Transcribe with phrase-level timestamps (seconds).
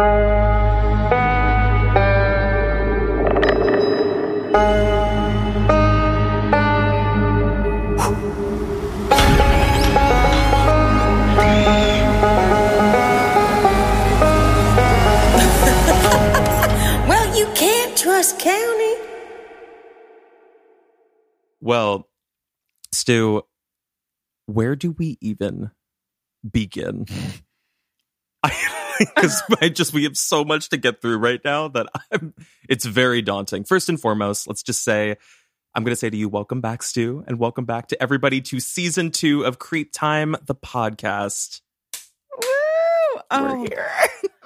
[18.38, 18.94] County.
[21.60, 22.08] Well,
[22.92, 23.42] Stu,
[24.46, 25.70] where do we even
[26.50, 27.06] begin?
[29.14, 32.34] Because I, just we have so much to get through right now that I'm.
[32.68, 33.64] It's very daunting.
[33.64, 35.16] First and foremost, let's just say
[35.74, 38.60] I'm going to say to you, welcome back, Stu, and welcome back to everybody to
[38.60, 41.62] season two of Creep Time, the podcast.
[42.36, 42.42] Woo!
[43.14, 43.90] We're Oh, here.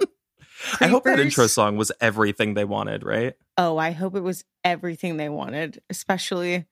[0.80, 3.34] I hope that intro song was everything they wanted, right?
[3.58, 6.64] oh, I hope it was everything they wanted, especially,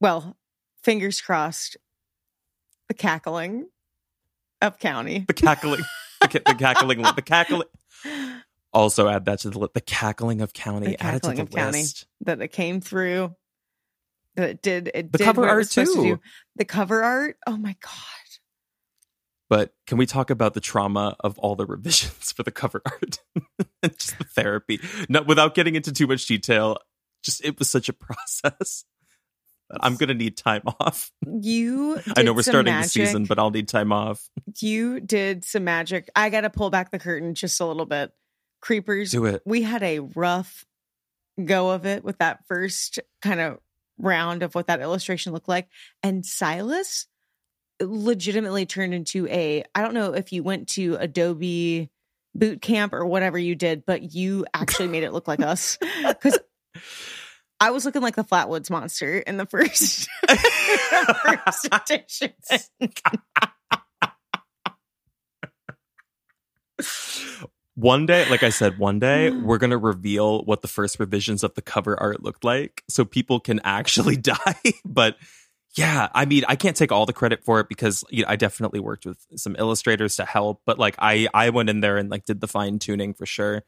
[0.00, 0.36] well,
[0.82, 1.76] fingers crossed,
[2.88, 3.68] the cackling
[4.60, 5.24] of County.
[5.26, 5.82] The cackling,
[6.32, 7.68] the, the cackling, the cackling.
[8.72, 10.88] Also add that to the the cackling of county.
[10.88, 11.84] The add it to the of County.
[12.22, 13.34] that it came through.
[14.36, 14.90] That it did.
[14.94, 16.20] It The did cover art supposed to too.
[16.56, 17.36] The cover art.
[17.46, 17.92] Oh my god.
[19.48, 23.18] But can we talk about the trauma of all the revisions for the cover art
[23.98, 24.80] just the therapy?
[25.08, 26.76] Not without getting into too much detail.
[27.22, 28.84] Just it was such a process.
[29.80, 31.10] I'm gonna need time off.
[31.26, 32.00] You.
[32.16, 32.84] I know we're starting magic.
[32.84, 34.28] the season, but I'll need time off.
[34.58, 36.08] you did some magic.
[36.16, 38.12] I got to pull back the curtain just a little bit.
[38.60, 39.12] Creepers.
[39.12, 39.42] Do it.
[39.44, 40.64] We had a rough
[41.44, 43.58] go of it with that first kind of
[43.98, 45.68] round of what that illustration looked like.
[46.02, 47.06] And Sylas
[47.80, 51.90] legitimately turned into a, I don't know if you went to Adobe
[52.34, 55.78] boot camp or whatever you did, but you actually made it look like us.
[56.02, 56.38] Because
[57.60, 60.08] I was looking like the Flatwoods monster in the first,
[61.24, 62.32] first edition.
[67.74, 71.54] One day, like I said, one day we're gonna reveal what the first revisions of
[71.54, 74.72] the cover art looked like, so people can actually die.
[74.84, 75.16] but
[75.76, 78.36] yeah, I mean, I can't take all the credit for it because you know, I
[78.36, 80.62] definitely worked with some illustrators to help.
[80.64, 83.62] But like, I I went in there and like did the fine tuning for sure.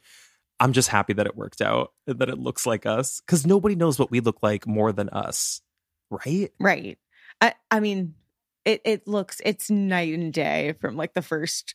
[0.61, 3.99] I'm just happy that it worked out, that it looks like us, because nobody knows
[3.99, 5.63] what we look like more than us,
[6.11, 6.53] right?
[6.61, 6.99] Right.
[7.41, 8.15] I I mean,
[8.65, 11.75] it it looks it's night and day from like the first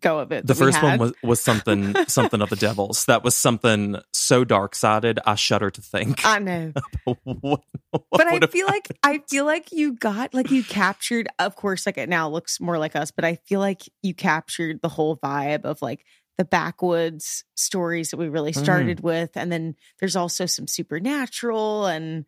[0.00, 0.46] go of it.
[0.46, 3.04] The first one was was something something of the devil's.
[3.06, 5.18] That was something so dark sided.
[5.26, 6.24] I shudder to think.
[6.24, 6.72] I know.
[7.04, 11.56] what, what But I feel like I feel like you got like you captured of
[11.56, 14.88] course like it now looks more like us, but I feel like you captured the
[14.88, 16.04] whole vibe of like
[16.38, 18.62] the backwoods stories that we really Mm.
[18.62, 22.24] started with and then there's also some supernatural and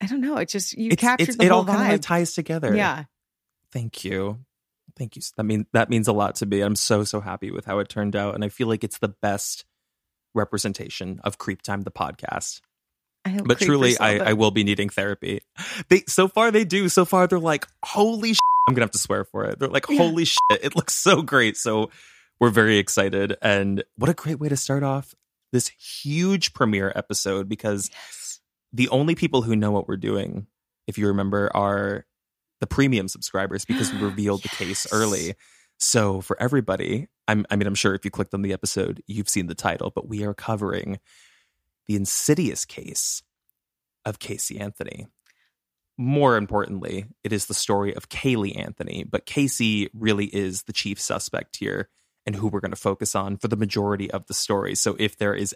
[0.00, 2.00] I don't know, it just you it's, captured it's, the it whole all kind of
[2.02, 2.76] ties together.
[2.76, 3.04] yeah.
[3.72, 4.38] Thank you.
[4.96, 5.22] Thank you.
[5.36, 6.60] That mean that means a lot to me.
[6.60, 9.08] I'm so so happy with how it turned out, and I feel like it's the
[9.08, 9.64] best
[10.34, 12.60] representation of Creep Time, the podcast.
[13.24, 14.18] I hope But truly, I.
[14.18, 15.40] I will be needing therapy.
[15.88, 16.88] They so far they do.
[16.88, 18.34] So far they're like, holy.
[18.34, 18.40] Shit.
[18.68, 19.58] I'm gonna have to swear for it.
[19.58, 19.98] They're like, Yeah.
[19.98, 21.56] holy shit, it looks so great.
[21.56, 21.90] So
[22.40, 25.14] we're very excited, and what a great way to start off
[25.52, 28.40] this huge premiere episode because Yes.
[28.72, 30.46] the only people who know what we're doing,
[30.86, 32.04] if you remember, are
[32.60, 35.34] the premium subscribers because we revealed the case early.
[35.78, 39.28] So for everybody, I'm, I mean, I'm sure if you clicked on the episode, you've
[39.28, 40.98] seen the title, but we are covering
[41.86, 43.22] the insidious case
[44.04, 45.06] of Casey Anthony.
[45.98, 51.00] More importantly, it is the story of Caylee Anthony, but Casey really is the chief
[51.00, 51.88] suspect here
[52.26, 54.74] and who we're going to focus on for the majority of the story.
[54.74, 55.54] So if there is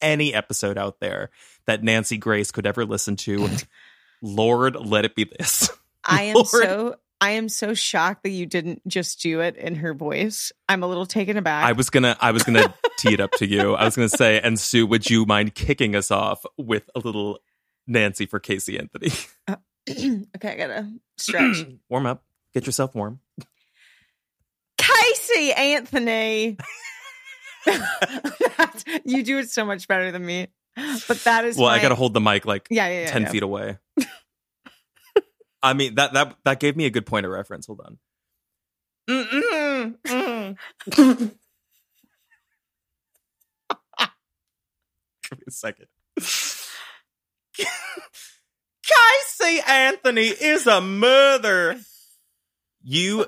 [0.00, 1.30] any episode out there
[1.66, 3.48] that Nancy Grace could ever listen to,
[4.22, 5.70] Lord, let it be this.
[6.04, 6.46] I am Lord.
[6.46, 10.52] so I am so shocked that you didn't just do it in her voice.
[10.68, 11.64] I'm a little taken aback.
[11.64, 13.74] I was gonna, I was gonna tee it up to you.
[13.74, 17.38] I was gonna say, and Sue, would you mind kicking us off with a little
[17.86, 19.12] Nancy for Casey Anthony?
[19.46, 19.56] Uh,
[19.90, 21.64] okay, I gotta stretch.
[21.88, 22.24] warm up,
[22.54, 23.20] get yourself warm.
[24.94, 26.56] Casey Anthony.
[29.04, 30.48] You do it so much better than me.
[31.06, 33.30] But that is Well, I gotta hold the mic like yeah, yeah, yeah, ten yeah.
[33.30, 33.78] feet away.
[35.62, 37.66] I mean that that that gave me a good point of reference.
[37.66, 37.98] Hold on.
[39.08, 40.56] Mm-mm, mm.
[40.96, 41.20] Give
[45.38, 45.86] me a second.
[47.56, 51.78] Casey Anthony is a mother.
[52.84, 53.26] You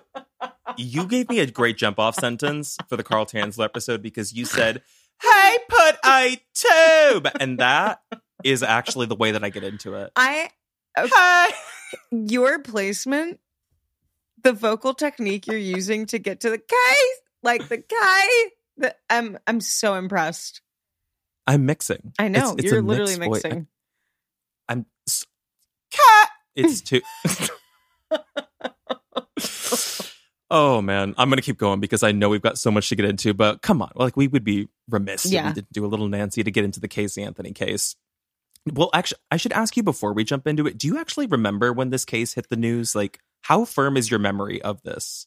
[0.77, 4.45] you gave me a great jump off sentence for the Carl Tanzler episode because you
[4.45, 4.83] said,
[5.23, 8.01] "Hey, put a tube," and that
[8.43, 10.13] is actually the way that I get into it.
[10.17, 10.51] I
[10.97, 11.51] Hey.
[12.11, 13.41] your placement,
[14.43, 16.75] the vocal technique you're using to get to the K,
[17.43, 17.97] like the K,
[18.77, 20.61] The- I'm I'm so impressed.
[21.47, 22.13] I'm mixing.
[22.19, 23.43] I know It's- it's you're literally voice.
[23.45, 23.67] mixing.
[24.69, 24.87] I'm
[25.91, 26.31] cat.
[26.57, 27.03] It's too.
[30.51, 33.05] oh man, I'm gonna keep going because I know we've got so much to get
[33.07, 33.35] into.
[33.35, 35.49] But come on, like we would be remiss if Yeah.
[35.49, 37.97] we didn't do a little Nancy to get into the Casey Anthony case.
[38.73, 40.79] Well, actually, I should ask you before we jump into it.
[40.79, 42.95] Do you actually remember when this case hit the news?
[42.95, 45.27] Like, how firm is your memory of this?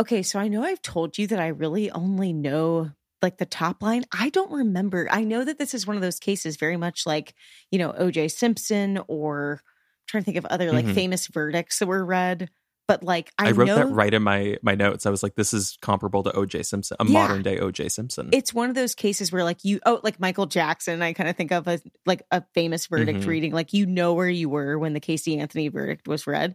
[0.00, 2.90] Okay, so I know I've told you that I really only know
[3.22, 4.04] like the top line.
[4.18, 5.06] I don't remember.
[5.10, 7.34] I know that this is one of those cases very much like,
[7.70, 10.94] you know, OJ Simpson or I'm trying to think of other like Mhm.
[10.94, 12.48] famous verdicts that were read.
[12.88, 15.04] But like I, I, wrote know that right in my my notes.
[15.06, 16.62] I was like, this is comparable to O.J.
[16.64, 17.12] Simpson, a Yeah.
[17.12, 17.88] modern day O.J.
[17.90, 18.30] Simpson.
[18.32, 21.36] it's one of those cases where like you oh like Michael Jackson, I kind of
[21.36, 23.26] think of as like a famous verdict Mhm.
[23.26, 23.52] reading.
[23.52, 26.54] Like you know where you were when the Casey Anthony verdict was read.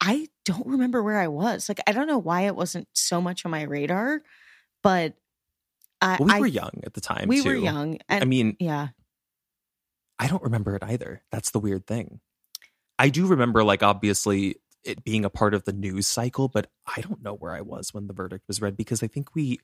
[0.00, 1.68] I don't remember where I was.
[1.68, 4.22] Like I don't know why it wasn't so much on my radar,
[4.82, 5.14] but
[6.00, 7.28] I, well, we I- were young at the time.
[7.28, 7.62] We were too.
[7.62, 8.88] young, and I mean, yeah,
[10.18, 11.22] I don't remember it either.
[11.30, 12.20] That's the weird thing.
[12.98, 17.00] I do remember, like, obviously it being a part of the news cycle, but I
[17.00, 19.58] don't know where I was when the verdict was read because I think we,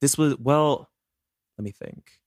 [0.00, 0.90] this was, well,
[1.56, 2.18] let me think.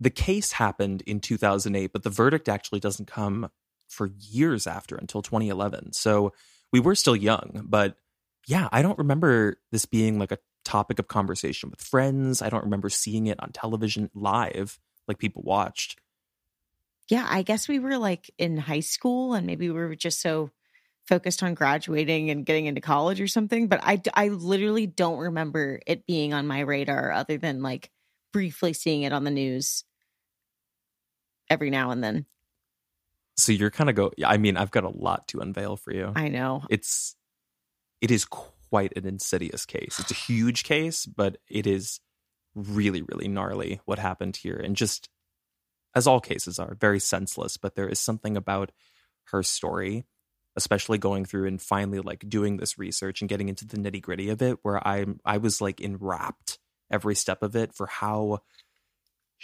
[0.00, 3.50] The case happened in 2008, but the verdict actually doesn't come
[3.88, 5.92] for years after until 2011.
[5.92, 6.32] So
[6.72, 7.96] we were still young, but
[8.46, 12.42] yeah, I don't remember this being like a topic of conversation with friends.
[12.42, 15.98] I don't remember seeing it on television live, like people watched.
[17.08, 17.26] yeah.
[17.28, 20.50] I guess we were like in high school, and maybe we were just so
[21.06, 23.68] focused on graduating and getting into college or something.
[23.68, 27.90] But I, I literally don't remember it being on my radar, other than like
[28.32, 29.84] briefly seeing it on the news
[31.50, 32.24] every now and then.
[33.36, 34.12] So you're kind of go.
[34.24, 36.12] I mean, I've got a lot to unveil for you.
[36.14, 36.64] I know.
[36.68, 37.16] It's
[38.00, 39.98] it is quite an insidious case.
[39.98, 42.00] It's a huge case, but it is
[42.54, 45.08] really, really gnarly what happened here, and just
[45.94, 47.56] as all cases are, very senseless.
[47.56, 48.72] But there is something about
[49.24, 50.04] her story,
[50.56, 54.28] especially going through and finally like doing this research and getting into the nitty gritty
[54.28, 56.58] of it, where I I was like enwrapped
[56.90, 58.40] every step of it for how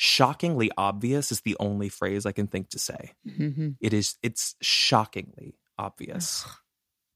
[0.01, 3.77] shockingly obvious is the only phrase I can think to say Mhm.
[3.81, 6.47] it is it's shockingly obvious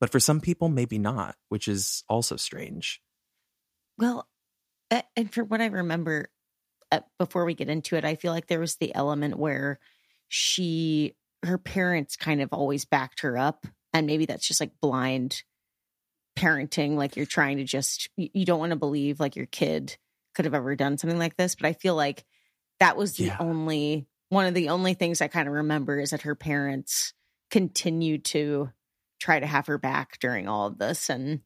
[0.00, 3.00] but for some people maybe not which is also strange
[3.98, 4.26] Well,
[5.16, 6.28] and for what I remember,
[6.90, 9.78] uh, before we get into it, I feel like there was the element where
[10.28, 11.14] she,
[11.44, 13.64] her parents kind of always backed her up.
[13.92, 15.44] And maybe that's just like blind
[16.36, 16.96] parenting.
[16.96, 19.96] Like you're trying to just, you don't want to believe like your kid
[20.34, 21.54] could have ever done something like this.
[21.54, 22.24] But I feel like
[22.82, 23.36] that was the Yeah.
[23.40, 27.14] only, one of the only things I kind of remember is that her parents
[27.50, 28.70] continued to
[29.20, 31.08] try to have her back during all of this.
[31.10, 31.40] And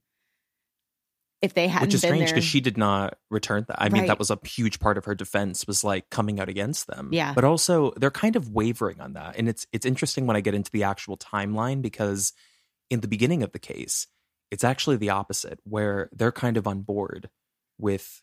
[1.42, 4.18] if they hadn't which is strange because she did not return that i mean that
[4.18, 7.34] was a huge part of her defense was like coming out against them Yeah.
[7.34, 10.54] but also they're kind of wavering on that and it's it's interesting when i get
[10.54, 12.32] into the actual timeline because
[12.88, 14.06] in the beginning of the case
[14.50, 17.28] it's actually the opposite where they're kind of on board
[17.78, 18.22] with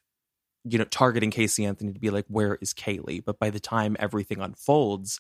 [0.64, 3.96] you know targeting casey anthony to be like where is caylee but by the time
[4.00, 5.20] everything unfolds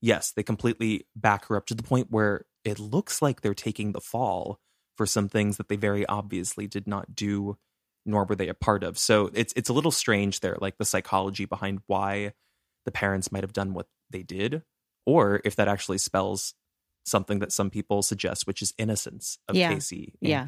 [0.00, 3.92] yes they completely back her up to the point where it looks like they're taking
[3.92, 4.58] the fall
[4.96, 7.56] for some things that they very obviously did not do
[8.06, 10.84] nor were they a part of so it's it's a little strange there like the
[10.84, 12.32] psychology behind why
[12.84, 14.62] the parents might have done what they did
[15.04, 16.54] or if that actually spells
[17.04, 19.74] something that some people suggest which is innocence of Yeah.
[19.74, 20.46] casey Yeah.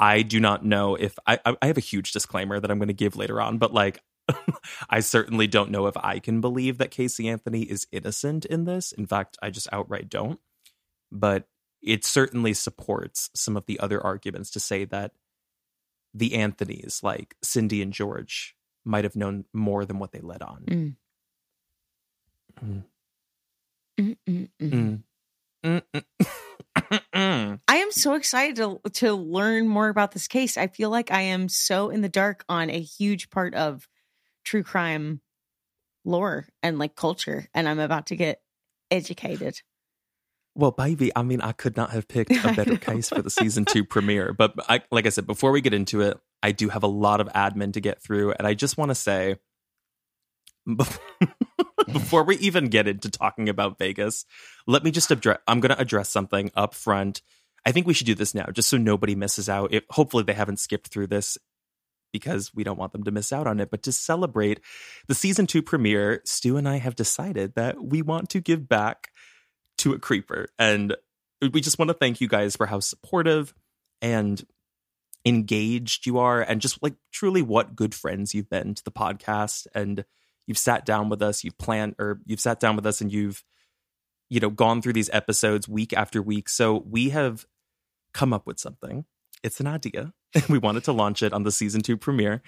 [0.00, 2.94] I do not know if i i have a huge disclaimer that i'm going to
[2.94, 4.02] give later on but like
[4.90, 8.92] I certainly don't know if I can believe that Casey Anthony is innocent in this.
[8.92, 10.40] In fact, I just outright don't.
[11.10, 11.48] But
[11.82, 15.12] it certainly supports some of the other arguments to say that
[16.12, 20.96] the Anthonys, like Cindy and George, might have known more than what they let on.
[22.62, 22.84] Mm.
[24.00, 25.02] Mm.
[25.64, 25.82] Mm.
[26.92, 27.30] Mm, mm.
[27.50, 27.60] Mm.
[27.66, 30.56] I am so excited to to learn more about this case.
[30.56, 33.88] I feel like I am so in the dark on a huge part of
[34.44, 35.20] true crime
[36.04, 38.40] lore and like culture, and I'm about to get
[38.90, 39.60] educated.
[40.56, 43.64] Well, baby, I mean, I could not have picked a better case for the season
[43.64, 44.32] two premiere.
[44.32, 47.20] But I, like I said, before we get into it, I do have a lot
[47.20, 49.36] of admin to get through, and I just want to say,
[51.92, 54.24] before we even get into talking about Vegas,
[54.66, 55.38] let me just address.
[55.46, 57.22] I'm going to address something up front.
[57.64, 59.72] I think we should do this now, just so nobody misses out.
[59.72, 61.36] It, hopefully, they haven't skipped through this
[62.12, 63.70] because we don't want them to miss out on it.
[63.70, 64.60] But to celebrate
[65.06, 69.10] the season two premiere, Stu and I have decided that we want to give back
[69.78, 70.48] to a creeper.
[70.58, 70.96] And
[71.52, 73.54] we just want to thank you guys for how supportive
[74.02, 74.44] and
[75.24, 79.66] engaged you are and just like truly what good friends you've been to the podcast
[79.74, 80.04] and
[80.50, 83.44] you've sat down with us you've planned or you've sat down with us and you've
[84.28, 86.48] you know gone through these episodes week after week.
[86.48, 87.46] So we have
[88.12, 89.04] come up with something.
[89.44, 90.12] It's an idea.
[90.48, 92.42] We wanted to launch it on the season 2 premiere.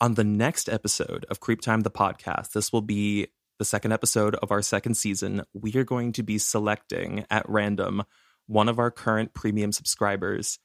[0.00, 3.28] On the next episode of creep time the podcast this will be
[3.60, 5.42] the second episode of our second season.
[5.54, 8.02] We are going to be selecting at random
[8.48, 10.58] one of our current premium subscribers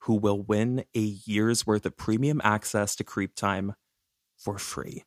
[0.00, 3.74] who will win a year's worth of premium access to Creep Time
[4.36, 5.04] for free.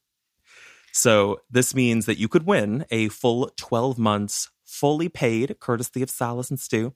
[0.97, 6.09] So, this means that you could win a full 12 months, fully paid, courtesy of
[6.09, 6.95] Sylas and Stu,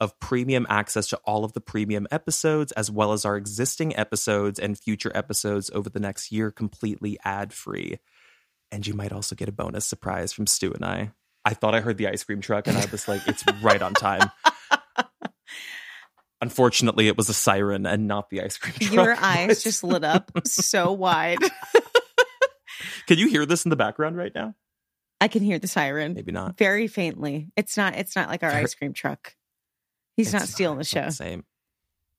[0.00, 4.58] of premium access to all of the premium episodes, as well as our existing episodes
[4.58, 8.00] and future episodes over the next year, completely ad free.
[8.72, 11.12] And you might also get a bonus surprise from Stu and I.
[11.44, 13.94] I thought I heard the ice cream truck, and I was like, it's right on
[13.94, 14.28] time.
[16.40, 18.92] Unfortunately, it was a siren and not the ice cream truck.
[18.92, 21.38] Your eyes just lit up so wide.
[23.06, 24.54] Can you hear this in the background right now?
[25.20, 26.58] I can hear the siren Maybe not.
[26.58, 27.48] very faintly.
[27.56, 27.94] It's not.
[27.96, 29.34] It's not like our Very- ice cream truck.
[30.16, 31.10] He's not stealing the not show.
[31.10, 31.44] Same.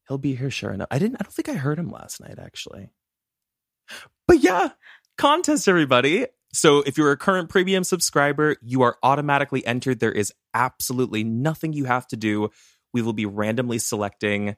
[0.08, 0.88] He'll be here sure enough.
[0.92, 1.18] I didn't.
[1.20, 2.90] I don't think I heard him last night actually.
[4.28, 4.70] But yeah,
[5.18, 6.28] contest everybody.
[6.54, 10.00] So if you're a current premium subscriber, you are automatically entered.
[10.00, 12.50] There is absolutely nothing you have to do.
[12.94, 14.56] We will be randomly selecting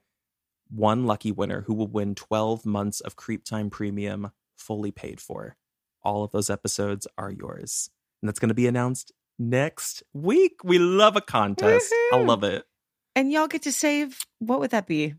[0.69, 5.55] one lucky winner who will win 12 months of Creep Time Premium fully paid for.
[6.03, 7.89] All of those episodes are yours.
[8.21, 10.63] And that's going to be announced next week.
[10.63, 11.93] We love a contest.
[12.13, 12.65] I love it.
[13.15, 14.19] And y'all get to save.
[14.39, 15.15] What would that be?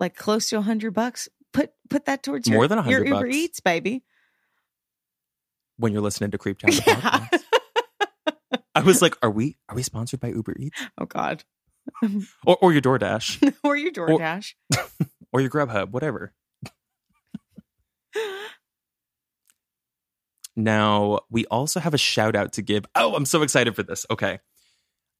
[0.00, 1.28] Like close to a hundred bucks.
[1.52, 3.36] Put put that towards More your, than your 100 Uber bucks.
[3.36, 4.02] Eats, baby.
[5.76, 7.28] when you're listening to Creep Town, Yeah.
[8.74, 11.44] I was like, are we are we sponsored by Uber Eats oh God.
[12.46, 14.54] or or your DoorDash or your DoorDash.
[15.32, 16.32] or your Grubhub, whatever?
[20.56, 22.84] Now we also have a shout out to give.
[22.94, 24.06] Oh, I'm so excited for this.
[24.10, 24.40] Okay.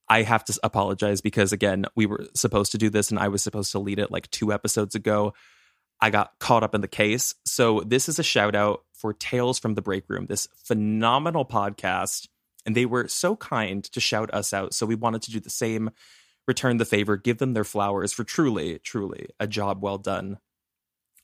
[0.08, 3.42] I have to apologize because again, we were supposed to do this and I was
[3.42, 5.32] supposed to lead it like two episodes ago.
[6.00, 7.34] I got caught up in the case.
[7.46, 12.28] So this is a shout out for Tales from the Break Room, this phenomenal podcast.
[12.66, 14.74] And they were so kind to shout us out.
[14.74, 15.90] So we wanted to do the same,
[16.46, 20.38] return the favor, give them their flowers for truly, truly a job well done.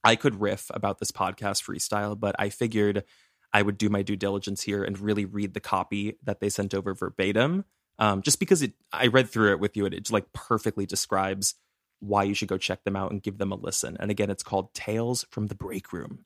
[0.05, 3.05] I could riff about this podcast freestyle, but I figured
[3.53, 6.75] I would do my due diligence here and really read the copy that they sent
[6.75, 7.65] over verbatim.
[7.99, 11.55] Um, just because it, I read through it with you and it like perfectly describes
[12.01, 13.97] why you should go check them out and give them a listen.
[13.99, 16.25] And again, it's called Tales from the Break Room.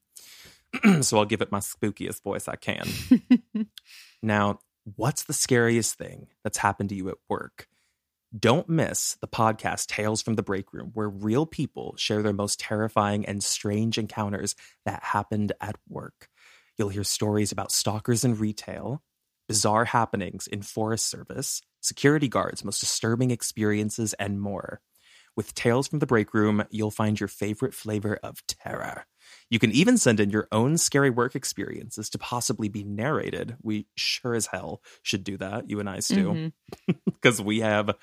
[1.02, 2.86] so I'll give it my spookiest voice I can.
[4.22, 4.60] now,
[4.96, 7.68] what's the scariest thing that's happened to you at work?
[8.38, 12.58] Don't miss the podcast Tales from the Break Room, where real people share their most
[12.58, 14.54] terrifying and strange encounters
[14.86, 16.28] that happened at work.
[16.82, 19.04] You'll hear stories about stalkers in retail,
[19.46, 24.80] bizarre happenings in forest service, security guards' most disturbing experiences, and more.
[25.36, 29.06] With Tales from the Break Room, you'll find your favorite flavor of terror.
[29.48, 33.54] You can even send in your own scary work experiences to possibly be narrated.
[33.62, 36.92] We sure as hell should do that, you and I, Stu, mm-hmm.
[37.06, 37.94] because we have,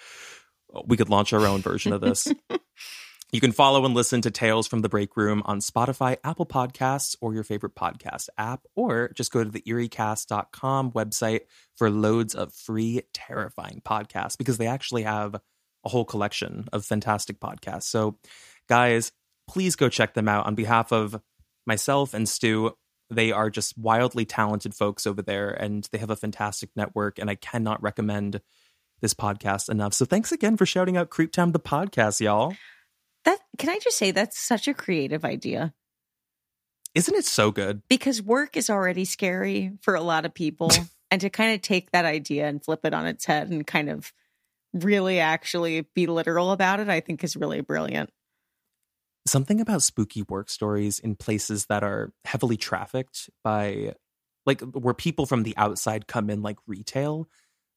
[0.86, 2.30] we could launch our own version of this.
[3.32, 7.16] You can follow and listen to Tales from the Break Room on Spotify, Apple Podcasts,
[7.22, 11.42] or your favorite podcast app, or just go to the eeriecast.com website
[11.76, 15.36] for loads of free, terrifying podcasts because they actually have
[15.86, 17.84] a whole collection of fantastic podcasts.
[17.84, 18.18] So,
[18.68, 19.12] guys,
[19.48, 21.22] please go check them out on behalf of
[21.68, 22.72] myself and Stu.
[23.12, 27.20] They are just wildly talented folks over there, and they have a fantastic network.
[27.20, 28.42] And I cannot recommend
[29.02, 29.94] this podcast enough.
[29.94, 32.56] So, thanks again for shouting out Creep Time, the podcast, y'all.
[33.26, 35.74] That can I just say that's such a creative idea.
[36.96, 37.84] Isn't it so good?
[37.90, 40.72] because work is already scary for a lot of people
[41.12, 43.90] and to kind of take that idea and flip it on its head and kind
[43.90, 44.12] of
[44.74, 48.12] really actually be literal about it i think is really brilliant
[49.28, 53.94] Something about spooky work stories in places that are heavily trafficked by,
[54.46, 57.28] like, where people from the outside come in, like retail.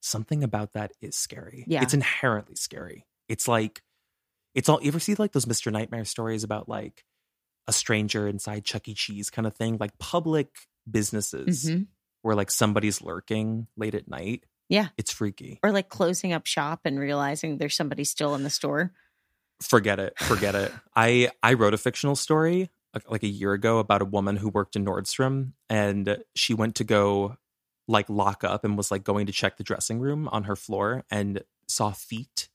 [0.01, 1.65] Something about that is scary.
[1.67, 1.83] Yeah.
[1.83, 3.05] It's inherently scary.
[3.29, 3.83] It's like,
[4.55, 5.73] it's all, you ever see like those Mr.
[5.73, 7.05] Nightmare stories about like
[7.69, 8.95] a stranger inside Chuck E.
[8.95, 9.77] Cheese kind of thing?
[9.79, 10.49] Like public
[10.91, 11.87] businesses Mhm.
[12.23, 14.45] where like somebody's lurking late at night.
[14.69, 14.89] Yeah.
[14.97, 15.59] It's freaky.
[15.63, 18.93] or like closing up shop and realizing there's somebody still in the store
[19.61, 23.79] forget it forget it i i wrote a fictional story like- like a year ago
[23.79, 27.37] about a woman who worked in nordstrom and she went to go
[27.87, 31.05] like lock up and was like going to check the dressing room on her floor
[31.13, 32.49] and saw feet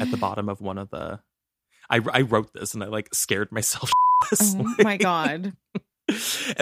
[0.00, 1.20] at the bottom of one of the
[1.90, 3.90] i, I wrote this and i like scared myself
[4.40, 5.52] oh my god.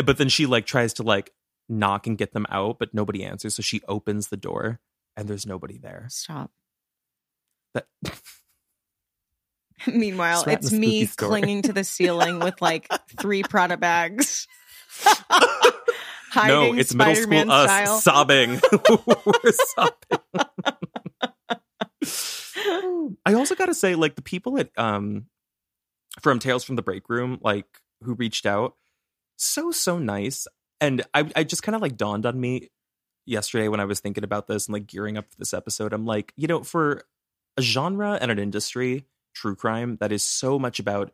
[0.04, 1.33] But then she like tries to like
[1.68, 4.80] knock and get them out but nobody answers so she opens the door
[5.16, 6.06] and there's nobody there.
[6.09, 6.50] Stop.
[7.75, 7.87] That
[9.87, 11.28] meanwhile it's me story.
[11.28, 12.88] clinging to the ceiling with like
[13.21, 14.49] three prada bags.
[16.35, 18.00] No it's middle Spider-Man school us style.
[18.00, 18.61] sobbing.
[19.06, 20.18] We're sobbing
[23.27, 25.27] i also gotta say like the people at um
[26.21, 27.67] from tales from the break room like
[28.03, 28.75] who reached out
[29.37, 30.47] so so nice.
[30.81, 32.71] And i i just kind of like dawned on me
[33.25, 35.93] yesterday when i was thinking about this and like gearing up for this episode.
[35.93, 37.03] I'm like you know for
[37.57, 41.13] a genre and an industry true crime that is so much about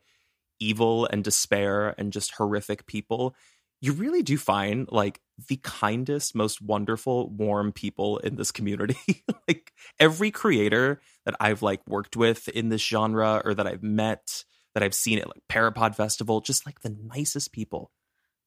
[0.61, 3.35] evil and despair and just horrific people
[3.83, 8.97] you really do find like the kindest, most wonderful, warm people in this community.
[9.49, 14.45] like every creator that I've like worked with in this genre or that I've met,
[14.75, 17.91] that I've seen at like Parapod Festival, just like the nicest people.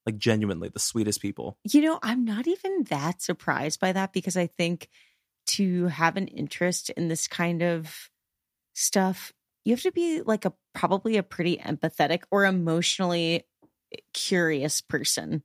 [0.05, 1.57] Like genuinely the sweetest people.
[1.63, 4.87] You know, I'm not even that surprised by that because I think
[5.47, 8.09] to have an interest in this kind of
[8.73, 9.33] stuff,
[9.65, 13.45] you have to be like a probably a pretty empathetic or emotionally
[14.13, 15.43] curious person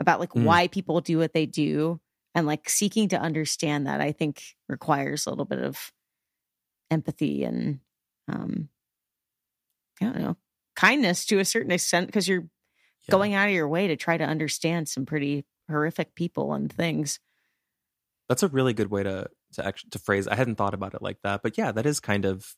[0.00, 0.44] about like Mm.
[0.46, 2.00] why people do what they do
[2.34, 5.92] and like seeking to understand that I think requires a little bit of
[6.90, 7.80] empathy and
[8.28, 8.68] um
[10.00, 10.36] I don't know,
[10.76, 12.48] kindness to a certain extent because you're
[13.08, 13.10] Yeah.
[13.10, 17.20] going out of your way to try to understand some pretty horrific people and things.
[18.28, 20.28] That's a really good way to to actually to phrase.
[20.28, 22.54] I hadn't thought about it like that, but yeah, that is kind of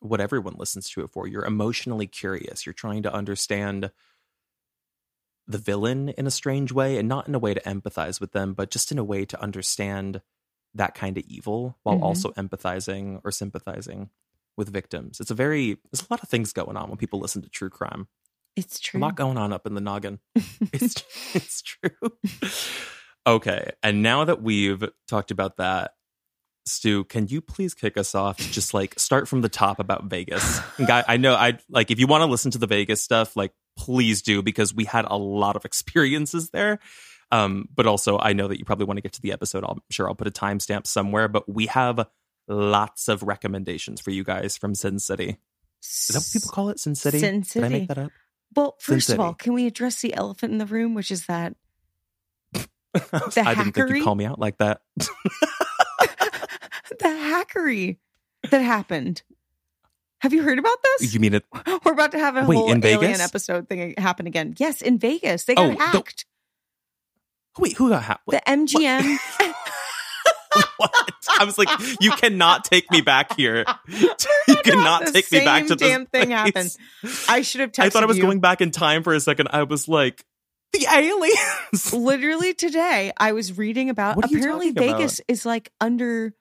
[0.00, 1.26] what everyone listens to it for.
[1.28, 2.66] You're emotionally curious.
[2.66, 3.92] You're trying to understand
[5.50, 8.54] the villain in a strange way, and not in a way to empathize with them,
[8.54, 10.22] but just in a way to understand
[10.74, 12.02] that kind of evil while Mhm.
[12.02, 14.10] also empathizing or sympathizing
[14.56, 15.18] with victims.
[15.20, 17.70] It's a very there's a lot of things going on when people listen to true
[17.70, 18.08] crime.
[18.56, 19.00] It's true.
[19.00, 20.20] A lot going on up in the noggin.
[20.72, 21.02] It's
[21.34, 21.90] it's true.
[23.26, 25.92] Okay, and now that we've talked about that,
[26.64, 28.38] Stu, can you please kick us off?
[28.38, 30.60] Just like start from the top about Vegas.
[30.86, 33.52] Guy, I know I like if you want to listen to the Vegas stuff, like
[33.80, 36.78] please do because we had a lot of experiences there.
[37.32, 39.64] Um, but also I know that you probably want to get to the episode.
[39.64, 42.06] I'm sure I'll put a timestamp somewhere, but we have
[42.46, 45.38] lots of recommendations for you guys from Sin City.
[45.82, 46.78] Is that what people call it?
[46.78, 47.20] Sin City?
[47.20, 47.68] Sin Did I City.
[47.68, 48.12] make that up?
[48.54, 51.24] Well, Sin first of all, can we address the elephant in the room, which is
[51.26, 51.54] that
[52.52, 52.68] the
[53.46, 54.82] I didn't think you'd call me out like that.
[54.96, 55.06] the
[57.00, 57.96] hackery
[58.50, 59.22] that happened?
[60.20, 61.12] Have you heard about this?
[61.14, 61.44] you mean it?
[61.84, 64.54] We're about to have a Wait, whole in alien episode thing happen again.
[64.58, 66.26] Yes, in Vegas, they got Oh, the- hacked.
[67.58, 68.26] Wait, who got hacked?
[68.28, 69.18] The MGM.
[70.76, 71.12] what?
[71.38, 71.68] I was like,
[72.00, 73.64] you cannot take me back here.
[73.88, 76.36] you cannot the take me back to this damn thing place.
[76.36, 76.76] happened.
[77.28, 78.22] I should have I thought I was you.
[78.22, 79.48] going back in time for a second.
[79.52, 80.24] I was like,
[80.72, 81.92] the aliens.
[81.92, 84.98] literally today i was reading about What apparently talking about?
[85.00, 86.32] vegas is like under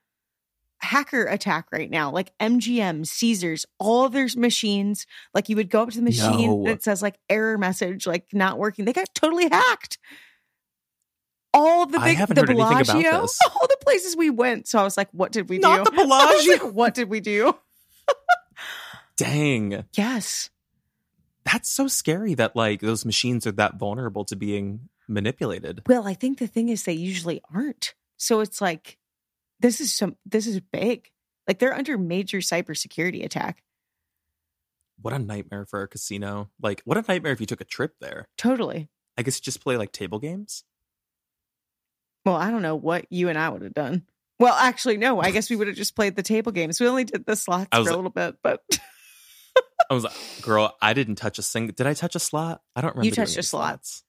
[0.81, 5.05] hacker attack right now like mgm caesars all of their machines.
[5.33, 6.69] Like you would go up to the machine No.
[6.71, 8.85] it says like error message like not working.
[8.85, 9.97] They got totally hacked.
[11.53, 13.11] All the big the heard anything about Bellagio,
[13.55, 14.67] all the places we went.
[14.67, 15.77] So i was like what did we Not do?
[15.77, 16.51] Not the Bellagio.
[16.65, 17.55] like, what did we do?
[19.17, 19.83] Dang.
[19.97, 20.49] yes.
[21.51, 25.81] That's so scary that like those machines are that vulnerable to being manipulated.
[25.87, 27.95] well i think the thing is they usually aren't.
[28.17, 28.98] So it's like
[29.59, 31.09] this is some this is big
[31.47, 33.63] like they're under major cybersecurity attack
[35.01, 36.49] What a nightmare for a casino.
[36.61, 38.27] Like, what a nightmare if you took a trip there.
[38.37, 40.63] totally I guess just play like table games.
[42.25, 44.03] well i don't know what you and i would have done
[44.39, 47.03] well actually no i guess we would have just played the table games we only
[47.03, 48.61] did the slots for was a little bit but
[49.89, 51.73] I was like, girl, I didn't touch a single.
[51.73, 52.61] Did I touch a slot?
[52.75, 53.05] I don't remember.
[53.05, 53.45] You touched slot.
[53.45, 54.03] slots.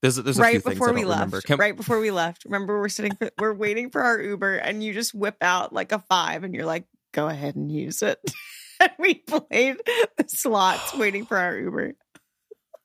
[0.00, 1.46] There's, there's a few right things before we don't left.
[1.46, 2.44] Can- right before we left.
[2.44, 5.90] Remember, we're sitting, for, we're waiting for our Uber, and you just whip out like
[5.92, 8.18] a five, and you're like, "Go ahead and use it."
[8.80, 9.76] and we played
[10.16, 11.94] the slots, waiting for our Uber.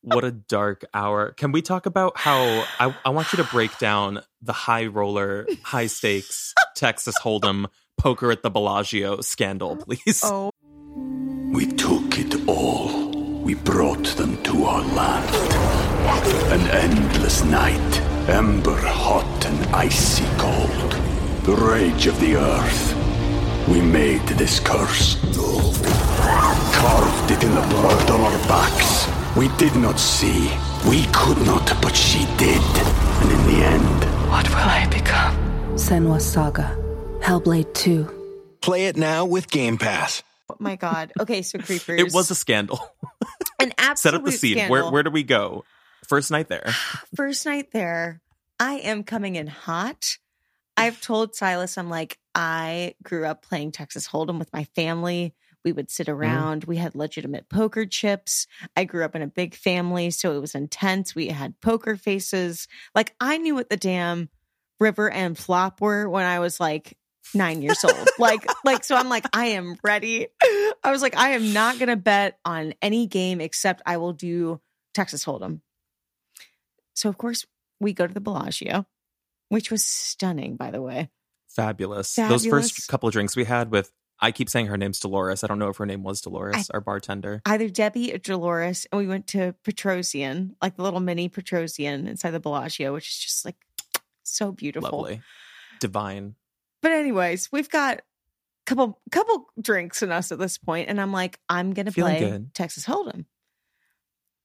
[0.01, 1.31] what a dark hour.
[1.33, 5.45] Can we talk about how I, I want you to break down the high roller,
[5.61, 10.21] high stakes Texas Hold'em poker at the Bellagio scandal, please?
[10.25, 10.49] Oh,
[11.53, 13.11] We took it all.
[13.43, 15.52] We brought them to our land.
[16.05, 20.91] An endless night, ember hot and icy cold.
[21.43, 22.95] The rage of the earth.
[23.67, 25.15] We made this curse.
[26.73, 29.07] Carved it in the blood on our backs.
[29.37, 30.51] We did not see.
[30.89, 32.61] We could not, but she did.
[33.21, 35.35] And in the end, What will I become?
[35.75, 36.77] Senua's Saga.
[37.21, 38.57] Hellblade 2.
[38.61, 40.21] Play it now with Game Pass.
[40.49, 41.13] oh my god.
[41.19, 41.99] Okay, so creepers.
[42.05, 42.79] it was a scandal.
[43.59, 44.69] an absolute Set up the scene.
[44.69, 45.63] Where where do we go?
[46.07, 46.65] First night there.
[47.15, 48.21] first night there,
[48.59, 50.17] I am coming in hot.
[50.77, 55.33] I've told Sylas, I'm like, I grew up playing Texas Hold'em with my family.
[55.63, 56.19] We would sit mm-hmm.
[56.19, 56.63] around.
[56.65, 58.47] We had legitimate poker chips.
[58.75, 61.15] I grew up in a big family, so it was intense.
[61.15, 62.67] We had poker faces.
[62.93, 64.29] Like I knew what the damn
[64.79, 66.97] river and flop were when I was like
[67.33, 68.09] nine years old.
[68.19, 70.27] like, like, so I'm like, I am ready.
[70.83, 74.59] I was like, I am not gonna bet on any game except I will do
[74.93, 75.61] Texas Hold'em.
[76.93, 77.45] So of course
[77.79, 78.85] we go to the Bellagio,
[79.49, 81.09] which was stunning, by the way.
[81.49, 82.15] Fabulous.
[82.15, 85.43] Those first couple of drinks we had with I keep saying her name's Dolores.
[85.43, 87.41] I don't know if her name was Dolores, our bartender.
[87.45, 92.31] Either Debbie or Dolores, and we went to Petrossian, like the little mini Petrossian inside
[92.31, 93.57] the Bellagio, which is just like
[94.23, 95.01] so beautiful.
[95.01, 95.21] Lovely.
[95.81, 96.35] Divine.
[96.81, 98.01] But anyways, we've got a
[98.65, 102.29] couple couple drinks in us at this point, and I'm like, I'm gonna Feeling play
[102.29, 102.53] good.
[102.53, 103.25] Texas Hold'em,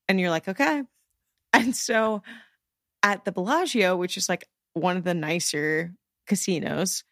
[0.09, 0.83] and you're like, okay.
[1.53, 2.23] And so
[3.03, 5.95] at the Bellagio, which is like one of the nicer
[6.27, 7.05] casinos,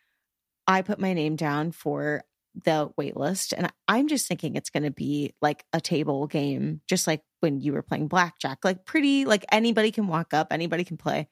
[0.66, 2.22] I put my name down for
[2.64, 6.81] the wait list, and I'm just thinking it's going to be like a table game,
[6.88, 10.85] just like when you were playing blackjack, like pretty, like anybody can walk up, anybody
[10.85, 11.29] can play.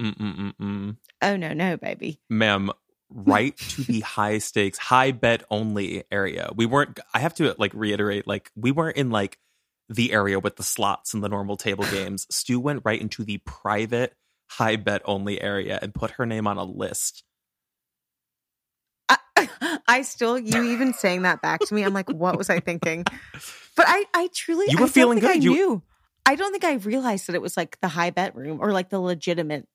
[0.00, 0.96] Mm-mm-mm-mm.
[1.22, 2.20] Oh no, no, baby.
[2.28, 2.70] ma'am
[3.10, 7.72] right to the high stakes high bet only area we weren't i have to like
[7.72, 9.38] reiterate like we weren't in like
[9.88, 13.38] the area with the slots and the normal table games stu went right into the
[13.38, 14.14] private
[14.50, 17.24] high bet only area and put her name on a list
[19.08, 19.18] I,
[19.88, 23.04] I still, you even saying that back to me, I'm like, what was I thinking?
[23.76, 25.44] But I, I truly, You I were don't feeling think I good.
[25.44, 25.82] You- knew.
[26.26, 28.90] I don't think I realized that it was like the high bet room or like
[28.90, 29.66] the legitimate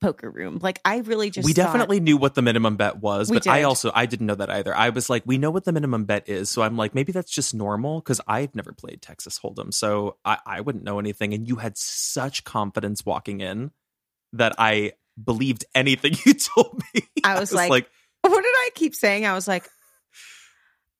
[0.00, 0.58] poker room.
[0.62, 3.62] Like I really just we thought- definitely knew what the minimum bet was but i
[3.64, 4.74] also i didn't know that either.
[4.74, 6.48] I was like we know what the minimum bet is.
[6.50, 10.38] So i'm like maybe that's just normal because i've never played texas hold'em so I,
[10.46, 11.34] I wouldn't know anything.
[11.34, 13.70] And you had such confidence walking in
[14.32, 17.02] that i believed anything you told me.
[17.24, 17.90] I was like- like,
[18.22, 19.26] what did I keep saying?
[19.26, 19.68] I was like,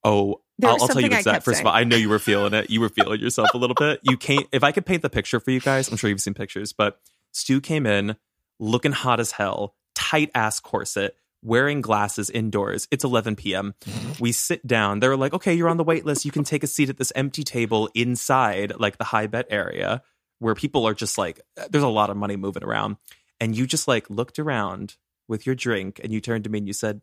[0.05, 2.19] oh I'll, I'll tell you I exact kept first of all i know you were
[2.19, 2.71] feeling it.
[2.71, 4.01] You were feeling yourself a little bit.
[4.03, 6.35] You can't if i could paint the picture for you guys i'm sure you've seen
[6.35, 6.99] pictures but
[7.33, 8.17] stu came in
[8.61, 12.87] looking hot as hell tight ass corset wearing glasses indoors.
[12.91, 14.23] It's 11 p.m mm-hmm.
[14.23, 15.01] we sit down.
[15.01, 16.25] They're like okay you're on the wait list.
[16.25, 20.03] You can take a seat at this empty table inside like the high bet area
[20.39, 22.97] where people are just like uh, there's a lot of money moving around.
[23.41, 24.97] And you just like looked around
[25.27, 27.01] with your drink and you turned to me and you said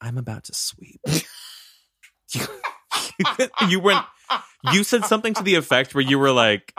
[0.00, 1.00] i'm about to sweep.
[2.34, 2.44] You,
[3.68, 4.04] you went
[4.72, 6.74] you said something to the effect where you were like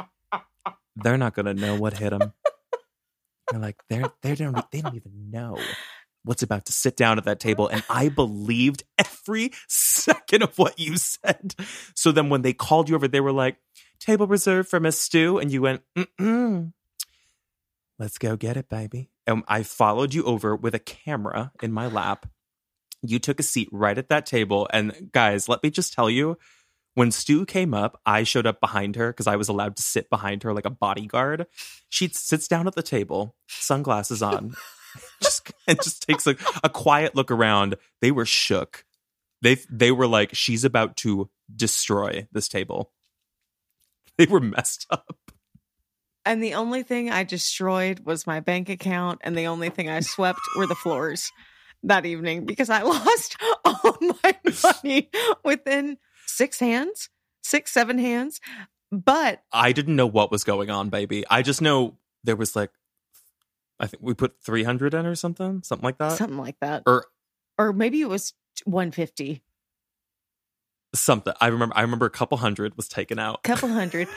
[0.96, 2.34] they're not gonna know what hit them
[3.52, 5.58] you're like they're they don't they don't even know
[6.24, 10.80] what's about to sit down at that table and i believed every second of what
[10.80, 11.54] you said.
[11.96, 13.58] So then when they called you over they were like
[14.00, 16.74] table reserved for miss Stu and you went mm
[18.00, 19.10] let's go get it baby.
[19.26, 22.28] And i followed you over with a camera in my lap.
[23.02, 26.38] You took a seat right at that table and guys let me just tell you
[26.98, 30.10] when Stu came up, I showed up behind her because I was allowed to sit
[30.10, 31.46] behind her like a bodyguard.
[31.90, 34.56] She sits down at the table, sunglasses on,
[35.22, 37.76] just and just takes a, a quiet look around.
[38.02, 38.84] They were shook.
[39.44, 42.92] They they were like, she's about to destroy this table.
[44.18, 45.14] They were messed up.
[46.26, 50.00] and the only thing I destroyed was my bank account, and the only thing I
[50.00, 51.32] swept were the floors
[51.84, 55.12] that evening because I lost all my money
[55.44, 57.10] within six hands,
[57.44, 58.40] six, seven hands.
[58.92, 61.26] But I didn't know what was going on, baby.
[61.30, 62.72] I just know there was like,
[63.80, 66.14] I think we put three hundred in or something, something like that.
[66.18, 66.84] something like that.
[66.86, 67.06] or
[67.58, 68.34] or maybe it was
[68.66, 69.42] 150
[70.96, 71.34] something.
[71.40, 71.76] I remember.
[71.78, 73.40] I remember a couple hundred was taken out.
[73.44, 74.08] a couple hundred.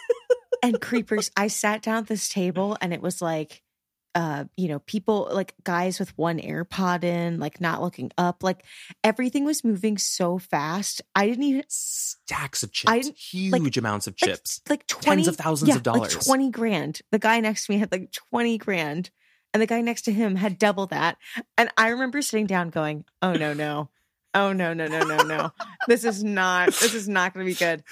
[0.62, 3.62] and creepers, I sat down at this table and it was like,
[4.16, 8.42] uh, you know, people like guys with one AirPod in, like not looking up.
[8.42, 8.64] Like
[9.04, 11.02] everything was moving so fast.
[11.14, 14.60] I didn't even Stacks of chips, didn't- like- huge amounts of like- chips.
[14.68, 16.14] like 20 Tens of thousands yeah, of dollars.
[16.16, 17.00] Like 20 grand.
[17.12, 19.10] The guy next to me had like 20 grand.
[19.52, 21.18] And the guy next to him had double that.
[21.58, 23.90] And I remember sitting down going, oh no, no.
[24.34, 25.52] Oh no, no, no, no, no.
[25.88, 27.82] This is not this is not gonna be good.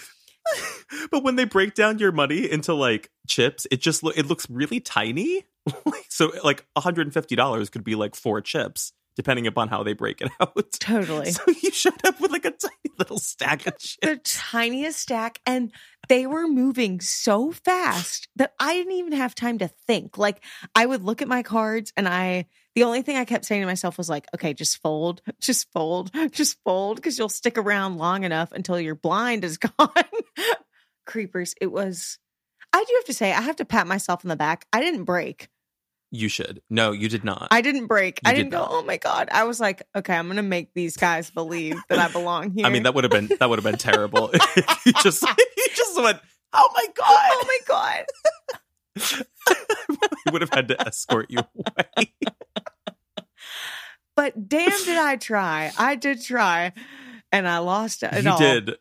[1.11, 4.49] but when they break down your money into like chips, it just lo- it looks
[4.51, 5.45] really tiny.
[6.09, 10.55] so like $150 could be like four chips, depending upon how they break it out.
[10.79, 11.31] Totally.
[11.33, 13.99] So you showed up with like a tiny little stack of chips.
[14.03, 15.73] the tiniest stack and
[16.09, 20.19] they were moving so fast that I didn't even have time to think.
[20.19, 20.43] Like
[20.75, 23.67] I would look at my cards and I the only thing I kept saying to
[23.67, 28.25] myself was like, okay, just fold, just fold, just fold because you'll stick around long
[28.25, 29.89] enough until your blind is gone.
[31.07, 32.19] Creepers, it was
[32.73, 34.67] I do have to say I have to pat myself on the back.
[34.73, 35.49] I didn't break.
[36.11, 36.63] You should.
[36.71, 37.49] No, you did not.
[37.51, 38.21] I didn't break.
[38.25, 38.69] You I did didn't go, not.
[38.71, 41.99] "Oh my god." I was like, "Okay, I'm going to make these guys believe that
[41.99, 44.31] I belong here." I mean, that would have been that would have been terrible.
[44.87, 46.21] you just you just went,
[46.53, 47.07] oh my god!
[47.09, 48.05] Oh my god.
[49.49, 52.13] I would have had to escort you away.
[54.17, 55.73] But damn, did I try?
[55.79, 56.73] I did try,
[57.33, 58.39] and I lost it you all.
[58.39, 58.73] did.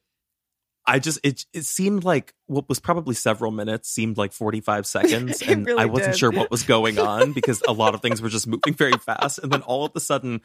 [0.86, 5.42] I just it it seemed like what was probably several minutes seemed like 45 seconds
[5.42, 6.20] and really I wasn't did.
[6.20, 9.40] sure what was going on because a lot of things were just moving very fast
[9.40, 10.42] and then all of a sudden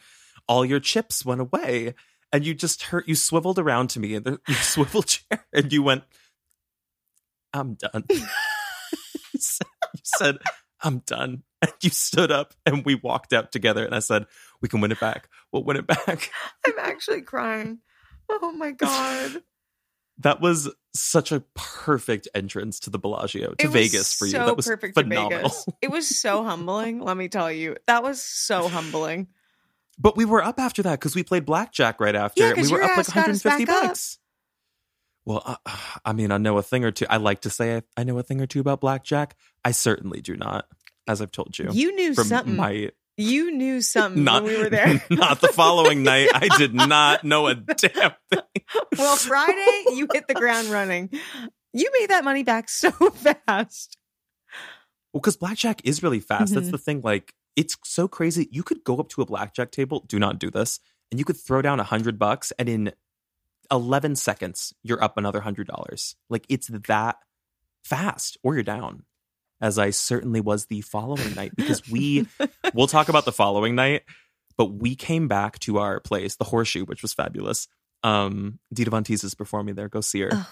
[0.46, 1.94] all your chips went away
[2.33, 5.72] and you just hurt you swiveled around to me in the your swivel chair and
[5.72, 6.05] you went
[7.53, 8.05] I'm done.
[8.09, 8.20] you
[10.05, 10.38] said
[10.83, 14.27] I'm done and you stood up and we walked out together and I said
[14.61, 15.29] we can win it back.
[15.53, 16.31] We'll win it back.
[16.66, 17.79] I'm actually crying.
[18.29, 19.42] Oh my god.
[20.23, 24.33] That was such a perfect entrance to the Bellagio, to Vegas for you.
[24.33, 25.42] so That was perfect phenomenal.
[25.51, 25.66] Vegas.
[25.81, 27.77] It was so humbling, let me tell you.
[27.87, 29.29] That was so humbling.
[29.97, 32.73] But we were up after that because we played blackjack right after, Yeah, and we
[32.73, 33.87] were up like us 150 back up.
[33.90, 34.18] bucks.
[35.25, 35.57] Well, uh,
[36.05, 37.07] I mean, I know a thing or two.
[37.09, 39.37] I like to say I, I know a thing or two about blackjack.
[39.64, 40.66] I certainly do not,
[41.07, 41.68] as I've told you.
[41.71, 42.57] You knew from something.
[42.57, 45.03] my you knew something not when we were there.
[45.11, 46.31] not the following night.
[46.35, 48.43] I did not know a damn thing.
[48.97, 51.11] well, Friday, you hit the ground running.
[51.73, 53.97] You made that money back so fast.
[55.13, 56.55] Well, because blackjack is really fast.
[56.55, 56.73] That's Mhm.
[56.73, 57.01] the thing.
[57.03, 58.49] Like, it's so crazy.
[58.53, 60.05] You could go up to a blackjack table.
[60.07, 62.93] Do not do this, and you could throw down a hundred bucks, and in
[63.71, 66.15] eleven seconds, you're up another hundred dollars.
[66.31, 67.17] Like, it's that
[67.85, 69.05] fast, or you're down.
[69.61, 72.27] As I certainly was the following night, because we
[72.75, 74.03] we'll talk about the following night,
[74.57, 77.66] but we came back to our place, the Horseshoe, which was fabulous.
[78.05, 79.88] Um, Dita Von Teese is performing there.
[79.88, 80.47] Go see her Ugh.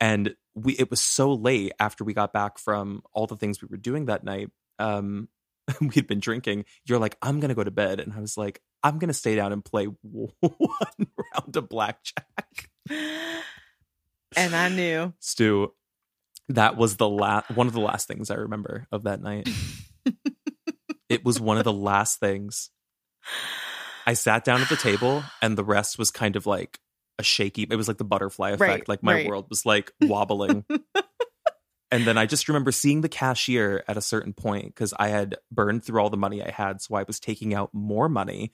[0.00, 3.68] and we it was so late after we got back from all the things we
[3.70, 5.28] were doing that night um
[5.80, 8.60] we had been drinking you're like i'm gonna go to bed and i was like
[8.82, 12.68] i'm gonna stay down and play one round of blackjack
[14.36, 15.12] And I knew.
[15.20, 15.72] stu
[16.48, 19.48] that was the last one of the last things i remember of that night.
[21.12, 22.70] It was one of the last things.
[24.06, 26.78] I sat down at the table and the rest was kind of like
[27.18, 28.60] a shaky it was like the butterfly effect.
[28.60, 29.28] Right, like my right.
[29.28, 30.64] world was like wobbling.
[31.90, 35.36] And then i just remember seeing the cashier at a certain point because i had
[35.50, 38.52] burned through all the money i had so i was taking out more money.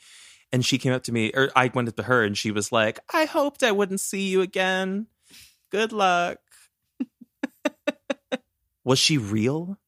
[0.50, 2.72] And she came up to me or i went up to her and she was
[2.72, 5.06] like i hoped i wouldn't see you again.
[5.70, 6.38] Good luck
[8.84, 9.78] was she real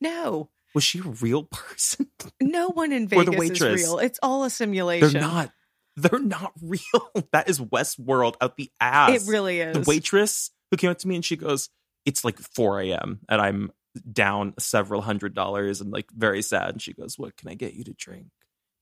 [0.00, 2.08] No, was she a real person
[2.40, 3.98] no one in Or the Vegas is real.
[3.98, 5.12] It's all a simulation.
[5.12, 5.52] they're not
[5.96, 9.74] they're not real that is westworld out the ass It really is.
[9.74, 11.68] the waitress who came up to me and she goes,
[12.06, 13.20] It's like 4 a.m.
[13.28, 13.72] and I'm
[14.12, 16.70] down several hundred dollars and like very sad.
[16.70, 18.28] And she goes, What can I get you to drink?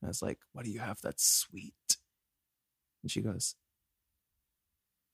[0.01, 1.73] And I was like, What do you have that's sweet?
[3.03, 3.55] And she goes,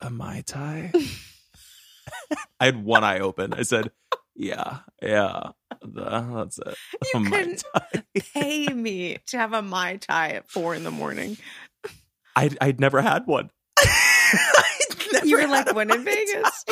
[0.01, 0.93] A Mai Tai?
[2.61, 3.55] I had one eye open.
[3.55, 3.91] I said,
[4.37, 6.75] Yeah, yeah, the- that's it.
[7.15, 7.65] You couldn't
[8.35, 11.37] pay me to have a Mai Tai at four in the morning.
[12.37, 13.51] I'd, I'd never had one.
[15.13, 16.65] Never You were like, one in Vegas?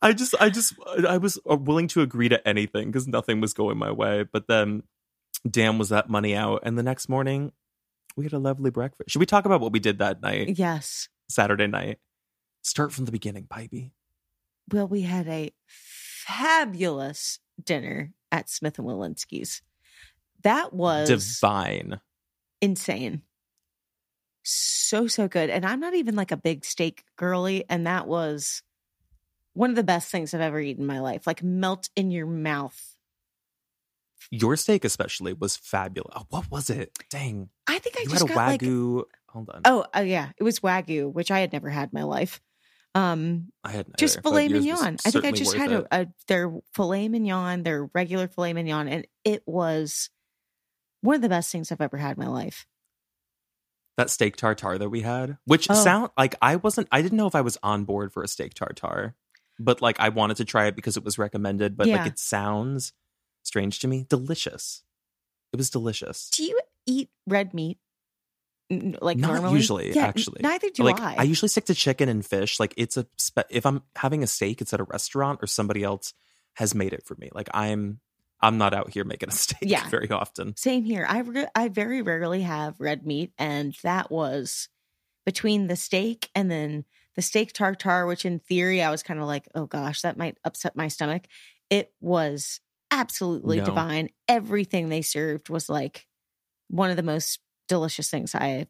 [0.00, 0.74] I just, I just,
[1.08, 4.24] I was uh, willing to agree to anything because nothing was going my way.
[4.32, 4.84] But then,
[5.48, 6.60] damn, was that money out?
[6.64, 7.52] And the next morning,
[8.16, 9.10] we had a lovely breakfast.
[9.10, 11.08] Should we talk about what we did that night, yes.
[11.28, 11.98] Saturday night?
[12.62, 13.92] Start from the beginning, Pipey.
[14.70, 19.62] Well, we had a fabulous dinner at Smith and Wollensky's.
[20.42, 22.00] That was Divine.
[22.60, 23.22] insane.
[24.42, 25.50] so so good.
[25.50, 28.62] And I'm not even like a big steak girly, and that was
[29.54, 31.26] one of the best things I've ever eaten in my life.
[31.26, 32.94] Like melt in your mouth.
[34.30, 36.12] Your steak, especially, was fabulous.
[36.14, 36.92] Oh, what was it?
[37.10, 39.04] Dang, I think I you just had a got like wagyu.
[39.30, 42.04] Hold on, oh oh yeah, it was wagyu, which I had never had in my
[42.04, 42.40] life.
[42.98, 44.96] Um, I had just filet mignon.
[45.06, 49.06] I think I just had a, a their filet mignon, their regular filet mignon, and
[49.24, 50.10] it was
[51.02, 52.66] one of the best things I've ever had in my life.
[53.96, 55.74] that steak tartare that we had, which Oh.
[55.74, 56.86] sound like I wasn't.
[56.92, 59.14] I didn't know if I was on board for a steak tartare,
[59.58, 61.76] but like I wanted to try it because it was recommended.
[61.76, 61.98] But Yeah.
[61.98, 62.92] like it sounds
[63.42, 64.06] strange to me.
[64.08, 64.84] Delicious.
[65.52, 66.30] It was delicious.
[66.30, 67.78] Do you eat red meat?
[68.70, 69.54] Like Not normally?
[69.54, 70.40] usually, Yeah, actually.
[70.42, 70.90] Neither do I.
[70.92, 71.22] like I.
[71.22, 72.60] usually stick to chicken and fish.
[72.60, 75.82] Like it's a spe- if I'm having a steak, it's at a restaurant or somebody
[75.82, 76.12] else
[76.54, 77.30] has made it for me.
[77.32, 78.00] Like I'm
[78.40, 79.88] I'm not out here making a steak Yeah.
[79.88, 80.54] very often.
[80.56, 81.06] Same here.
[81.08, 84.68] I re- I very rarely have red meat, and that was
[85.24, 86.84] between the steak and then
[87.16, 90.36] the steak tartare, which in theory I was kind of like, oh gosh, that might
[90.44, 91.24] upset my stomach.
[91.70, 93.64] It was absolutely No.
[93.64, 94.10] divine.
[94.28, 96.06] Everything they served was like
[96.68, 98.66] one of the most delicious things I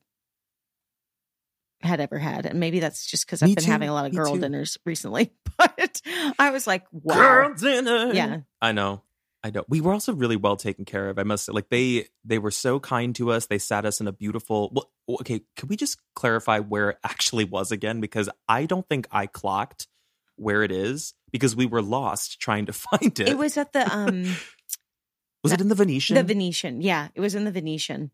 [1.81, 3.71] had ever had, and maybe that's just because I've been too.
[3.71, 4.41] having a lot of girl too.
[4.41, 5.33] dinners recently.
[5.59, 6.01] But
[6.39, 8.13] I was like, wow, Girl dinner.
[8.13, 9.03] yeah, I know.
[9.43, 9.65] I know.
[9.69, 11.19] We were also really well taken care of.
[11.19, 13.47] I must say, like they they were so kind to us.
[13.47, 14.71] They sat us in a beautiful.
[14.73, 18.01] Well, okay, could we just clarify where it actually was again?
[18.01, 19.89] Because I don't think I clocked
[20.37, 23.29] where it is because we were lost trying to find it.
[23.29, 24.37] it was at the um
[25.43, 26.15] Was it in the Venetian?
[26.15, 26.83] the Venetian.
[26.83, 28.13] Yeah, it was in the Venetian.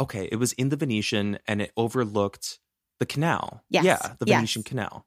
[0.00, 2.58] Okay, it was in the Venetian, and it overlooked
[3.00, 3.62] the canal.
[3.70, 4.36] Yes, Yeah, the yes.
[4.36, 5.06] Venetian canal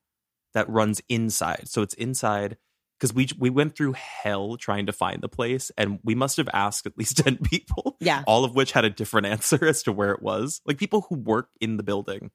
[0.53, 1.67] that runs inside.
[1.67, 2.57] So it's inside
[2.99, 6.49] because we we went through hell trying to find the place, and we must have
[6.53, 7.97] asked at least ten people.
[7.99, 8.23] Yeah.
[8.27, 10.61] all of which had a different answer as to where it was.
[10.65, 12.31] Like people who work in the building.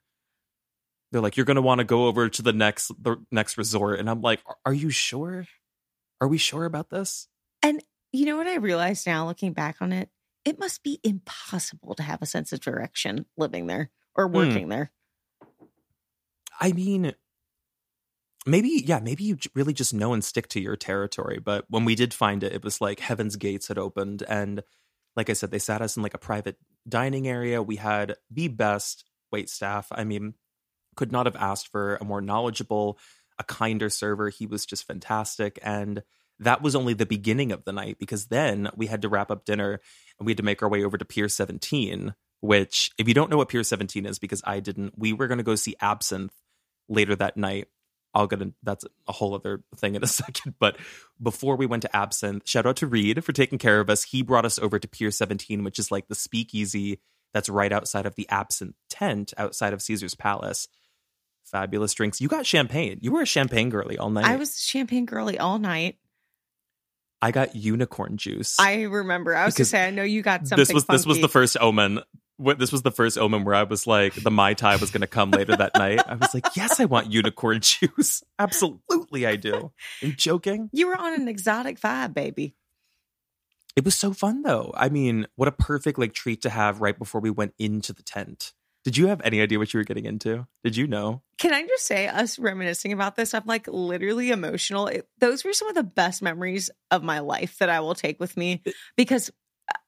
[1.12, 4.00] They're like, you're going to want to go over to the next the next resort,
[4.00, 5.46] and I'm like, "Are- are you sure?
[6.20, 7.28] Are we sure about this?
[7.62, 10.08] And you know what I realized now, looking back on it,
[10.44, 14.36] it must be impossible to have a sense of direction living there or Hmm.
[14.36, 14.92] working there.
[16.60, 17.14] I mean,
[18.46, 21.38] maybe yeah, maybe you really just know and stick to your territory.
[21.38, 24.62] But when we did find it, it was like Heaven's Gates had opened, and
[25.16, 26.56] like I said, they sat us in like a private
[26.88, 27.62] dining area.
[27.62, 29.88] We had the best wait staff.
[29.90, 30.34] I mean,
[30.96, 32.98] could not have asked for a more knowledgeable,
[33.38, 34.28] a kinder server.
[34.28, 36.02] He was just fantastic, and
[36.40, 39.44] that was only the beginning of the night because then we had to wrap up
[39.44, 39.80] dinner
[40.18, 42.14] and we had to make our way over to Pier 17.
[42.40, 45.38] Which, if you don't know what Pier 17 is, because I didn't, we were going
[45.38, 46.34] to go see Absinthe
[46.90, 47.68] later that night.
[48.12, 50.54] I'll get in, that's a whole other thing in a second.
[50.58, 50.76] But
[51.22, 54.04] before we went to Absinthe, shout out to Reed for taking care of us.
[54.04, 57.00] He brought us over to Pier 17, which is like the speakeasy
[57.32, 60.68] that's right outside of the Absinthe tent outside of Caesar's Palace.
[61.44, 62.20] Fabulous drinks.
[62.20, 62.98] You got champagne.
[63.00, 64.26] You were a champagne girly all night.
[64.26, 65.96] I was champagne girly all night.
[67.24, 68.56] I got unicorn juice.
[68.60, 69.34] I remember.
[69.34, 70.58] I was Because to say, I know you got something.
[70.60, 72.00] this was this was the first omen.
[72.38, 75.06] This was the first omen where I was like, the mai tai was going to
[75.06, 76.02] come later that night.
[76.06, 78.22] I was like, yes, I want unicorn juice.
[78.38, 79.72] Absolutely, I do.
[80.02, 80.68] Are you joking?
[80.70, 82.56] You were on an exotic vibe, baby.
[83.74, 84.74] It was so fun though.
[84.76, 88.02] I mean, what a perfect like treat to have right before we went into the
[88.02, 88.52] tent.
[88.84, 90.46] Did you have any idea what you were getting into?
[90.62, 91.22] Did you know?
[91.38, 94.86] Can I just say, us reminiscing about this, I'm like literally emotional.
[94.88, 98.20] It, those were some of the best memories of my life that I will take
[98.20, 98.62] with me
[98.96, 99.30] because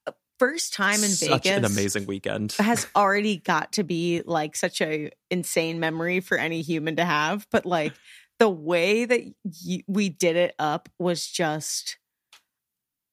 [0.06, 2.52] uh, first time in Vegas, Such Vegas an amazing weekend.
[2.59, 7.46] has already got to be like such a insane memory for any human to have.
[7.50, 7.92] But like
[8.38, 11.98] the way that y- we did it up was just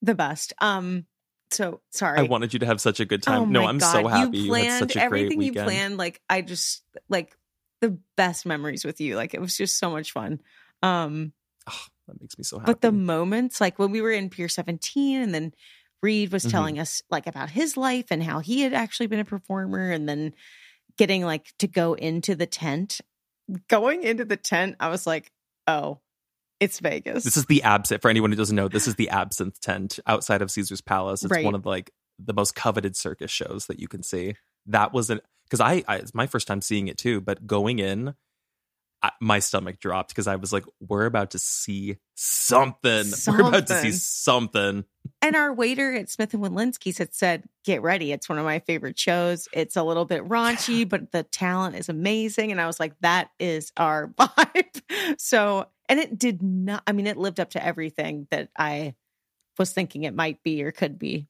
[0.00, 0.54] the best.
[0.60, 1.06] Um,
[1.50, 2.18] so sorry.
[2.20, 3.52] I wanted you to have such a good Oh time.
[3.52, 3.92] no, I'm God.
[3.92, 5.96] so happy You you, planned had such a everything great you planned.
[5.96, 7.36] Like I just like
[7.80, 9.16] the best memories with you.
[9.16, 10.40] Like it was just so much fun.
[10.82, 11.32] Um,
[11.66, 12.72] Oh, that makes me so happy.
[12.72, 15.52] but the moments, like when we were in Pier 17 and then
[16.02, 16.50] Reed was Mhm.
[16.50, 20.06] telling us like about his life and how he had actually been a performer and
[20.06, 20.34] then
[20.98, 23.00] getting like to go into the tent.
[23.68, 25.32] Going into the tent, I was like,
[25.66, 26.00] oh,
[26.64, 27.24] it's Vegas.
[27.24, 28.02] This is the absinthe.
[28.02, 31.22] For anyone who doesn't know, this is the absinthe tent outside of Caesar's Palace.
[31.22, 31.44] It's Right.
[31.44, 34.34] one of like the most coveted circus shows that you can see.
[34.66, 37.20] That wasn't because I, I it's my first time seeing it too.
[37.20, 38.14] But going in,
[39.02, 43.06] I, my stomach dropped because I was like, "We're about to see something.
[43.26, 43.92] We're about to see Something.
[43.92, 44.84] something."
[45.20, 48.12] And our waiter at Smith and Wollensky's had said, "Get ready!
[48.12, 49.46] It's one of my favorite shows.
[49.52, 53.28] It's a little bit raunchy, but the talent is amazing." And I was like, "That
[53.38, 56.82] is our vibe." So, and it did not.
[56.86, 58.94] I mean, it lived up to everything that I
[59.58, 61.28] was thinking it might be or could be.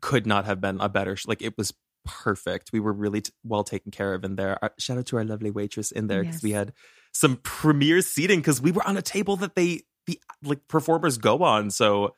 [0.00, 1.16] Could not have been a better.
[1.26, 1.72] Like it was
[2.04, 2.70] perfect.
[2.72, 4.58] We were really t- well taken care of in there.
[4.62, 6.72] Our, shout out to our lovely waitress in there because we had
[7.12, 11.42] some premier seating because we were on a table that they the like performers go
[11.42, 11.70] on.
[11.70, 12.14] So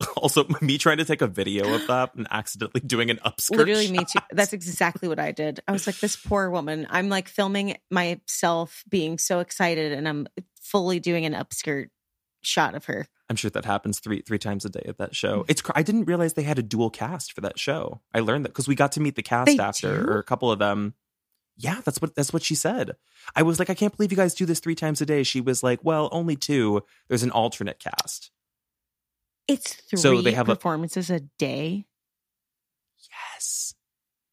[0.16, 3.58] also me trying to take a video of that and accidentally doing an upskirt.
[3.58, 4.20] Literally, me too.
[4.32, 5.60] That's exactly what I did.
[5.68, 6.86] I was like, this poor woman.
[6.90, 10.26] I'm like filming myself being so excited, and I'm
[10.70, 11.88] fully doing an upskirt
[12.42, 13.06] shot of her.
[13.28, 15.40] I'm sure that happens three three times a day at that show.
[15.40, 15.50] Mm-hmm.
[15.50, 18.00] It's cr- I didn't realize they had a dual cast for that show.
[18.14, 20.10] I learned that because we got to meet the cast They after, do?
[20.10, 20.94] or a couple of them.
[21.56, 22.92] Yeah, that's what that's what she said.
[23.36, 25.22] I was like, I can't believe you guys do this three times a day.
[25.22, 26.82] She was like, Well, only two.
[27.08, 28.30] There's an alternate cast.
[29.46, 31.84] It's three So they have a- performances a day.
[33.36, 33.74] Yes,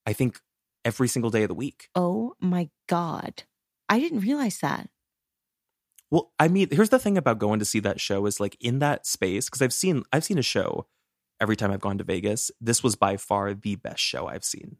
[0.05, 0.39] I think
[0.85, 1.89] every single day of the week.
[1.95, 3.43] Oh my god,
[3.89, 4.89] I didn't realize that.
[6.09, 8.79] Well, I mean, here's the thing about going to see that show is like in
[8.79, 10.87] that space because I've seen I've seen a show
[11.39, 12.51] every time I've gone to Vegas.
[12.61, 14.77] This was by far the best show I've seen.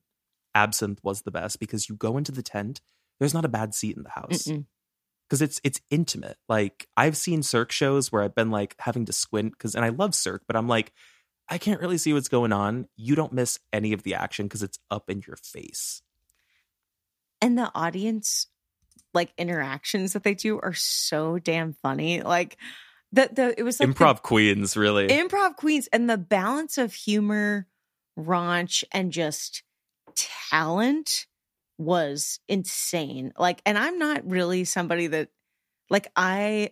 [0.56, 2.82] Absinthe was the best because you go into the tent,
[3.20, 4.48] there's not a bad seat in the house
[5.28, 6.38] because it's it's intimate.
[6.48, 9.90] Like I've seen Cirque shows where I've been like having to squint because and I
[9.90, 10.94] love Cirque, but I'm like
[11.50, 12.88] I can't really see what's going on.
[12.96, 16.02] You don't miss any of the action because it's up in your face.
[17.42, 18.48] And the audience
[19.18, 22.22] like interactions that they do are so damn funny.
[22.22, 22.58] Like
[23.12, 25.08] the the it was like the- Improv queens, really.
[25.08, 27.68] improv queens and the balance of humor,
[28.18, 29.64] raunch, and just
[30.50, 31.26] talent
[31.78, 33.34] was insane.
[33.38, 35.30] Like, and I'm not really somebody that,
[35.90, 36.72] like, I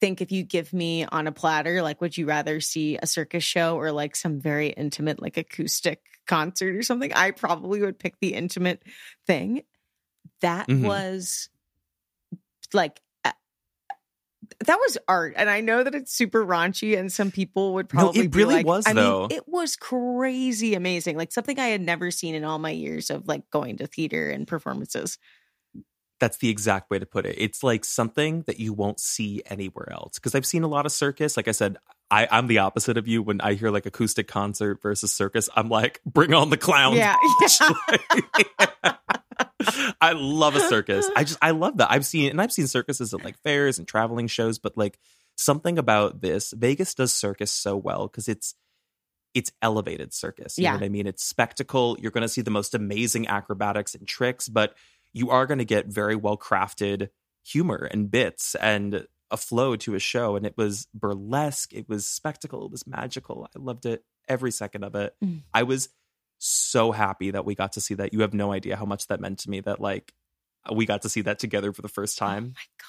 [0.00, 3.44] think if you give me on a platter, like, would you rather see a circus
[3.44, 7.12] show or like some very intimate, like acoustic concert or something?
[7.12, 8.82] I probably would pick the intimate
[9.26, 9.62] thing.
[10.40, 10.86] That Mhm.
[10.86, 11.48] was
[12.74, 13.32] like, uh,
[14.66, 15.34] that was art.
[15.36, 18.54] And I know that it's super raunchy and some people would probably No, it really
[18.56, 19.22] like- was, I though.
[19.28, 21.16] mean, it was crazy amazing.
[21.16, 24.28] Like something I had never seen in all my years of like going to theater
[24.30, 25.18] and performances.
[26.20, 27.34] That's the exact way to put it.
[27.38, 30.14] It's like something that you won't see anywhere else.
[30.14, 31.36] Because I've seen a lot of circus.
[31.36, 31.76] Like I said,
[32.10, 33.22] I, I'm the opposite of you.
[33.22, 36.96] When I hear like acoustic concert versus circus, I'm like, bring on the clowns.
[36.98, 37.16] Yeah.
[37.42, 38.96] bitch.
[40.00, 41.08] I love a circus.
[41.16, 41.90] I just I love that.
[41.90, 44.98] I've seen and I've seen circuses at like fairs and traveling shows, but like
[45.36, 48.54] something about this, Vegas does circus so well because it's
[49.34, 50.58] it's elevated circus.
[50.58, 50.70] You Yeah.
[50.72, 51.06] know what I mean?
[51.06, 51.96] It's spectacle.
[52.00, 54.74] You're gonna see the most amazing acrobatics and tricks, but
[55.12, 57.08] you are gonna get very well crafted
[57.44, 60.36] humor and bits and a flow to a show.
[60.36, 63.48] And it was burlesque, it was spectacle, it was magical.
[63.54, 65.14] I loved it every second of it.
[65.22, 65.42] Mm.
[65.52, 65.88] I was
[66.44, 68.12] so happy that we got to see that.
[68.12, 70.12] You have no idea how much that meant to me that like
[70.72, 72.44] we got to see that together for the first Oh time.
[72.54, 72.88] my god,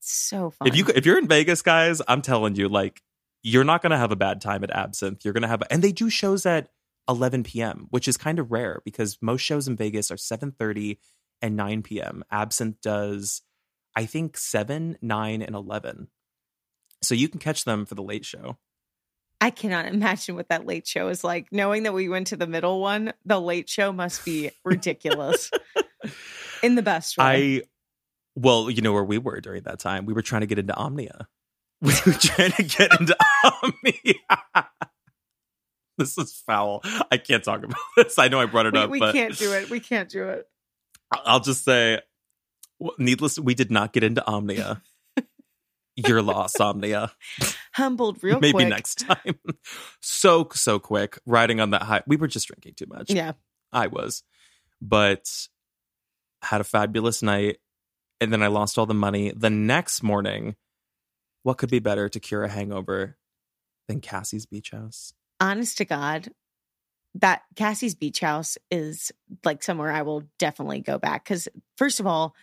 [0.00, 0.68] so fun.
[0.68, 3.02] if you if you're in Vegas, guys, I'm telling you, like
[3.42, 5.24] you're not gonna have a bad time at Absinthe.
[5.24, 6.68] You're gonna have, and they do shows at
[7.08, 10.98] 11 p.m., which is kind of rare because most shows in Vegas are 7:30
[11.40, 12.22] and 9 p.m.
[12.30, 13.42] Absinthe does,
[13.96, 16.08] I think, seven, nine, and 11.
[17.02, 18.58] So you can catch them for the late show.
[19.42, 21.48] I cannot imagine what that late show is like.
[21.50, 25.50] Knowing that we went to the middle one, the late show must be ridiculous
[26.62, 27.56] in the best way.
[27.56, 27.62] I,
[28.36, 30.06] well, you know where we were during that time.
[30.06, 31.28] We were trying to get into Omnia.
[31.82, 34.64] We were trying to get into Omnia.
[35.98, 36.80] this is foul.
[37.10, 38.20] I can't talk about this.
[38.20, 39.68] I know I brought it we, up, we can't do it.
[39.68, 40.46] We can't do it.
[41.10, 42.00] I'll just say,
[42.98, 44.80] needless, we did not get into Omnia.
[45.96, 47.10] Your loss, Omnia.
[47.74, 48.68] Humbled real Maybe quick.
[48.68, 49.38] next time.
[50.00, 52.02] so so quick, riding on that high.
[52.06, 53.10] We were just drinking too much.
[53.10, 53.32] Yeah.
[53.72, 54.22] I was,
[54.80, 55.30] but
[56.42, 57.58] had a fabulous night,
[58.20, 59.32] and then I lost all the money.
[59.34, 60.56] The next morning,
[61.44, 63.16] what could be better to cure a hangover
[63.88, 65.14] than Kassi's Beach House?
[65.40, 66.28] honest to God,
[67.16, 69.12] that Kassi's Beach House is
[69.44, 71.24] like somewhere I will definitely go back.
[71.24, 72.34] Because first of all,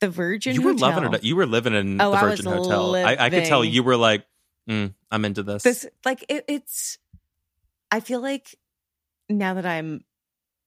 [0.00, 1.24] the Virgin you were Hotel, loving it.
[1.24, 2.94] You were living in Oh, the Virgin Hotel.
[2.94, 4.26] I, I could tell you were like,
[4.68, 5.62] mm, I'm into this.
[5.62, 6.98] this like it, it's.
[7.90, 8.54] I feel like
[9.28, 10.04] now that I'm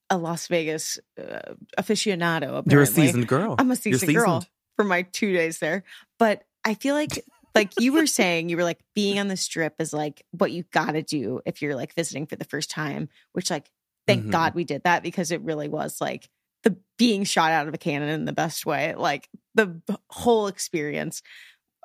[0.09, 3.55] a Las Vegas uh, aficionado, apparently, You're a seasoned girl.
[3.57, 4.45] I'm a You're seasoned girl
[4.75, 5.83] for my two days there.
[6.17, 7.23] But I feel like,
[7.53, 10.63] like you were saying, you were like being on the strip is like what you
[10.71, 13.09] got to do if you're like visiting for the first time.
[13.33, 13.69] Which, like,
[14.07, 14.31] thank Mhm.
[14.31, 16.29] God we did that because it really was like
[16.63, 18.95] the being shot out of a cannon in the best way.
[18.95, 21.21] Like the whole experience.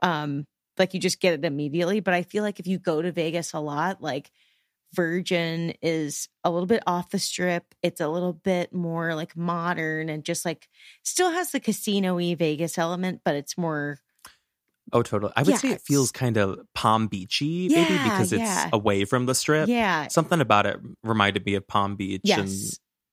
[0.02, 0.46] Um,
[0.78, 2.00] like you just get it immediately.
[2.00, 4.30] But I feel like if you go to Vegas a lot, like
[4.94, 7.74] Virgin is a little bit off the strip.
[7.82, 10.68] It's a little bit more like modern and just like
[11.02, 13.98] still has the casino y Vegas element, but it's more
[14.92, 15.32] Oh, totally.
[15.34, 18.68] I would Yeah, say it feels kind of Palm Beachy, maybe Yeah, because it's yeah.
[18.72, 19.68] away from the strip.
[19.68, 20.08] Yeah.
[20.08, 22.48] Something about it reminded me of Palm Beach and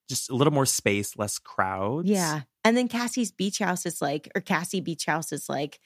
[0.09, 2.09] just a little more space, less crowds.
[2.09, 2.41] Yeah.
[2.65, 5.79] And then Kassi's beach house is like, or Kassi beach house is like,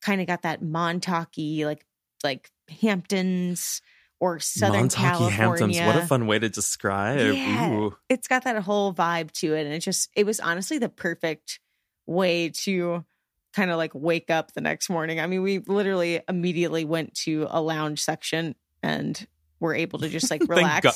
[0.00, 1.84] kind of got that Montauk like,
[2.22, 3.82] like Hamptons
[4.20, 5.32] or Southern Montauk California.
[5.32, 5.80] Hamptons.
[5.80, 7.34] What a fun way to describe.
[7.34, 7.70] Yeah.
[7.70, 7.96] Ooh.
[8.08, 9.66] It's got that whole vibe to it.
[9.66, 11.60] And it just, it was honestly the perfect
[12.06, 13.04] way to
[13.52, 15.20] kind of like wake up the next morning.
[15.20, 19.26] I mean, we literally immediately went to a lounge section and
[19.60, 20.84] were able to just like Thank relax.
[20.84, 20.94] God.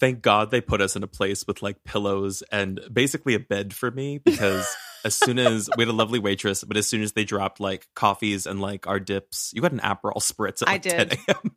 [0.00, 3.72] Thank God they put us in a place with like pillows and basically a bed
[3.72, 4.66] for me because
[5.04, 7.88] as soon as we had a lovely waitress, but as soon as they dropped like
[7.94, 11.10] coffees and like our dips, you got an Aperol spritz at I did.
[11.10, 11.56] 10 a.m.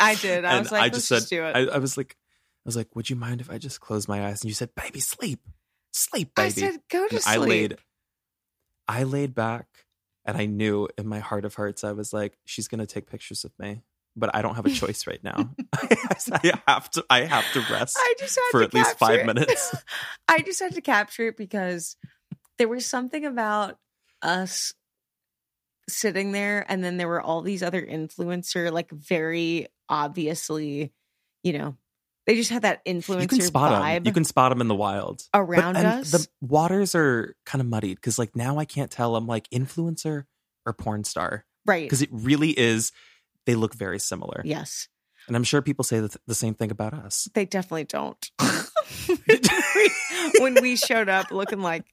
[0.00, 0.44] I did.
[0.44, 1.56] I and was like, I let's just just, said, do it.
[1.56, 2.16] I, I was like,
[2.64, 4.42] I was like, would you mind if I just close my eyes?
[4.42, 5.40] And you said, baby, sleep,
[5.92, 7.34] sleep, I said, go to and sleep.
[7.34, 7.76] I laid,
[8.88, 9.66] I laid back,
[10.24, 13.44] and I knew in my heart of hearts, I was like, she's gonna take pictures
[13.44, 13.82] of me,
[14.16, 15.50] but I don't have a choice right now.
[15.74, 19.26] I have to, I have to rest I just had for at least five it.
[19.26, 19.74] minutes.
[20.28, 21.96] I just had to capture it because
[22.58, 23.78] there was something about
[24.22, 24.74] us
[25.88, 30.92] sitting there, and then there were all these other influencer, like very obviously,
[31.42, 31.76] you know,
[32.26, 34.06] they just had that influencer You can spot vibe them.
[34.06, 35.22] You can spot them in the wild.
[35.32, 36.10] But- around and us.
[36.10, 39.16] The waters are kind of muddied because, like, now I can't tell.
[39.16, 40.24] I'm like influencer
[40.64, 41.84] or porn star right?
[41.84, 42.92] because it really is.
[43.46, 44.40] They look very similar.
[44.42, 44.88] Yes,
[45.26, 47.28] And I'm sure people say the, the same thing about us.
[47.34, 48.30] they definitely don't.
[50.38, 51.84] when we showed up looking like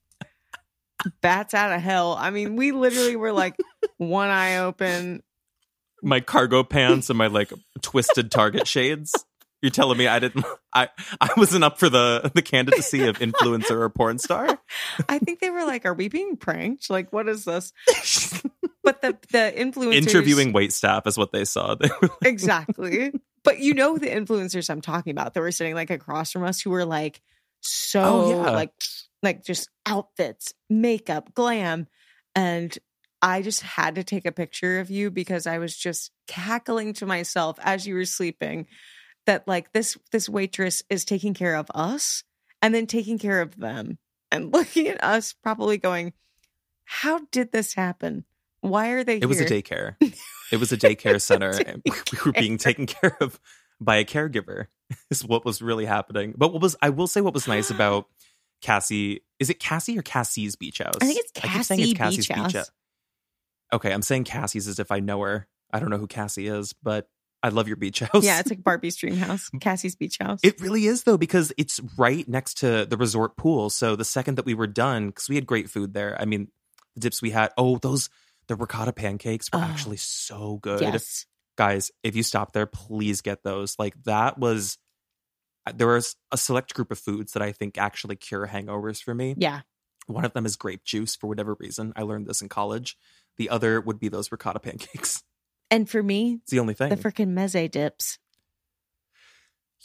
[1.22, 3.56] bats out of hell, I mean, we literally were like
[3.98, 5.24] one eye open,
[6.04, 9.12] My cargo pants and my like twisted Target shades.
[9.62, 10.44] You're telling me I didn't
[10.74, 10.90] I
[11.20, 14.60] I wasn't up for the the candidacy of influencer or porn star?
[15.08, 16.90] I think they were like, "Are we being pranked?
[16.90, 17.72] Like, what is this?"
[18.84, 21.76] But the the influencers Interviewing wait staff is what they saw.
[21.80, 23.14] They like, exactly.
[23.44, 26.60] But you know the influencers I'm talking about that were sitting like across from us
[26.60, 27.22] who were like
[27.62, 28.50] so Oh, yeah.
[28.52, 28.72] like
[29.22, 31.88] like just outfits, makeup, glam,
[32.36, 32.78] and
[33.22, 37.06] I just had to take a picture of you because I was just cackling to
[37.06, 38.68] myself as you were sleeping
[39.28, 42.24] that like this this waitress is taking care of us
[42.62, 44.00] and then taking care of them
[44.32, 46.14] and looking at us probably going
[46.86, 48.26] how did this happen
[48.62, 49.96] why are they it was a daycare.
[50.52, 51.50] It was a daycare center.
[51.50, 53.40] and we were being taken care of
[53.80, 54.68] by a caregiver.
[55.10, 56.34] Is what was really happening.
[56.38, 58.08] But what was I will say what was nice about
[58.62, 60.94] Kassi is it Kassi or Kassi's beach house?
[61.02, 62.54] I think it's i keep saying it's Kassi Beach House.
[62.54, 62.72] House.
[63.74, 65.48] Okay, I'm saying Kassi's as if I know her.
[65.72, 67.08] I don't know who Kassi is, but
[67.42, 68.24] I love your beach house.
[68.24, 71.80] yeah it's like barbie's dream house kassi's beach house It really is though because it's
[71.98, 73.70] right next to the resort pool.
[73.72, 76.16] So the second that we were done, because we had great food there.
[76.20, 76.50] I mean,
[76.96, 77.52] the dips we had.
[77.58, 78.10] Oh, those
[78.48, 79.64] the ricotta pancakes were Oh.
[79.64, 81.26] actually so good, yes
[81.58, 81.92] guys.
[82.02, 83.76] If you stop there, please get those.
[83.78, 84.78] Like that was.
[85.74, 89.36] There was a select group of foods that I think actually cure hangovers for me.
[89.38, 89.62] yeah
[90.08, 91.94] One of them is grape juice for whatever reason.
[91.96, 92.98] I learned this in college.
[93.38, 95.24] The other would be those ricotta pancakes.
[95.72, 96.90] and for me It's the only thing.
[96.90, 98.18] the freaking meze dips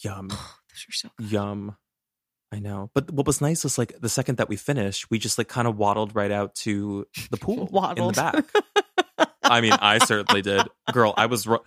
[0.02, 0.28] Yum.
[0.30, 1.76] Oh, those are so good Yum.
[2.52, 2.90] I know.
[2.94, 5.66] But what was nice was like the second that we finished, we just like kind
[5.66, 7.66] of waddled right out to the pool
[7.96, 9.28] in the back.
[9.42, 10.66] I mean, I certainly did.
[10.92, 11.64] Girl, I was ro-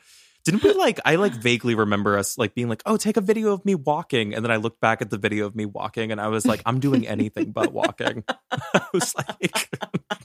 [0.49, 3.53] didn't we like I like vaguely remember us like being like, "Oh, take a video
[3.53, 6.19] of me walking." And then I looked back at the video of me walking and
[6.19, 9.69] I was like, "I'm doing anything but walking." I was like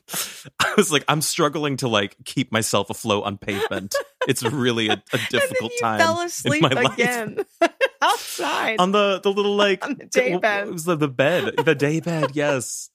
[0.61, 3.95] I was like, "I'm struggling to like keep myself afloat on pavement."
[4.27, 7.39] It's really a, a and then difficult you time fell in asleep my life again
[8.03, 10.68] outside on the the little like On the day bed.
[10.68, 12.31] It was the, the bed, the day bed.
[12.33, 12.89] Yes,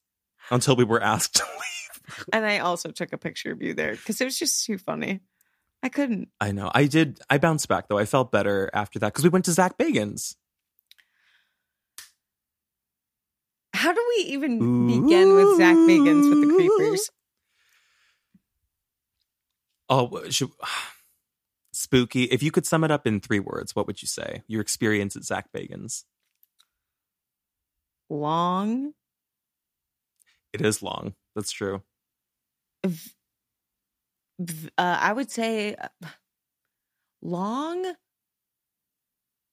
[0.49, 2.25] until we were asked to leave.
[2.33, 5.19] and i also took a picture of you there because it was just too funny
[5.83, 6.69] i couldn't I know.
[6.73, 7.19] I did.
[7.29, 7.97] I bounced back though.
[7.97, 10.35] I felt better after that because we went to Zach Bagans.
[13.73, 17.09] how do we even begin with zach bagans with the creepers
[19.91, 20.49] Oh, should,
[21.73, 22.23] spooky.
[22.25, 24.43] If you could sum it up in three words, what would you say?
[24.47, 26.03] Your experience at Zach Bagans.
[28.09, 28.93] long
[30.53, 31.13] It is long.
[31.35, 31.81] That's true.
[32.85, 33.11] v-
[34.39, 36.07] uh, I would say uh,
[37.21, 37.93] long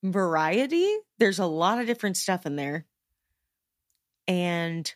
[0.03, 0.93] variety.
[1.18, 2.87] There's a lot of different stuff in there.
[4.28, 4.93] And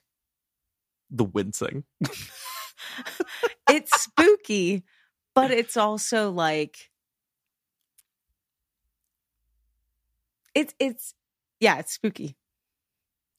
[1.11, 1.85] The wincing.
[3.69, 4.85] it's spooky,
[5.35, 6.91] but it's also like
[10.55, 11.15] it's it's
[11.61, 12.37] yeah, it's spooky.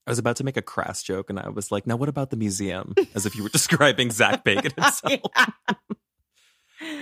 [0.07, 2.29] I was about to make a crass joke, and I was like, "Now, what about
[2.31, 5.21] the museum?" As if you were describing Zach Bagans himself.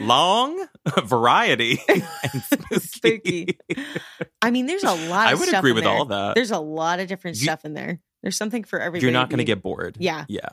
[0.01, 0.65] Long,
[1.03, 2.03] variety, and
[2.43, 2.79] spooky.
[2.79, 3.57] Spooky.
[4.41, 5.27] I mean, there's a lot.
[5.27, 5.93] I would stuff agree with there.
[5.93, 6.35] all that.
[6.35, 7.99] There's a lot of different You- stuff in there.
[8.21, 9.05] There's something for everybody.
[9.05, 9.95] You're not going to get bored.
[9.99, 10.25] Yeah.
[10.27, 10.49] Yeah.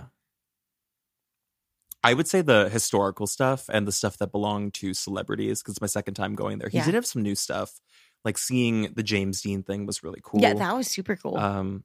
[2.04, 5.80] I would say the historical stuff and the stuff that belonged to celebrities because it's
[5.80, 6.68] my second time going there.
[6.68, 6.84] He Yeah.
[6.84, 7.80] did have some new stuff.
[8.24, 10.40] Like seeing the James Dean thing was really cool.
[10.40, 11.36] Yeah, that was super cool.
[11.36, 11.82] um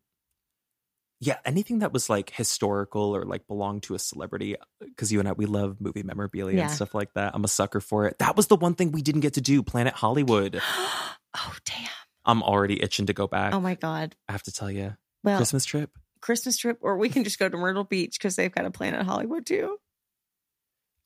[1.23, 5.29] yeah, anything that was like historical or like belonged to a celebrity because you and
[5.29, 6.63] I we love movie memorabilia Yeah.
[6.63, 7.33] and stuff like that.
[7.35, 8.17] I'm a sucker for it.
[8.19, 10.59] That was the one thing we didn't get to do, Planet Hollywood.
[11.37, 11.87] oh damn!
[12.25, 13.53] I'm already itching to go back.
[13.53, 14.15] Oh my god.
[14.27, 14.95] I have to tell you.
[15.23, 15.91] Well, Christmas trip.
[16.21, 19.03] Christmas trip, or we can just go to Myrtle Beach because they've got a Planet
[19.05, 19.77] Hollywood too.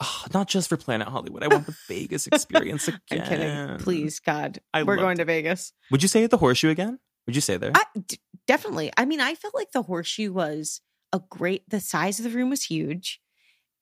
[0.01, 1.41] Oh, not just for Planet Hollywood.
[1.43, 2.99] I want the Vegas experience again.
[3.11, 3.77] I'm kidding.
[3.79, 5.19] Please, God, I we're going it.
[5.19, 5.71] to Vegas.
[5.89, 6.99] Would you say at the horseshoe again?
[7.27, 7.71] Would you say there?
[7.73, 8.91] I, d- definitely.
[8.97, 10.81] I mean, I felt like the horseshoe was
[11.13, 11.69] a great.
[11.69, 13.19] The size of the room was huge.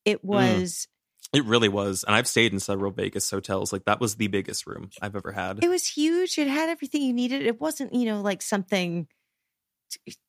[0.06, 0.12] Mm.
[0.12, 0.86] It was.
[1.32, 2.04] it really was.
[2.04, 3.72] And I've stayed in several Vegas hotels.
[3.72, 5.62] Like that was the biggest room I've ever had.
[5.64, 6.38] It was huge.
[6.38, 7.42] It had everything you needed.
[7.42, 9.06] It wasn't, you know, like something,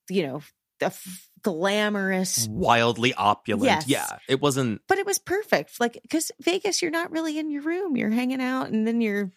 [0.10, 0.42] you know,
[0.80, 0.94] the
[1.42, 2.48] glamorous.
[2.50, 3.66] Wildly opulent.
[3.66, 3.88] Yes.
[3.88, 4.18] Yeah.
[4.28, 5.80] It wasn't But it was perfect.
[5.80, 7.96] Like because Vegas, you're not really in your room.
[7.96, 9.32] You're hanging out, and then you're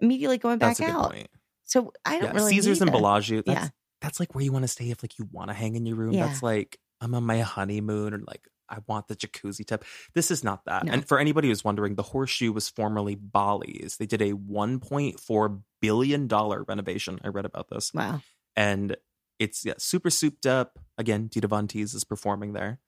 [0.00, 1.12] immediately going back a out.
[1.12, 1.28] point.
[1.64, 2.32] So I don't Yeah.
[2.32, 2.50] really.
[2.52, 3.42] Caesars and the- Bellagio.
[3.42, 3.68] That's Yeah.
[4.02, 5.96] That's like where you want to stay if like you want to hang in your
[5.96, 6.12] room.
[6.12, 6.26] Yeah.
[6.26, 9.82] That's like I'm on my honeymoon or like I want the jacuzzi tub.
[10.14, 10.84] This is not that.
[10.84, 10.92] No.
[10.92, 13.96] And for anybody who's wondering, the horseshoe was formerly Bally's.
[13.98, 17.20] They did a $1.4 billion renovation.
[17.22, 17.92] I read about this.
[17.94, 18.20] Wow.
[18.56, 18.96] and
[19.38, 20.78] it's yeah, super souped up.
[20.98, 22.78] Again, Dita Von Teese is performing there,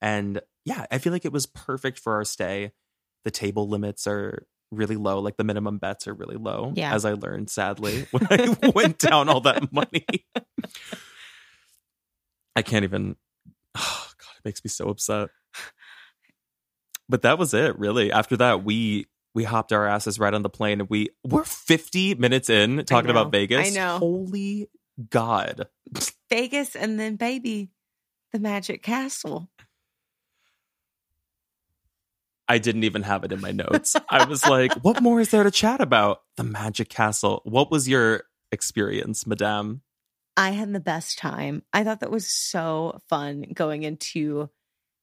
[0.00, 2.70] and yeah, I feel like it was perfect for our stay.
[3.24, 6.72] The table limits are really low, like the minimum bets are really low.
[6.76, 6.94] Yeah.
[6.94, 10.06] as I learned sadly when I went down all that money.
[12.56, 13.16] I can't even.
[13.80, 15.28] Oh God, it makes me so upset.
[17.08, 18.10] But that was it, really.
[18.10, 22.16] After that, we we hopped our asses right on the plane, and we we're 50
[22.16, 23.68] minutes in talking about Vegas.
[23.68, 23.98] I know.
[23.98, 24.68] Holy
[25.10, 25.68] God.
[26.28, 27.70] Vegas, and then baby,
[28.32, 29.48] the Magic Castle.
[32.48, 33.94] I didn't even have it in my notes.
[34.08, 36.22] I was like, what more is there to chat about?
[36.36, 37.42] The Magic Castle.
[37.44, 39.82] What was your experience, Madame?
[40.38, 41.62] I had the best time.
[41.72, 44.48] I thought that was so fun going into.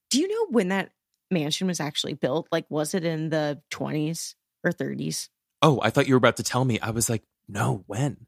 [0.09, 0.91] Do you know when that
[1.29, 2.47] mansion was actually built?
[2.51, 5.27] Like, was it in the 20s or 30s?
[5.61, 6.79] Oh, I thought you were about to tell me.
[6.79, 8.25] I was like, no, when?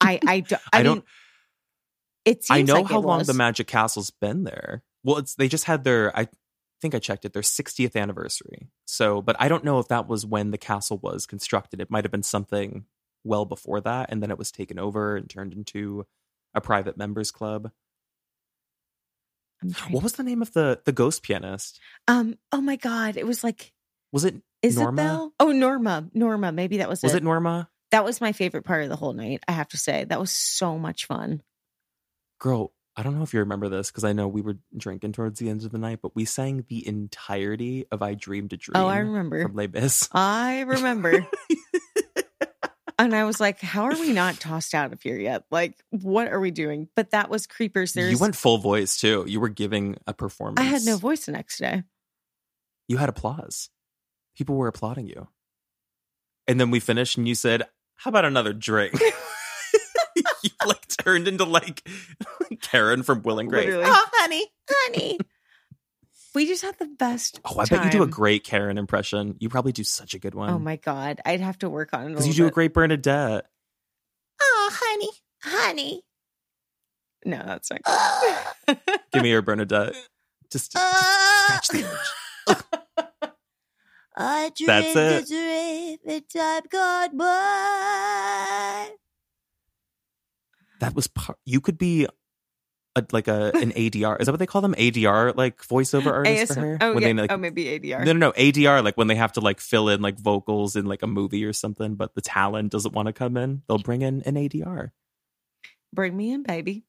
[0.00, 1.04] I I, do, I, I don't- mean,
[2.26, 3.26] It seems I know like how it long was.
[3.26, 4.82] the Magic Castle's been there.
[5.04, 6.28] Well, it's they just had their I
[6.82, 8.68] think I checked it, their 60th anniversary.
[8.86, 11.80] So, but I don't know if that was when the castle was constructed.
[11.80, 12.84] It might have been something
[13.24, 16.06] well before that and then it was taken over and turned into
[16.54, 17.70] a private members club.
[19.90, 21.78] What was the name of the the ghost pianist?
[22.08, 22.36] um.
[22.50, 23.16] Oh my god!
[23.16, 23.72] It was like
[24.12, 24.92] Was it Isabel.
[24.92, 25.30] Norma?
[25.38, 26.08] Oh, Norma.
[26.14, 26.50] Norma.
[26.52, 27.18] Maybe that was, Was it.
[27.18, 27.68] it Norma?
[27.92, 29.42] That was my favorite part of the whole night.
[29.46, 31.42] I have to say that was so much fun.
[32.40, 35.38] Girl, I don't know if you remember this because I know we were drinking towards
[35.38, 38.82] the end of the night, but we sang the entirety of "I Dreamed a Dream."
[38.82, 39.42] Oh, I remember.
[39.42, 40.08] from Les Mis.
[40.12, 41.24] I remember.
[43.04, 45.44] and I was like, how are we not tossed out of here yet?
[45.50, 46.88] Like, what are we doing?
[46.94, 47.92] But that was Creepers.
[47.92, 49.24] There's you went full voice too.
[49.26, 50.60] You were giving a performance.
[50.60, 51.82] I had no voice the next day.
[52.88, 53.70] You had applause.
[54.36, 55.28] People were applauding you.
[56.48, 57.62] And then we finished, and you said,
[57.96, 59.00] "How about another drink?"
[60.42, 61.88] you like turned into like
[62.60, 63.66] Karen from Will and Grace.
[63.66, 63.84] Literally.
[63.86, 64.46] Oh, honey.
[64.70, 65.18] Honey.
[66.34, 67.40] We just had the best.
[67.44, 69.36] Oh, I bet you do a great Karen impression.
[69.38, 70.50] You probably do such a good one.
[70.50, 71.20] Oh my God.
[71.24, 72.08] I'd have to work on it.
[72.10, 73.46] Because you do a great Bernadette.
[74.40, 75.10] Oh, honey.
[75.42, 76.02] Honey.
[77.24, 77.82] No, that's not
[78.66, 78.78] Good.
[79.12, 79.94] Give me your Bernadette.
[80.50, 81.86] Just, just Uh, scratch the itch.
[84.14, 85.24] I dreamed That's it.
[85.24, 88.90] a dream in time gone by.
[90.80, 91.38] That was part.
[91.46, 92.06] You could be
[92.96, 94.20] a, like a an ADR.
[94.20, 94.74] Is that what they call them?
[94.74, 96.78] ADR, like voiceover artist for her.
[96.80, 97.08] Oh, when yeah.
[97.08, 98.04] they like oh, maybe ADR.
[98.04, 98.32] No, no, no.
[98.32, 101.44] ADR, like when they have to like fill in like vocals in like a movie
[101.44, 104.90] or something, but the talent doesn't want to come in, they'll bring in an ADR.
[105.92, 106.84] Bring me in, baby.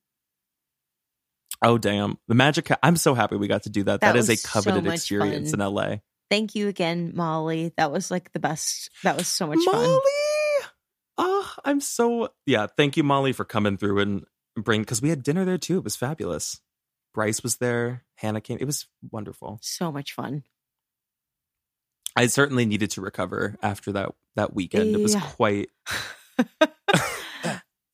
[1.61, 2.17] Oh, damn.
[2.27, 2.65] The Magic.
[2.65, 4.01] Ca- I'm so happy we got to do that.
[4.01, 5.61] That that is a was so coveted experience fun.
[5.61, 5.95] in LA.
[6.29, 7.73] Thank you again, Molly.
[7.77, 8.89] That was like the best.
[9.03, 9.71] That was so much Molly.
[9.71, 9.85] fun.
[9.85, 10.69] Molly.
[11.17, 12.29] Oh, I'm so.
[12.45, 12.67] Yeah.
[12.75, 14.25] Thank you, Molly, for coming through and
[14.55, 15.77] bring, because we had dinner there too.
[15.77, 16.61] It was fabulous.
[17.13, 18.03] Bryce was there.
[18.15, 18.57] Hannah came.
[18.59, 19.59] It was wonderful.
[19.61, 20.43] So much fun.
[22.15, 24.95] I certainly needed to recover after that that weekend.
[24.95, 25.69] It was quite.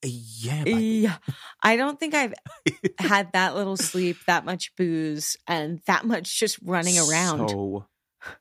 [0.01, 0.63] Uh, yeah.
[0.65, 1.17] Yeah.
[1.61, 2.33] I don't think I've
[2.99, 7.49] had that little sleep, that much booze, and that much just running around.
[7.49, 7.85] So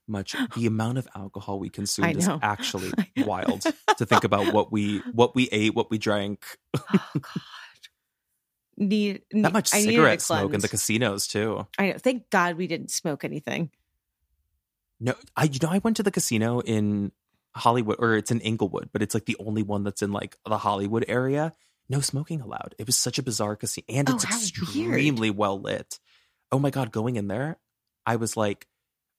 [0.07, 3.63] much the amount of alcohol we consumed is actually wild
[3.97, 6.45] to think about what we what we ate, what we drank.
[6.77, 7.33] oh God.
[8.81, 11.67] Need, That much I cigarette smoke in the casinos too.
[11.79, 11.99] I know.
[11.99, 13.71] Thank God we didn't smoke anything.
[15.01, 17.13] No, I you know I went to the casino in
[17.55, 20.59] Hollywood or it's in Inglewood, but it's like the only one that's in like the
[20.59, 21.53] Hollywood area.
[21.89, 22.75] No smoking allowed.
[22.79, 24.49] It was such a bizarre casino and Oh, it's how weird.
[24.95, 25.99] extremely well lit.
[26.53, 27.59] Oh my god, going in there,
[28.07, 28.67] I was like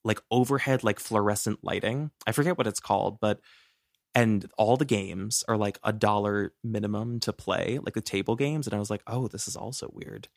[0.05, 2.11] like overhead like fluorescent lighting.
[2.25, 3.39] I forget what it's called, but
[4.21, 8.67] and all the games are like a dollar minimum to play, like the table games
[8.67, 10.27] and I was like, "Oh, this is also weird."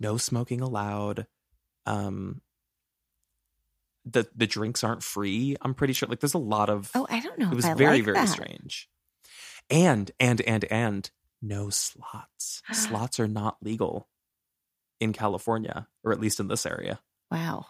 [0.00, 1.26] No smoking allowed.
[1.86, 2.40] Um
[4.04, 5.56] the the drinks aren't free.
[5.60, 6.08] I'm pretty sure.
[6.08, 7.50] Like there's a lot of Oh, I don't know.
[7.50, 8.28] it was very like very that.
[8.28, 8.88] strange.
[9.70, 11.10] And and and and
[11.42, 12.62] no slots.
[12.72, 14.08] slots are not legal
[15.00, 17.00] in California or at least in this area.
[17.30, 17.66] Wow.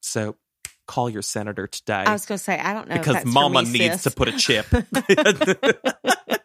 [0.00, 0.36] So
[0.88, 4.02] call your senator today I was gonna say I don't know because mama me, needs
[4.02, 4.66] to put a chip.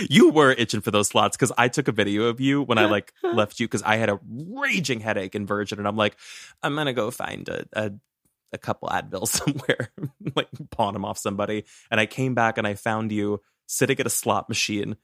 [0.08, 2.86] you were itching for those slots because I took a video of you when I
[2.86, 6.16] like left you because I had a raging headache in Virgin, and I'm like,
[6.62, 7.92] I'm gonna go find a a,
[8.52, 9.90] a couple Advil somewhere,
[10.34, 11.64] like pawn them off somebody.
[11.90, 14.96] And I came back and I found you sitting at a slot machine,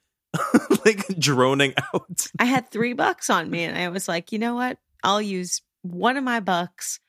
[0.84, 2.28] like droning out.
[2.38, 4.78] I had three bucks on me, and I was like, you know what?
[5.02, 7.00] I'll use one of my bucks,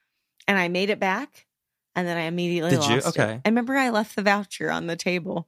[0.48, 1.46] and I made it back,
[1.96, 2.96] and then I immediately Did you?
[2.96, 3.20] lost it.
[3.22, 3.42] Okay.
[3.44, 5.48] I remember I left the voucher on the table.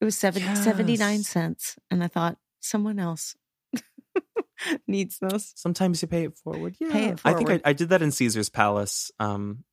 [0.00, 3.36] It was 70, 79 cents, and I thought someone else
[4.86, 5.52] needs this.
[5.56, 6.76] Sometimes you pay it forward.
[6.80, 7.60] Yeah, Pay it I think I.
[7.64, 9.10] I did that in Caesar's Palace.
[9.20, 9.64] Um,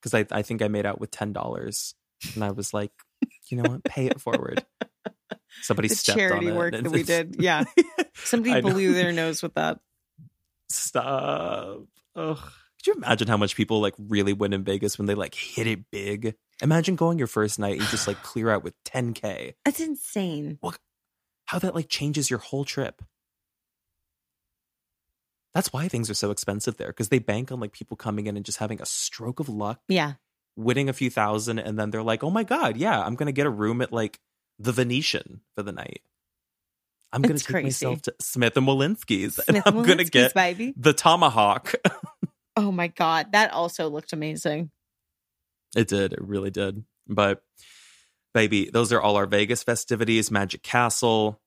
[0.00, 1.94] because I I think I made out with ten dollars,
[2.34, 2.92] and I was like,
[3.50, 4.64] you know what, pay it forward.
[5.62, 6.56] Somebody The stepped charity on it.
[6.56, 7.36] work and that we did.
[7.40, 7.64] Yeah.
[8.14, 9.80] Somebody blew their nose with that.
[10.68, 11.84] Stop.
[12.16, 12.38] Ugh.
[12.84, 15.66] Could you imagine how much people like really win in Vegas when they like hit
[15.66, 16.34] it big?
[16.62, 19.54] Imagine going your first night and just like clear out with 10k.
[19.64, 20.58] That's insane.
[21.46, 23.02] How that like changes your whole trip.
[25.54, 28.36] That's why things are so expensive there because they bank on like people coming in
[28.36, 30.14] and just having a stroke of luck, Yeah.
[30.56, 33.46] winning a few thousand, and then they're like, "Oh my god, yeah, I'm gonna get
[33.46, 34.18] a room at like
[34.58, 36.02] the Venetian for the night.
[37.12, 37.86] I'm gonna It's take crazy.
[37.86, 40.74] myself to Smith and Wollensky's, and I'm gonna get baby.
[40.76, 41.72] the tomahawk."
[42.56, 43.32] Oh my God.
[43.32, 44.70] That also looked amazing.
[45.76, 46.12] It did.
[46.12, 46.84] It really did.
[47.08, 47.42] But
[48.32, 51.40] baby, those are all our Vegas festivities, Magic Castle.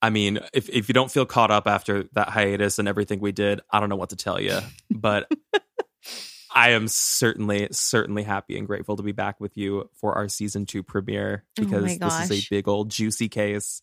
[0.00, 3.32] I mean, if if you don't feel caught up after that hiatus and everything we
[3.32, 4.58] did, I don't know what to tell you.
[4.90, 5.30] But
[6.54, 10.66] I am certainly certainly happy and grateful to be back with you for our season
[10.66, 13.82] 2 premiere Oh because this is a big old juicy case.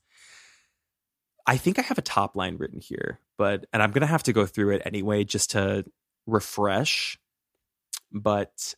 [1.45, 4.23] I think I have a top line written here, but and I'm going to have
[4.23, 5.85] to go through it anyway just to
[6.31, 7.19] refresh.
[8.11, 8.73] But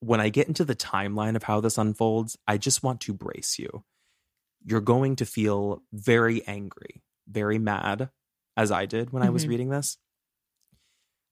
[0.00, 3.58] when I get into the timeline of how this unfolds, I just want to brace
[3.58, 3.84] you.
[4.64, 8.10] You're going to feel very angry, very mad,
[8.56, 9.48] as I did when I was Mhm.
[9.48, 9.98] reading this.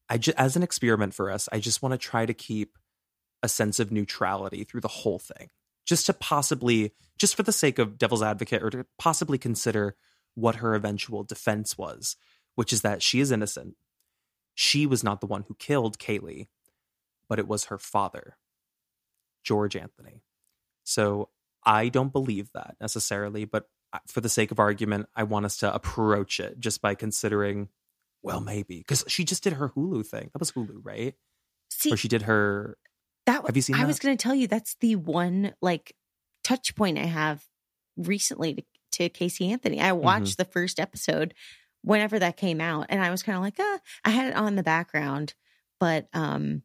[0.09, 2.77] I just, as an experiment for us, I just want to try to keep
[3.41, 5.49] a sense of neutrality through the whole thing,
[5.85, 9.95] just to possibly, just for the sake of devil's advocate, or to possibly consider
[10.35, 12.15] what her eventual defense was,
[12.55, 13.75] which is that she is innocent.
[14.55, 16.47] She was not the one who killed Caylee,
[17.27, 18.37] but it was her father,
[19.43, 20.23] George Anthony.
[20.83, 21.29] So
[21.65, 25.57] I don't believe that necessarily, but uh, for the sake of argument, I want us
[25.57, 27.69] to approach it just by considering,
[28.21, 30.29] well, maybe because she just did her Hulu thing.
[30.33, 31.15] That was Hulu, right?
[31.69, 32.77] See, Or she did her.
[33.25, 35.95] that have you seen I was going to tell you that's the one like
[36.43, 37.43] touch point I have
[37.97, 39.79] recently to, to Casey Anthony.
[39.81, 40.01] I Mm-hmm.
[40.01, 41.33] watched the first episode
[41.83, 44.55] whenever that came out, and I was kind of like, ah, I had it on
[44.55, 45.33] the background,
[45.79, 46.63] but um,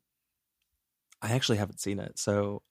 [1.21, 2.63] I actually haven't seen it, so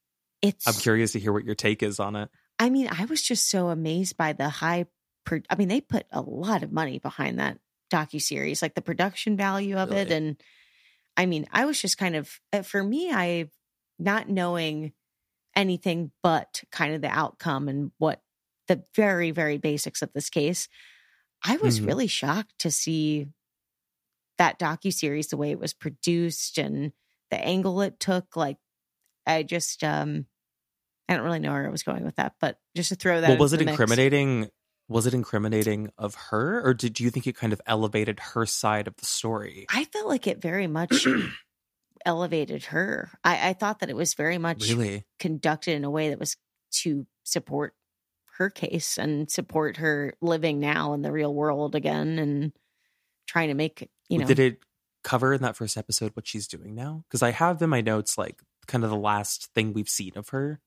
[0.41, 0.68] it's.
[0.68, 2.30] I'm curious to hear what your take is on it.
[2.60, 4.86] I mean, I was just so amazed by the high.
[5.26, 7.60] Pro- I mean, they put a lot of money behind that
[7.91, 10.38] docu series, like the production value of it, and
[11.16, 13.50] I mean, I was just kind of uh, for me, I
[14.00, 14.93] not knowing
[15.56, 18.22] anything but kind of the outcome and what
[18.68, 20.68] the very very basics of this case.
[21.44, 21.88] I was Mhm.
[21.88, 23.28] really shocked to see
[24.38, 26.94] that docu series, the way it was produced and
[27.32, 28.36] the angle it took.
[28.36, 28.58] Like,
[29.28, 30.28] I just um
[31.10, 33.28] I don't really know where I was going with that, but just to throw that.
[33.28, 34.02] Well, was it the mix.
[34.02, 34.50] incriminating?
[34.88, 38.46] Was it incriminating of her, or did do you think it kind of elevated her
[38.46, 39.70] side of the story?
[39.70, 41.10] I felt like it very much
[42.06, 43.12] elevated her.
[43.24, 45.06] I, I thought that it was very much Really?
[45.20, 46.38] conducted in a way that was
[46.72, 47.76] to support
[48.38, 52.52] her case and support her living now in the real world again and
[53.28, 54.60] trying to make you know Did it
[55.04, 57.04] cover in that first episode what she's doing now?
[57.08, 60.30] Because I have in my notes like kind of the last thing we've seen of
[60.30, 60.60] her.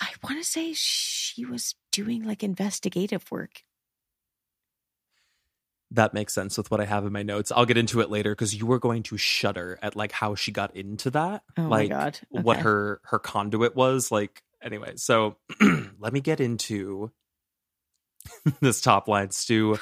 [0.00, 3.62] I want to say she was doing like investigative work.
[5.90, 7.50] That makes sense with what I have in my notes.
[7.50, 10.52] I'll get into it later because you were going to shudder at like how she
[10.52, 11.42] got into that.
[11.56, 12.20] Oh my like God.
[12.30, 14.12] what her her conduit was.
[14.12, 15.36] Like anyway, so
[15.98, 17.10] let me get into
[18.60, 19.30] this top line.
[19.30, 19.78] Stu,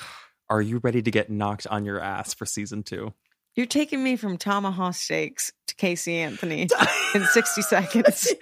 [0.49, 3.12] are you ready to get knocked on your ass for season two?
[3.55, 6.68] You're taking me from tomahawk steaks to Casey Anthony
[7.14, 8.35] in 60 seconds.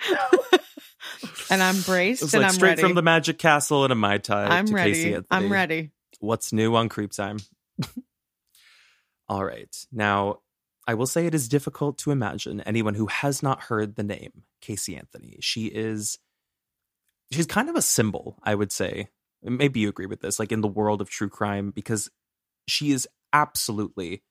[1.50, 2.82] and I'm braced It's and I'm straight ready.
[2.82, 4.92] from the Magic Castle and a Mai Tai I'm to ready.
[4.92, 5.26] Casey Anthony.
[5.30, 5.90] I'm ready.
[6.18, 7.38] What's new on Creep Time?
[9.28, 9.74] All right.
[9.92, 10.40] Now,
[10.86, 14.42] I will say it is difficult to imagine anyone who has not heard the name
[14.60, 15.38] Casey Anthony.
[15.40, 16.18] She is
[17.30, 19.08] she's kind of a symbol, I would say.
[19.42, 22.10] Maybe you agree with this, like in the world of true crime, because
[22.66, 24.22] she is absolutely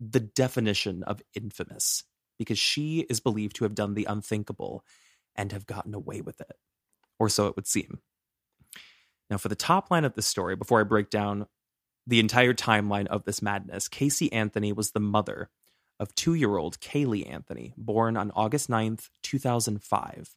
[0.00, 2.04] the definition of infamous
[2.38, 4.84] because she is believed to have done the unthinkable
[5.36, 6.56] and have gotten away with it.
[7.18, 8.00] Or so it would seem.
[9.30, 11.46] Now, for the top line of this story, before I break down
[12.06, 15.48] the entire timeline of this madness, Casey Anthony was the mother
[16.02, 20.34] of two year old Caylee Anthony, born on August 9th, 2005,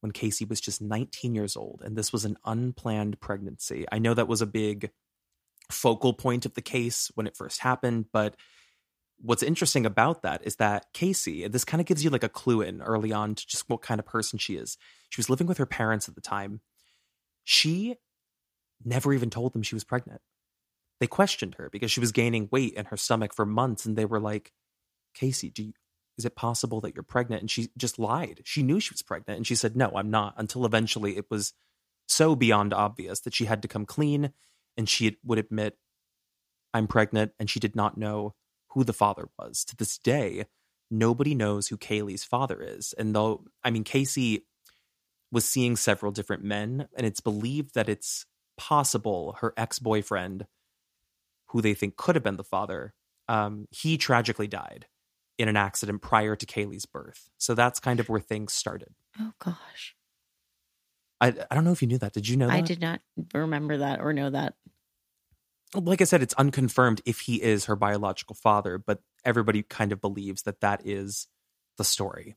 [0.00, 1.82] when Casey was just 19 years old.
[1.84, 3.86] And this was an unplanned pregnancy.
[3.90, 4.90] I know that was a big
[5.70, 8.36] focal point of the case when it first happened, but
[9.18, 12.60] what's interesting about that is that Casey, this kind of gives you like a clue
[12.60, 14.76] in early on to just what kind of person she is.
[15.08, 16.60] She was living with her parents at the time.
[17.44, 17.96] She
[18.84, 20.20] never even told them she was pregnant.
[21.00, 24.04] They questioned her because she was gaining weight in her stomach for months, and they
[24.04, 24.52] were like,
[25.16, 25.72] Casey, do you,
[26.18, 27.42] is it possible that you're pregnant?
[27.42, 28.42] And she just lied.
[28.44, 31.52] She knew she was pregnant, and she said, No, I'm not, until eventually it was
[32.08, 34.32] so beyond obvious that she had to come clean
[34.76, 35.76] and she would admit,
[36.74, 38.34] I'm pregnant, and she did not know
[38.70, 39.64] who the father was.
[39.64, 40.44] To this day,
[40.90, 42.92] nobody knows who Caylee's father is.
[42.98, 44.46] And though, I mean, Casey
[45.32, 48.26] was seeing several different men, and it's believed that it's
[48.58, 50.46] possible her ex boyfriend,
[51.48, 52.92] who they think could have been the father,
[53.28, 54.86] um, he tragically died
[55.38, 57.30] in an accident prior to Caylee's birth.
[57.38, 58.94] So that's kind of where things started.
[59.20, 59.94] Oh gosh.
[61.20, 62.12] I, I don't know if you knew that.
[62.12, 62.54] Did you know that?
[62.54, 63.00] I did not
[63.32, 64.54] remember that or know that.
[65.74, 70.00] like I said, it's unconfirmed if he is her biological father, but everybody kind of
[70.00, 71.26] believes that that is
[71.78, 72.36] the story.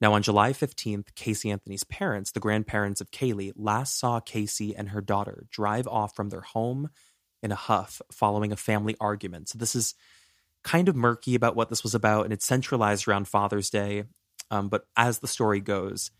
[0.00, 4.90] Now, on July 15th, Casey Anthony's parents, the grandparents of Caylee, last saw Casey and
[4.90, 6.90] her daughter drive off from their home
[7.42, 9.48] in a huff following a family argument.
[9.48, 9.94] So, this is
[10.68, 14.04] kind of murky about what this was about, and it's centralized around Father's Day.
[14.50, 16.10] Um, but as the story goes,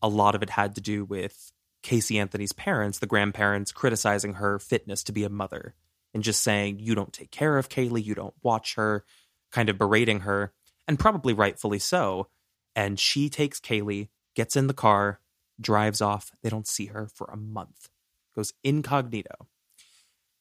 [0.00, 1.50] a lot of it had to do with
[1.82, 5.74] Casey Anthony's parents, the grandparents, criticizing her fitness to be a mother
[6.14, 9.04] and just saying, you don't take care of Caylee, you don't watch her,
[9.50, 10.52] kind of berating her,
[10.86, 12.28] and probably rightfully so.
[12.76, 15.18] And she takes Caylee, gets in the car,
[15.60, 16.30] drives off.
[16.44, 17.88] They don't see her for a month,
[18.36, 19.48] goes incognito.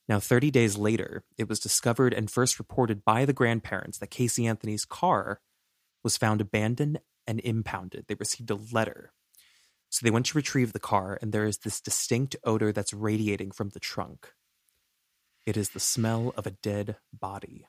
[0.07, 4.45] Now, 30 days later, it was discovered and first reported by the grandparents that Casey
[4.45, 5.41] Anthony's car
[6.03, 8.05] was found abandoned and impounded.
[8.07, 9.11] They received a letter.
[9.89, 13.51] So they went to retrieve the car, and there is this distinct odor that's radiating
[13.51, 14.33] from the trunk.
[15.45, 17.67] It is the smell of a dead body.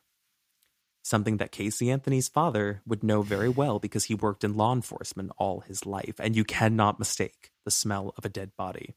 [1.03, 5.31] Something that Casey Anthony's father would know very well because he worked in law enforcement
[5.39, 8.95] all his life, and you cannot mistake the smell of a dead body.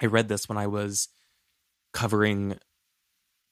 [0.00, 1.08] I read this when I was
[1.92, 2.58] covering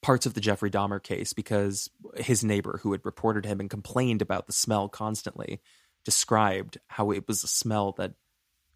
[0.03, 4.23] parts of the Jeffrey Dahmer case because his neighbor, who had reported him and complained
[4.23, 5.61] about the smell constantly,
[6.05, 8.15] described how it was a smell that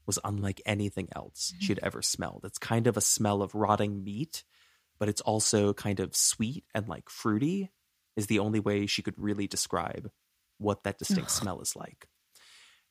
[0.06, 1.64] was unlike anything else mm-hmm.
[1.64, 2.42] she had ever smelled.
[2.44, 4.44] It's kind of a smell of rotting meat,
[4.98, 7.70] but it's also kind of sweet and like fruity,
[8.16, 10.10] is the only way she could really describe
[10.58, 12.06] what that distinct smell is like.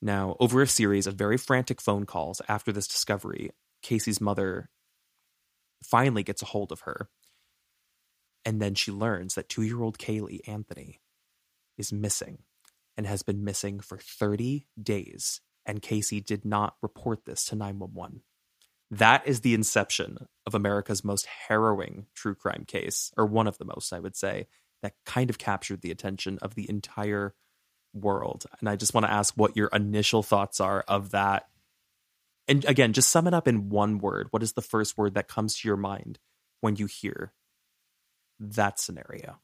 [0.02, 3.52] Now, over a series of very frantic phone calls after this discovery,
[3.82, 4.70] Casey's mother
[5.86, 7.10] finally gets a hold of her.
[8.46, 11.02] And then she learns that two year old Caylee Anthony
[11.78, 12.40] is missing
[12.98, 15.42] and has been missing for 30 days.
[15.66, 18.22] And Casey did not report this to 911.
[18.92, 23.66] That is the inception of America's most harrowing true crime case, or one of the
[23.66, 24.48] most, I would say,
[24.84, 27.34] that kind of captured the attention of the entire
[27.94, 28.46] world.
[28.60, 31.48] And I just want to ask what your initial thoughts are of that.
[32.48, 34.28] And again, just sum it up in one word.
[34.32, 36.20] What is the first word that comes to your mind
[36.62, 37.34] when you hear
[38.40, 39.40] that scenario?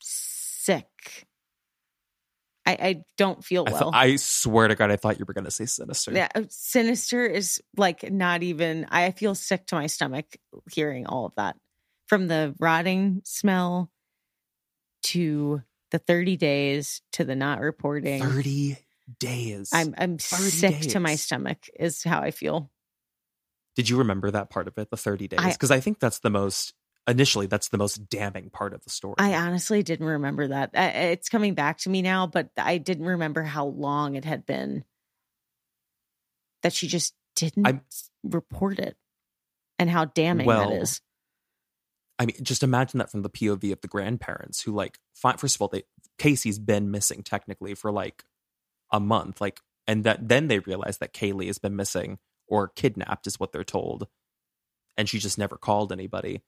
[0.00, 1.26] Sick.
[2.64, 3.90] I, I don't feel I, well.
[3.92, 6.12] I swear to God, I thought you were going to say sinister.
[6.12, 8.86] yeah, uh, sinister is like not even.
[8.90, 10.26] I feel sick to my stomach
[10.70, 11.56] hearing all of that
[12.06, 13.90] from the rotting smell.
[15.04, 18.22] to the 30 days to the not reporting.
[18.22, 18.78] 30
[19.18, 19.70] days.
[19.72, 22.70] I'm I'm 30 sick to my stomach is how I feel.
[23.74, 25.40] Did you remember that part of it, the 30 days?
[25.52, 26.74] Because I, think that's the most,
[27.08, 29.14] initially, that's the most damning part of the story.
[29.18, 30.72] I honestly didn't remember that.
[30.74, 34.84] It's coming back to me now, but I didn't remember how long it had been
[36.62, 37.80] that she just didn't I'm-
[38.22, 38.96] report it
[39.78, 41.00] and how damning Well, that is.
[42.18, 45.56] I mean, just imagine that from the POV of the grandparents who, like, fi- first
[45.56, 45.84] of all, they
[46.18, 48.22] Casey's been missing technically for like
[48.92, 53.26] a month, like, and that then they realize that Caylee has been missing or kidnapped,
[53.26, 54.06] is what they're told,
[54.96, 56.42] and she just never called anybody.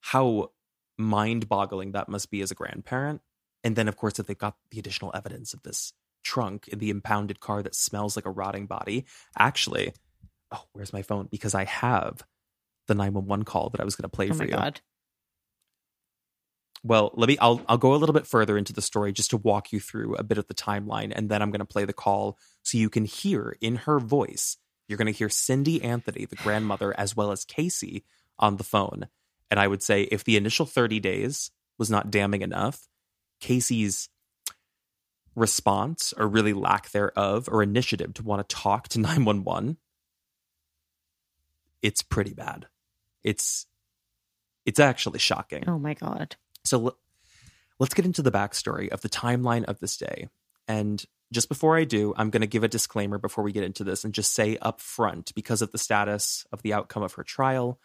[0.00, 0.52] How
[0.98, 3.22] mind-boggling that must be as a grandparent,
[3.64, 5.92] and then of course that they've got the additional evidence of this
[6.22, 9.04] trunk in the impounded car that smells like a rotting body.
[9.38, 9.92] Actually,
[10.52, 11.28] oh, where's my phone?
[11.30, 12.22] Because I have
[12.88, 14.50] the 911 call that I was going to play Oh for my you.
[14.50, 14.80] god.
[16.86, 19.36] Well, let me I'll I'll go a little bit further into the story just to
[19.36, 21.92] walk you through a bit of the timeline and then I'm going to play the
[21.92, 24.56] call so you can hear in her voice.
[24.88, 28.04] You're going to hear Cindy Anthony, the grandmother, as well as Casey
[28.38, 29.08] on the phone.
[29.50, 32.86] And I would say if the initial 30 days was not damning enough,
[33.40, 34.08] Casey's
[35.34, 39.76] response or really lack thereof or initiative to want to talk to 911
[41.82, 42.66] it's pretty bad.
[43.22, 43.66] It's
[44.64, 45.64] it's actually shocking.
[45.68, 46.36] Oh my god.
[46.66, 46.96] So
[47.78, 50.28] let's get into the backstory of the timeline of this day.
[50.68, 53.84] And just before I do, I'm going to give a disclaimer before we get into
[53.84, 57.24] this and just say up front, because of the status of the outcome of her
[57.24, 57.80] trial,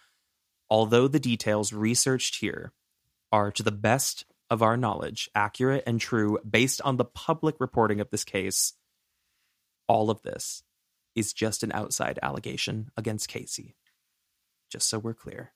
[0.70, 2.72] although the details researched here
[3.32, 8.00] are to the best of our knowledge accurate and true based on the public reporting
[8.00, 8.74] of this case,
[9.88, 10.64] all of this
[11.16, 13.76] is just an outside allegation against Casey.
[14.70, 15.52] Just so we're clear.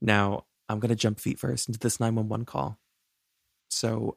[0.00, 2.78] Now, I'm going to jump feet first into this 911 call.
[3.70, 4.16] So,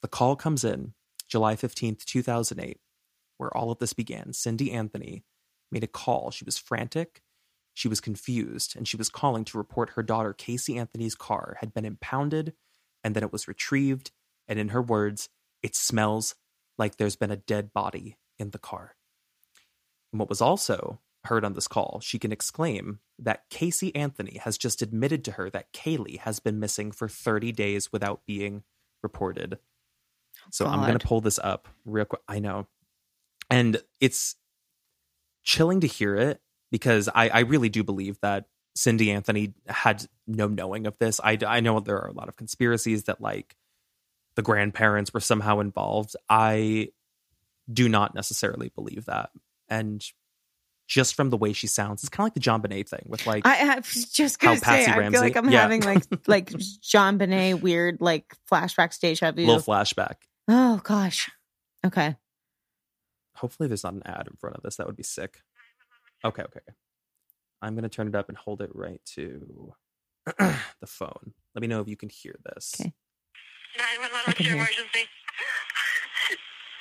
[0.00, 0.94] the call comes in
[1.28, 2.78] July 15th, 2008,
[3.38, 4.32] where all of this began.
[4.32, 5.24] Cindy Anthony
[5.70, 6.30] made a call.
[6.30, 7.22] She was frantic,
[7.74, 11.72] she was confused, and she was calling to report her daughter Casey Anthony's car had
[11.72, 12.54] been impounded
[13.04, 14.10] and then it was retrieved.
[14.48, 15.28] And in her words,
[15.62, 16.34] it smells
[16.78, 18.96] like there's been a dead body in the car.
[20.12, 24.58] And what was also heard on this call, she can exclaim that Casey Anthony has
[24.58, 28.62] just admitted to her that Caylee has been missing for 30 days without being
[29.02, 29.58] reported.
[29.58, 32.22] Oh, so I'm going to pull this up real quick.
[32.28, 32.66] I know.
[33.50, 34.36] And it's
[35.44, 40.48] chilling to hear it because I, I really do believe that Cindy Anthony had no
[40.48, 41.20] knowing of this.
[41.22, 43.54] I, I know there are a lot of conspiracies that like
[44.34, 46.16] the grandparents were somehow involved.
[46.28, 46.88] I
[47.70, 49.30] do not necessarily believe that.
[49.68, 50.02] And
[50.92, 53.46] just from the way she sounds, it's kind of like the JonBenét thing with like
[53.46, 55.62] I, I was just How gonna say, I Ramsey- feel like I'm yeah.
[55.62, 59.46] having like like JonBenét weird like flashback deja vu.
[59.46, 60.16] little flashback.
[60.48, 61.30] oh gosh.
[61.86, 62.16] Okay.
[63.36, 64.76] Hopefully, there's not an ad in front of this.
[64.76, 65.38] That would be sick.
[66.24, 66.60] Okay, okay.
[67.62, 69.72] I'm gonna turn it up and hold it right to
[70.38, 71.32] the phone.
[71.54, 72.72] Let me know if you can hear this.
[72.78, 72.92] Okay.
[73.78, 75.08] 911, what's your emergency?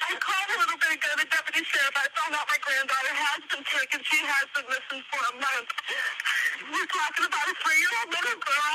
[0.04, 1.96] I called a little bit ago, the deputy sheriff.
[1.96, 3.98] I found out my granddaughter has been taken.
[4.06, 5.70] She has been missing for a month.
[6.70, 8.74] We're talking about a three-year-old little girl.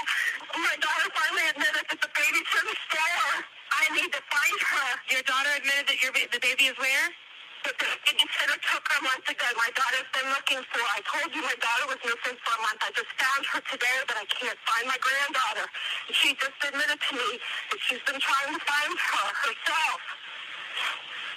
[0.67, 3.31] My daughter finally admitted that the baby's in the store.
[3.71, 4.89] I need to find her.
[5.15, 7.07] Your daughter admitted that your ba- the baby is where?
[7.63, 9.47] But the babysitter took her months ago.
[9.55, 10.91] My daughter's been looking for her.
[10.91, 12.83] I told you my daughter was missing for a month.
[12.83, 15.67] I just found her today, but I can't find my granddaughter.
[16.11, 20.03] She just admitted to me that she's been trying to find her herself.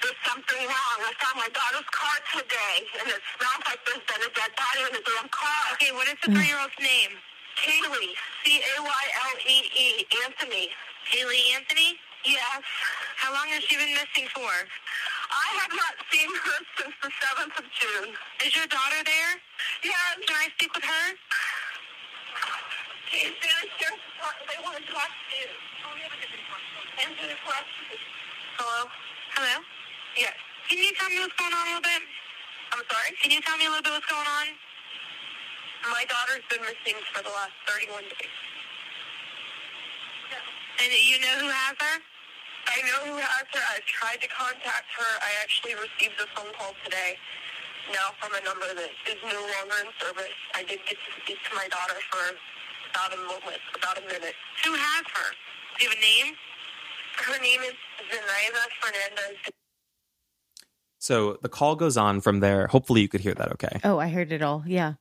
[0.10, 0.98] There's something wrong.
[1.06, 4.82] I found my daughter's car today, and it smells like there's been a dead body
[4.90, 5.62] in the damn car.
[5.78, 6.42] Okay, what is the mm.
[6.42, 7.14] three-year-old's name?
[7.62, 8.18] Caylee.
[8.42, 10.10] C-A-Y-L-E-E.
[10.26, 10.74] Anthony.
[11.14, 11.94] Caylee Anthony?
[12.26, 12.66] Yes.
[13.22, 14.50] How long has she been missing for?
[14.50, 18.10] I have not seen her since the 7th of June.
[18.50, 19.38] Is your daughter there?
[19.86, 20.26] Yes.
[20.26, 21.06] Can I speak with her?
[23.14, 24.02] She's downstairs.
[24.50, 25.54] They want to talk to you.
[25.86, 26.50] Oh, we have a different
[27.14, 27.94] the question.
[28.58, 28.90] Hello?
[29.38, 29.79] Hello?
[30.20, 30.36] Yes.
[30.68, 32.04] Can you tell me what's going on a little bit?
[32.76, 33.16] I'm sorry?
[33.24, 34.48] Can you tell me a little bit what's going on?
[35.88, 38.36] My daughter's been missing for the last 31 days.
[40.84, 41.98] And you know who has her?
[42.68, 43.64] I know who has her.
[43.64, 45.12] I've tried to contact her.
[45.24, 47.16] I actually received a phone call today
[47.96, 50.36] now from a number that is no longer in service.
[50.52, 52.36] I did get to speak to my daughter for
[52.92, 54.36] about a moment, about a minute.
[54.68, 55.30] Who has her?
[55.80, 56.36] Do you have a name?
[57.24, 57.76] Her name is
[58.12, 59.59] Zenaida Fernandez.
[61.00, 62.68] So the call goes on from there.
[62.68, 63.80] Hopefully, you could hear that okay.
[63.84, 64.64] Oh, I heard it all.
[64.68, 64.94] Yeah.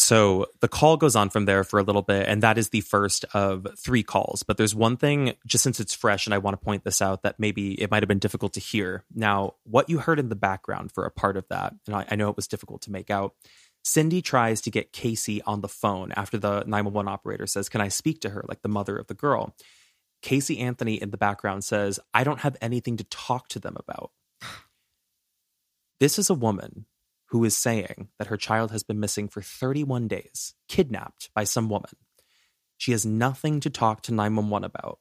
[0.00, 2.82] So the call goes on from there for a little bit, and that is the
[2.82, 4.44] first of three calls.
[4.44, 7.24] But there's one thing, just since it's fresh, and I want to point this out,
[7.24, 9.04] that maybe it might have been difficult to hear.
[9.12, 12.14] Now, what you heard in the background for a part of that, and I, I
[12.14, 13.34] know it was difficult to make out,
[13.82, 17.88] Cindy tries to get Casey on the phone after the 911 operator says, Can I
[17.88, 19.56] speak to her, like the mother of the girl?
[20.22, 24.12] Casey Anthony in the background says, I don't have anything to talk to them about.
[26.00, 26.86] This is a woman
[27.26, 31.68] who is saying that her child has been missing for 31 days, kidnapped by some
[31.68, 31.90] woman.
[32.76, 35.00] She has nothing to talk to 911 about.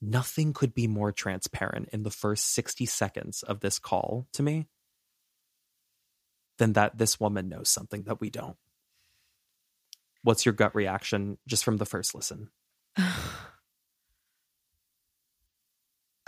[0.00, 4.68] Nothing could be more transparent in the first 60 seconds of this call to me
[6.58, 8.56] than that this woman knows something that we don't.
[10.22, 12.50] What's your gut reaction just from the first listen?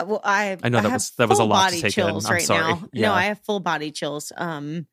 [0.05, 2.05] Well, I I know that have was- that was a lot to body take in.
[2.07, 2.73] chills I'm right sorry.
[2.75, 2.89] now.
[2.93, 3.09] Yeah.
[3.09, 4.33] No, I have full body chills.
[4.37, 4.87] Um,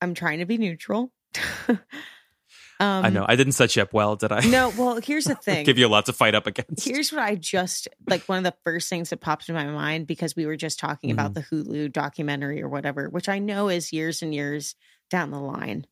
[0.00, 1.10] I'm trying to be neutral.
[1.68, 1.78] um,
[2.80, 3.24] I know.
[3.26, 4.40] I didn't set you up well, did I?
[4.40, 5.64] No, well, here's the thing.
[5.64, 6.84] Give you a lot to fight up against.
[6.84, 10.06] Here's what I just like one of the first things that popped into my mind
[10.06, 11.56] because we were just talking about Mm-hmm.
[11.64, 14.74] the Hulu documentary or whatever, which I know is years and years
[15.10, 15.86] down the line.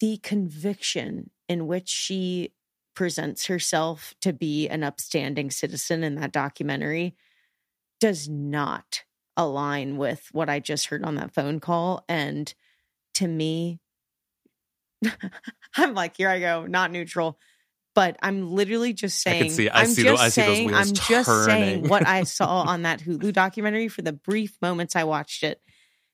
[0.00, 2.52] The conviction in which she
[2.94, 7.14] presents herself to be an upstanding citizen in that documentary
[8.00, 9.04] does not
[9.36, 12.04] align with what I just heard on that phone call.
[12.08, 12.52] And
[13.14, 13.80] to me,
[15.76, 17.38] I'm like, here I go, not neutral.
[17.94, 21.88] But I'm literally just saying, can see- I I'm see just saying, I'm just saying
[21.88, 25.60] what I saw on that Hulu documentary for the brief moments I watched it.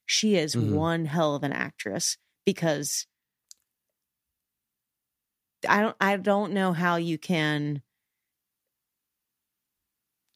[0.05, 0.71] She is Mhm.
[0.71, 3.07] one hell of an actress because
[5.67, 7.81] I don't I don't know how you can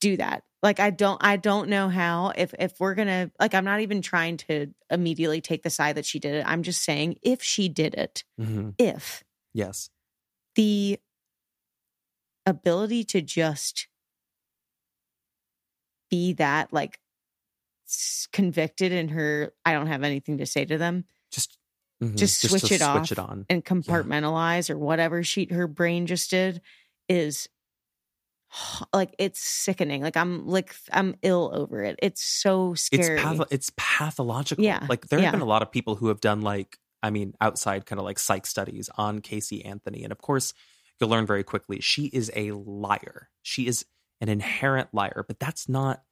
[0.02, 0.44] do that.
[0.62, 3.82] Like I don't I don't know how if if we're going to like I'm not
[3.82, 6.46] even trying to immediately take the side that she did it.
[6.48, 8.76] I'm just saying if she did it, Mhm.
[8.78, 9.90] if Yes.
[10.56, 11.00] the
[12.46, 13.88] ability to just
[16.10, 17.00] be that like
[18.32, 21.58] convicted in her I don't have anything to say to them Just
[22.12, 22.16] mhm.
[22.16, 23.46] just to switch it off it on.
[23.50, 26.62] and compartmentalize or whatever she her brain just did
[27.10, 27.50] is
[28.94, 33.72] like it's sickening like i'm like i'm ill over it it's so scary It's it's
[33.78, 34.64] pathological.
[34.64, 35.26] Yeah, Like there yeah.
[35.26, 38.06] have been a lot of people who have done like I mean outside kind of
[38.06, 40.54] like psych studies on Casey Anthony, and of course
[41.00, 43.30] you'll learn very quickly she is a liar.
[43.42, 43.86] She is
[44.22, 46.04] an inherent liar, but that's not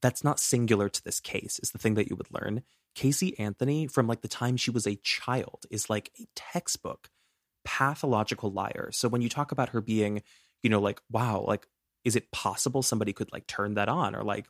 [0.00, 1.60] that's not singular to this case.
[1.62, 2.62] Is the thing that you would learn.
[2.94, 7.10] Casey Anthony from like the time she was a child is like a textbook
[7.64, 8.90] pathological liar.
[8.92, 10.22] So when you talk about her being,
[10.62, 11.66] you know, like wow, like
[12.04, 14.46] is it possible somebody could like turn that on or like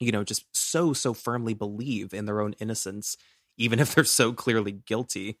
[0.00, 3.16] you know, just so, so firmly believe in their own innocence,
[3.58, 5.38] even if they're so clearly guilty.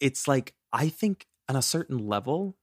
[0.00, 2.56] It's like, I think on a certain level,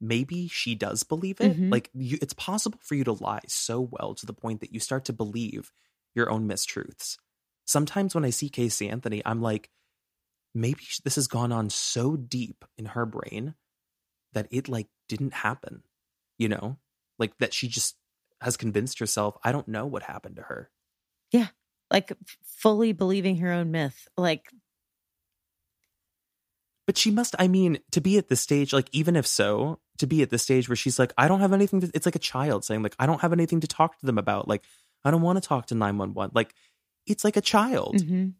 [0.00, 1.58] maybe she does believe it.
[1.58, 1.70] Mhm.
[1.70, 4.80] Like, you, it's possible for you to lie so well to the point that you
[4.80, 5.72] start to believe
[6.14, 7.18] your own mistruths.
[7.66, 9.70] Sometimes when I see Casey Anthony, I'm like,
[10.54, 13.54] maybe this has gone on so deep in her brain
[14.32, 15.82] that it like didn't happen,
[16.38, 16.78] you know?
[17.18, 17.96] Like that she just
[18.40, 20.70] has convinced herself, I don't know what happened to her.
[21.32, 21.48] Yeah.
[21.90, 22.12] Like
[22.44, 24.50] fully believing her own myth like
[26.86, 30.06] But she must, I mean, to be at this stage, like, even if so, to
[30.06, 32.20] be at the stage where she's like, I don't have anything to, it's like a
[32.20, 34.46] child saying, like, I don't have anything to talk to them about.
[34.46, 34.62] Like,
[35.04, 36.32] I don't want to talk to 911.
[36.34, 36.54] Like,
[37.06, 37.96] it's like a child.
[37.96, 38.34] mhm.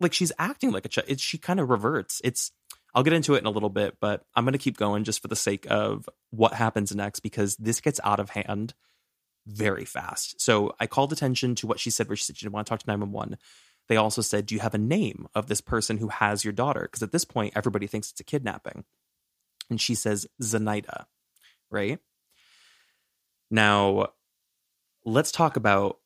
[0.00, 1.20] Like, she's acting like a child.
[1.20, 2.20] She kind of reverts.
[2.24, 2.50] It's,
[2.94, 5.22] I'll get into it in a little bit, but I'm going to keep going just
[5.22, 8.74] for the sake of what happens next because this gets out of hand
[9.46, 10.40] very fast.
[10.40, 12.70] So I called attention to what she said, where she said she didn't want to
[12.70, 13.38] talk to 911.
[13.88, 16.80] They also said, Do you have a name of this person who has your daughter?
[16.82, 18.84] Because at this point, everybody thinks it's a kidnapping.
[19.70, 21.04] And she says, Zenaida,
[21.70, 22.00] right?
[23.50, 24.08] Now,
[25.04, 25.98] let's talk about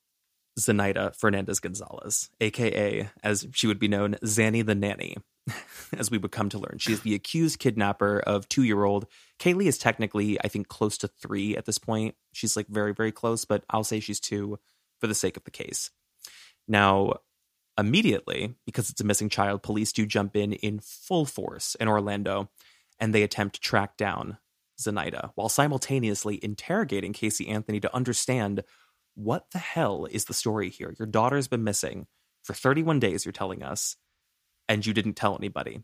[0.60, 5.16] Zenaida Fernandez Gonzalez, aka, as she would be known, Zanny the Nanny,
[5.96, 6.78] as we would come to learn.
[6.78, 9.06] She is the accused kidnapper of two year old.
[9.38, 12.14] Caylee is technically, I think, close to three at this point.
[12.32, 14.58] She's like very, very close, but I'll say she's two
[15.00, 15.90] for the sake of the case.
[16.68, 17.14] Now,
[17.78, 22.50] immediately, because it's a missing child, police do jump in in full force in Orlando
[22.98, 24.38] and they attempt to track down
[24.80, 28.64] Zenaida while simultaneously interrogating Casey Anthony to understand
[29.14, 30.94] what the hell is the story here?
[30.98, 32.06] Your daughter's been missing
[32.42, 33.96] for 31 days, you're telling us,
[34.68, 35.82] and you didn't tell anybody.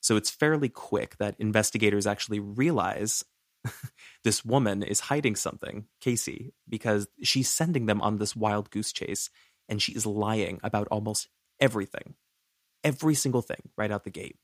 [0.00, 3.24] So it's fairly quick that investigators actually realize
[4.24, 9.28] this woman is hiding something, Casey, because she's sending them on this wild goose chase
[9.68, 11.28] and she is lying about almost
[11.60, 12.14] everything,
[12.82, 14.36] every single thing right out the gate.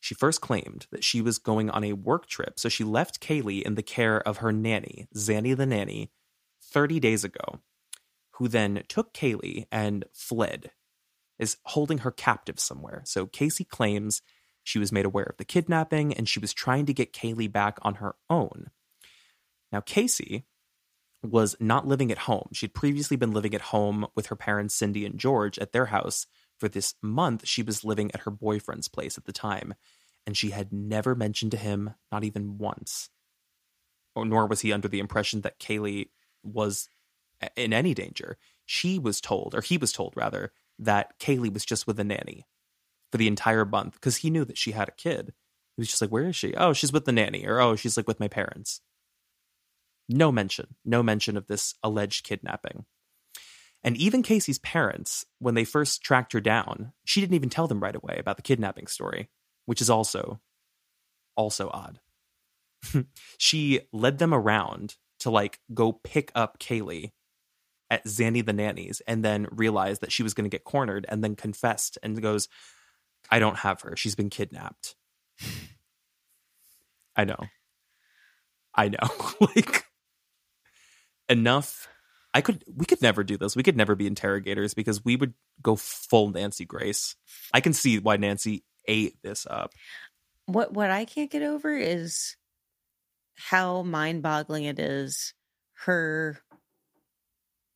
[0.00, 3.62] She first claimed that she was going on a work trip, so she left Caylee
[3.62, 6.12] in the care of her nanny, Zanny the nanny,
[6.62, 7.60] 30 days ago,
[8.32, 10.70] who then took Caylee and fled,
[11.38, 13.02] is holding her captive somewhere.
[13.04, 14.22] So Casey claims
[14.62, 17.78] she was made aware of the kidnapping and she was trying to get Caylee back
[17.82, 18.70] on her own.
[19.72, 20.46] Now, Casey
[21.22, 22.48] was not living at home.
[22.52, 26.26] She'd previously been living at home with her parents, Cindy and George, at their house.
[26.58, 29.74] For this month, she was living at her boyfriend's place at the time,
[30.26, 33.10] and she had never mentioned to him, not even once.
[34.14, 36.10] Or nor was he under the impression that Caylee
[36.42, 36.88] was
[37.56, 38.38] in any danger.
[38.66, 42.46] She was told, or he was told rather, that Caylee was just with a nanny
[43.10, 45.32] for the entire month because he knew that she had a kid.
[45.76, 46.54] He was just like, Where is she?
[46.54, 48.80] Oh, she's with the nanny, or oh, she's like with my parents.
[50.08, 52.86] No mention, no mention of this alleged kidnapping.
[53.84, 57.80] And even Casey's parents, when they first tracked her down, she didn't even tell them
[57.80, 59.28] right away about the kidnapping story,
[59.66, 60.40] which is also
[61.36, 62.00] also odd.
[63.38, 67.12] she led them around to like go pick up Caylee
[67.90, 71.24] at Zanny the nanny's and then realized that she was going to get cornered and
[71.24, 72.48] then confessed and goes,
[73.30, 73.96] I don't have her.
[73.96, 74.94] She's been kidnapped.
[77.16, 77.38] I know.
[78.74, 79.08] I know.
[79.40, 79.84] like
[81.28, 81.88] enough
[82.34, 83.56] I could we could never do this.
[83.56, 87.16] We could never be interrogators because we would go full Nancy Grace.
[87.52, 89.72] I can see why Nancy ate this up.
[90.46, 92.36] What what I can't get over is
[93.38, 95.32] how mind-boggling it is
[95.84, 96.40] her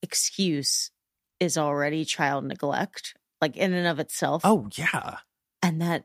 [0.02, 0.90] excuse
[1.38, 4.42] is already child neglect like in and of itself.
[4.44, 5.18] Oh yeah.
[5.62, 6.04] And that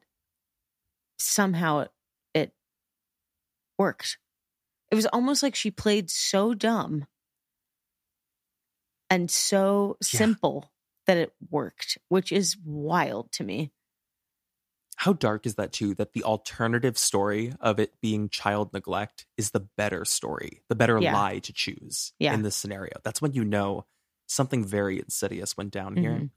[1.19, 1.91] somehow it,
[2.33, 2.53] it
[3.77, 4.17] worked.
[4.91, 7.05] It was almost like she played so dumb
[9.09, 10.17] and so Yeah.
[10.19, 10.71] simple
[11.07, 13.71] that it worked, which is wild to me.
[14.97, 15.93] How dark is that too?
[15.95, 20.99] That the alternative story of it being child neglect is the better story, the better
[20.99, 21.13] Yeah.
[21.13, 22.33] lie to choose Yeah.
[22.33, 22.93] in this scenario.
[23.03, 23.85] That's when you know
[24.27, 26.13] something very insidious went down here.
[26.13, 26.29] Mhm.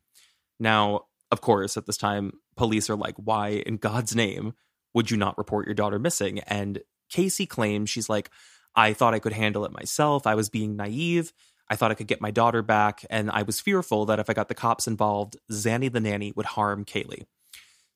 [0.59, 4.53] Now, of course, at this time, police are like, why in God's name
[4.93, 6.41] would you not report your daughter missing?
[6.41, 8.31] And Casey claims she's like,
[8.75, 10.27] I thought I could handle it myself.
[10.27, 11.33] I was being naive.
[11.69, 13.07] I thought I could get my daughter back.
[13.09, 16.47] And I was fearful that if I got the cops involved, Zanny the nanny would
[16.47, 17.25] harm Caylee.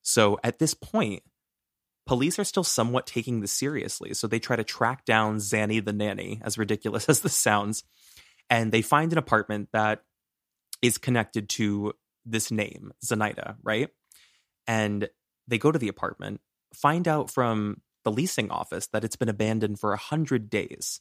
[0.05, 1.22] So at this point,
[2.06, 4.14] police are still somewhat taking this seriously.
[4.14, 7.82] So they try to track down Zanny the nanny, as ridiculous as this sounds.
[8.48, 10.02] And they find an apartment that
[10.82, 11.94] is connected to
[12.26, 13.89] this name, Zenaida, right?
[14.66, 15.09] And
[15.48, 16.40] they go to the apartment,
[16.74, 21.01] find out from the leasing office that it's been abandoned for a hundred days.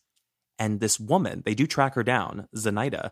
[0.58, 3.12] And this woman, they do track her down, Zenaida,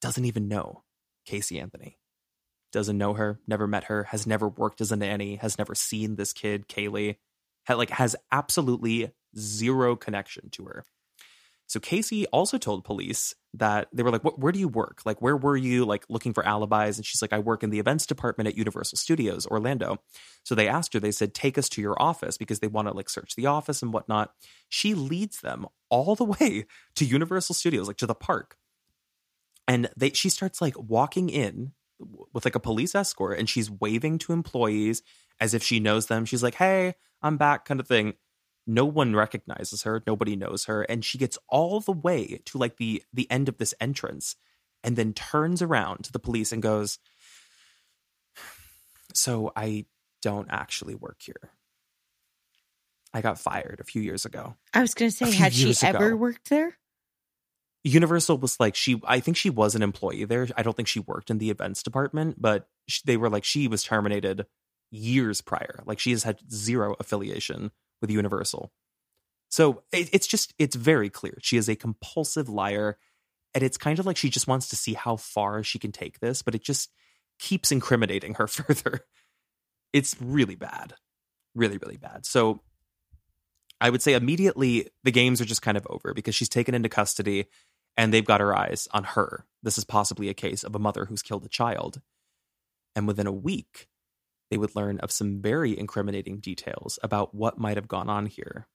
[0.00, 0.84] doesn't even know
[1.24, 1.98] Casey Anthony.
[2.76, 6.16] Doesn't know her, never met her, has never worked as a nanny, has never seen
[6.16, 7.16] this kid, Caylee,
[7.70, 10.84] like has absolutely zero connection to her.
[11.66, 14.38] So Casey also told police that they were like, "What?
[14.38, 15.00] Where do you work?
[15.06, 15.86] Like, where were you?
[15.86, 18.98] Like, looking for alibis?" And she's like, "I work in the events department at Universal
[18.98, 19.96] Studios Orlando."
[20.42, 21.00] So they asked her.
[21.00, 23.80] They said, "Take us to your office because they want to like search the office
[23.80, 24.34] and whatnot."
[24.68, 26.66] She leads them all the way
[26.96, 28.58] to Universal Studios, like to the park,
[29.66, 31.72] and they she starts like walking in
[32.32, 35.02] with like a police escort, and she's waving to employees
[35.40, 36.24] as if she knows them.
[36.24, 38.14] She's like, "Hey, I'm back," kind of thing
[38.66, 42.76] no one recognizes her nobody knows her and she gets all the way to like
[42.78, 44.36] the the end of this entrance
[44.82, 46.98] and then turns around to the police and goes
[49.14, 49.84] so i
[50.20, 51.50] don't actually work here
[53.14, 55.82] i got fired a few years ago I was going to say, had she years
[55.84, 56.16] ever ago.
[56.16, 56.76] worked there?
[57.86, 60.48] Universal was like she i think she was an employee there.
[60.56, 63.68] I don't think she worked in the events department but sh they were like she
[63.68, 64.46] was terminated
[64.90, 65.82] years prior.
[65.84, 68.72] Like she has had zero affiliation with universal.
[69.48, 71.38] So it, it's just it's very clear.
[71.40, 72.98] She is a compulsive liar
[73.54, 76.20] and it's kind of like she just wants to see how far she can take
[76.20, 76.90] this but it just
[77.38, 79.00] keeps incriminating her further.
[79.92, 80.94] It's really bad.
[81.54, 82.26] Really really bad.
[82.26, 82.60] So
[83.78, 86.88] i would say immediately the games are just kind of over because she's taken into
[86.88, 87.44] custody
[87.96, 91.06] and they've got her eyes on her this is possibly a case of a mother
[91.06, 92.00] who's killed a child
[92.94, 93.88] and within a week
[94.50, 98.68] they would learn of some very incriminating details about what might have gone on here.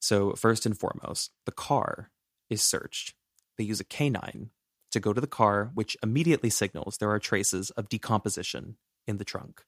[0.00, 2.10] So, first and foremost, the car
[2.48, 3.14] is searched.
[3.58, 4.50] They use a canine
[4.92, 8.76] to go to the car, which immediately signals there are traces of decomposition
[9.06, 9.62] in the trunk.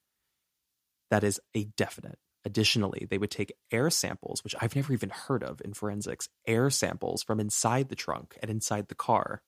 [1.10, 2.19] That is a definite.
[2.44, 6.70] Additionally, they would take air samples, which I've never even heard of in forensics, air
[6.70, 9.43] samples from inside the trunk and inside the car.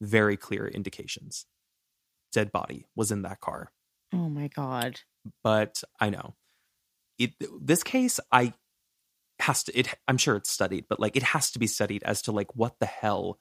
[0.00, 1.46] Very clear indications
[2.34, 3.70] dead body was in that car.
[4.12, 5.00] Oh my god.
[5.42, 6.34] But I know
[7.18, 7.32] it.
[7.60, 8.52] This case, I
[9.40, 9.78] has to.
[9.78, 9.94] It.
[10.06, 12.74] I'm sure it's studied, but like it has to be studied as to like what
[12.80, 13.38] the hell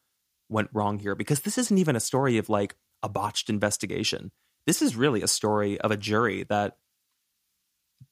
[0.49, 4.31] went wrong here because this isn't even a story of like a botched investigation.
[4.65, 6.77] This is really a story of a jury that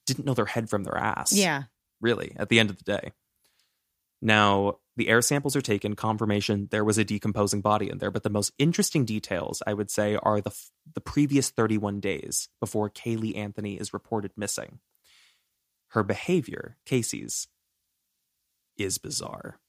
[0.06, 1.32] didn't know their head from their ass.
[1.32, 1.64] Yeah.
[2.00, 3.12] Really, at the end of the day.
[4.20, 8.22] Now, the air samples are taken, confirmation there was a decomposing body in there, but
[8.22, 10.52] the most interesting details, I would say, are the
[10.94, 14.80] the previous 31 days before Caylee Anthony is reported missing.
[15.88, 17.48] Her behavior, Casey's,
[18.76, 19.60] is bizarre.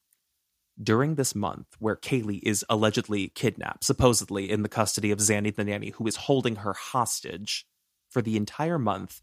[0.82, 5.64] During this month, where Caylee is allegedly kidnapped, supposedly in the custody of Zanny the
[5.64, 7.66] nanny, who is holding her hostage
[8.10, 9.22] for the entire month,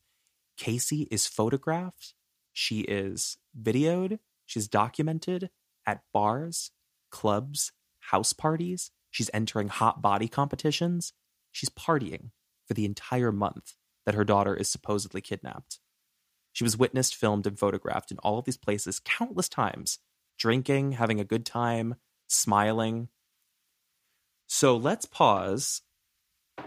[0.61, 2.15] Casey is photographed,
[2.53, 5.51] she is videoed, she's documented
[5.87, 6.71] at bars,
[7.11, 7.73] clubs,
[8.11, 8.91] house parties.
[9.11, 11.13] She's entering hot body competitions.
[11.51, 12.31] She's partying
[12.67, 13.75] for the entire month
[14.07, 15.81] that her daughter is supposedly kidnapped.
[16.53, 19.99] She was witnessed, filmed, and photographed in all of these places countless times,
[20.39, 21.97] drinking, having a good time,
[22.29, 23.09] smiling.
[24.47, 25.83] So let's pause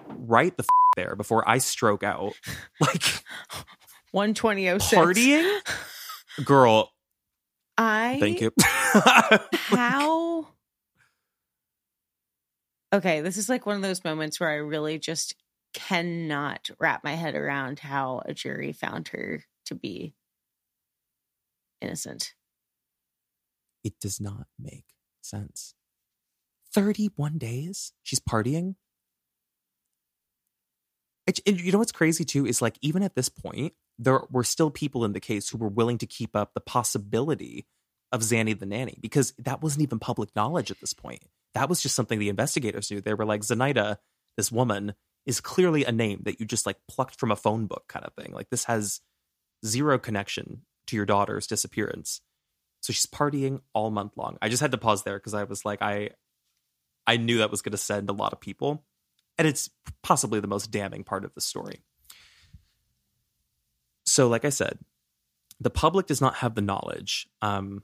[0.09, 2.33] right the f- there before I stroke out.
[2.79, 3.03] Like
[4.13, 4.93] 12006.
[4.93, 5.59] partying?
[6.45, 6.91] Girl,
[7.77, 8.51] I thank you.
[8.61, 10.47] How
[12.93, 15.33] Okay, this is like one of those moments where I really just
[15.73, 20.13] cannot wrap my head around how a jury found her to be
[21.81, 22.35] innocent.
[23.83, 24.85] it does not make
[25.21, 25.73] sense.
[26.73, 27.93] 31 days?
[28.03, 28.75] She's partying?
[31.25, 34.43] It, and you know what's crazy too is like even at this point, there were
[34.43, 37.65] still people in the case who were willing to keep up the possibility
[38.11, 41.23] of Zanny the nanny because that wasn't even public knowledge at this point.
[41.53, 43.01] That was just something the investigators knew.
[43.01, 43.97] They were like, Zenaida,
[44.37, 44.93] this woman,
[45.25, 48.13] is clearly a name that you just like plucked from a phone book kind of
[48.13, 48.33] thing.
[48.33, 49.01] Like this has
[49.65, 52.21] zero connection to your daughter's disappearance.
[52.81, 54.37] So she's partying all month long.
[54.41, 56.09] I just had to pause there because I was like, I
[57.07, 58.83] I knew that was going to send a lot of people.
[59.37, 59.69] And it's
[60.03, 61.81] possibly the most damning part of the story.
[64.13, 64.77] So, like I said,
[65.59, 67.81] the public does not have the knowledge um,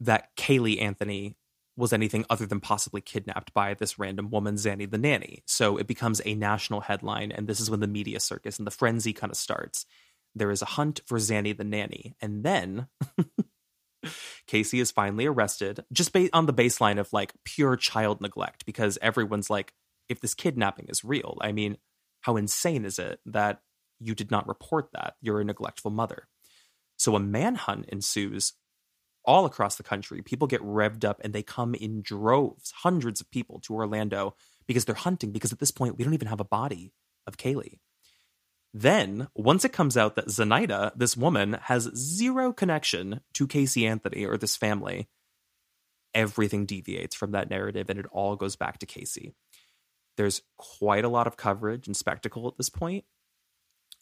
[0.00, 1.36] that Caylee Anthony
[1.76, 5.42] was anything other than possibly kidnapped by this random woman, Zanny the nanny.
[5.46, 8.70] So it becomes a national headline, and this is when the media circus and the
[8.70, 9.84] frenzy kind of starts.
[10.34, 12.88] There is a hunt for Zanny the nanny, and then
[14.46, 19.50] Casey is finally arrested, just on the baseline of like pure child neglect, because everyone's
[19.50, 19.74] like,
[20.08, 21.76] if this kidnapping is real, I mean,
[22.22, 23.60] how insane is it that
[24.02, 25.14] you did not report that?
[25.20, 26.28] You're a neglectful mother.
[26.96, 28.52] So a manhunt ensues
[29.24, 30.22] all across the country.
[30.22, 34.34] People get revved up and they come in droves, hundreds of people to Orlando
[34.66, 35.32] because they're hunting.
[35.32, 36.92] Because at this point, we don't even have a body
[37.26, 37.78] of Caylee.
[38.74, 44.24] Then, once it comes out that Zenaida, this woman, has zero connection to Casey Anthony
[44.24, 45.08] or this family,
[46.14, 49.34] everything deviates from that narrative and it all goes back to Casey.
[50.16, 53.04] There's quite a lot of coverage and spectacle at this point,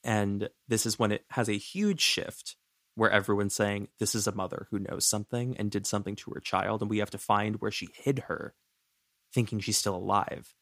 [0.02, 2.56] And this is when it has a huge shift
[2.94, 6.40] where everyone's saying, This is a mother who knows something and did something to her
[6.40, 8.54] child, and we have to find where she hid her,
[9.32, 10.54] thinking she's still alive.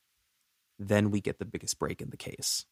[0.79, 2.65] Then we get the biggest break in the case.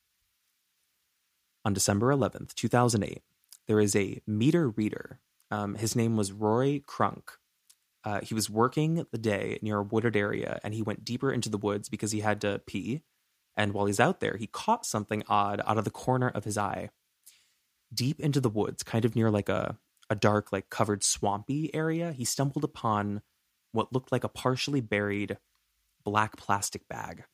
[1.64, 3.22] On December 11th, 2008,
[3.66, 5.20] there is a meter reader.
[5.50, 7.32] Um, his name was Roy Kronk.
[8.04, 11.48] Uh, he was working the day near a wooded area and he went deeper into
[11.48, 13.02] the woods because he had to pee.
[13.56, 16.58] And while he's out there, he caught something odd out of the corner of his
[16.58, 16.90] eye.
[17.92, 19.78] Deep into the woods, kind of near like a,
[20.10, 23.22] a dark, like covered swampy area, he stumbled upon
[23.72, 25.38] what looked like a partially buried
[26.04, 27.24] black plastic bag.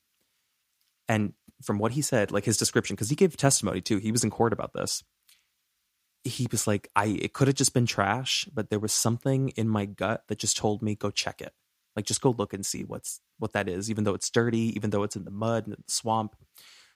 [1.08, 4.24] And from what he said, like his description, because he gave testimony too, he was
[4.24, 5.02] in court about this.
[6.24, 9.68] He was like, I it could have just been trash, but there was something in
[9.68, 11.52] my gut that just told me go check it.
[11.96, 14.90] Like just go look and see what's what that is, even though it's dirty, even
[14.90, 16.36] though it's in the mud and the swamp.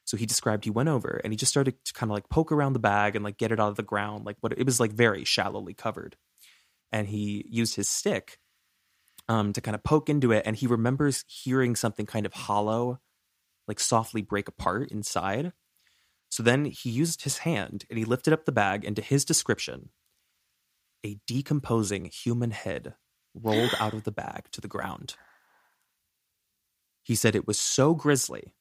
[0.04, 2.52] So he described he went over and he just started to kind of like poke
[2.52, 4.24] around the bag and like get it out of the ground.
[4.24, 6.16] Like what it was like very shallowly covered.
[6.92, 8.38] And he used his stick
[9.28, 10.44] um, to kind of poke into it.
[10.46, 13.00] And he remembers hearing something kind of hollow,
[13.66, 15.52] like softly break apart inside.
[16.30, 19.24] So then he used his hand and he lifted up the bag, and to his
[19.24, 19.90] description,
[21.04, 22.94] a decomposing human head
[23.34, 25.16] rolled out of the bag to the ground.
[27.06, 28.52] He said it was so grisly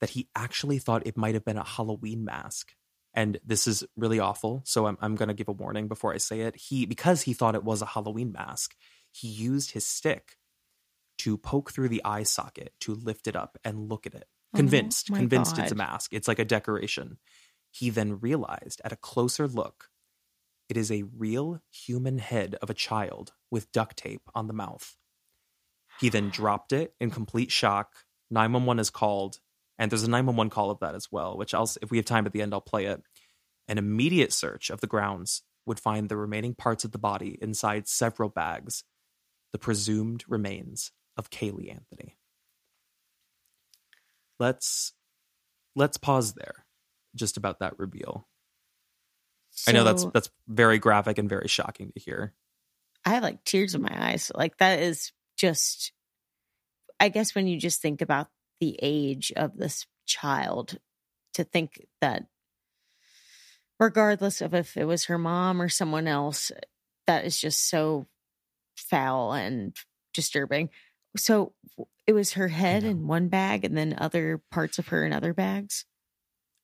[0.00, 2.72] that he actually thought it might have been a Halloween mask.
[3.12, 4.62] And this is really awful.
[4.64, 6.56] So I'm, I'm going to give a warning before I say it.
[6.56, 8.74] He, because he thought it was a Halloween mask,
[9.12, 10.38] he used his stick
[11.18, 14.24] to poke through the eye socket to lift it up and look at it.
[14.54, 16.14] Oh convinced, Oh convinced it's a mask.
[16.14, 17.18] It's like a decoration.
[17.70, 19.90] He then realized at a closer look,
[20.70, 24.96] it is a real human head of a child with duct tape on the mouth.
[26.00, 27.94] He then dropped it in complete shock.
[28.30, 29.38] 911 is called,
[29.78, 32.26] and there's a 911 call of that as well, which I'll, if we have time
[32.26, 33.02] at the end, I'll play it.
[33.68, 37.86] An immediate search of the grounds would find the remaining parts of the body inside
[37.86, 38.82] several bags,
[39.52, 42.16] the presumed remains of Caylee Anthony.
[44.38, 44.94] Let's
[45.76, 46.64] let's pause there
[47.14, 48.26] just about that reveal.
[49.68, 52.32] I know that's that's very graphic and very shocking to hear.
[53.04, 54.32] I have like tears in my eyes.
[54.34, 55.92] Like that is just
[57.00, 58.28] I guess when you just think about
[58.60, 60.78] the age of this child
[61.34, 62.26] to think that
[63.78, 66.52] regardless of if it was her mom or someone else
[67.06, 68.06] that is just so
[68.76, 69.74] foul and
[70.12, 70.68] disturbing.
[71.16, 71.54] So
[72.06, 75.32] it was her head in one bag and then other parts of her in other
[75.32, 75.84] bags.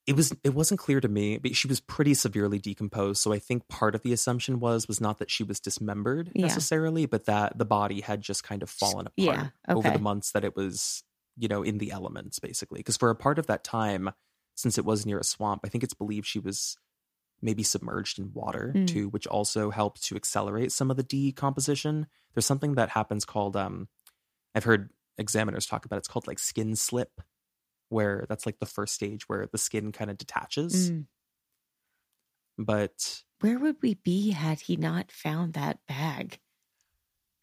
[0.06, 3.20] It was it wasn't clear to me, but she was pretty severely decomposed.
[3.20, 6.46] So I think part of the assumption was was not that she was dismembered Yeah.
[6.46, 10.30] necessarily, but that the body had just kind of fallen apart Yeah, over the months
[10.32, 11.02] that it was,
[11.36, 12.78] you know, in the elements basically.
[12.80, 14.10] Because for a part of that time,
[14.54, 16.76] since it was near a swamp, I think it's believed she was
[17.42, 18.86] maybe submerged in water Mm.
[18.86, 22.06] too, which also helped to accelerate some of the decomposition.
[22.32, 23.88] There's something that happens called um
[24.54, 25.98] I've heard examiners talk about it.
[25.98, 27.20] it's called like skin slip,
[27.88, 30.90] where that's like the first stage where the skin kind of detaches.
[30.90, 31.06] Mm.
[32.58, 36.38] But Where would we be had he not found that bag?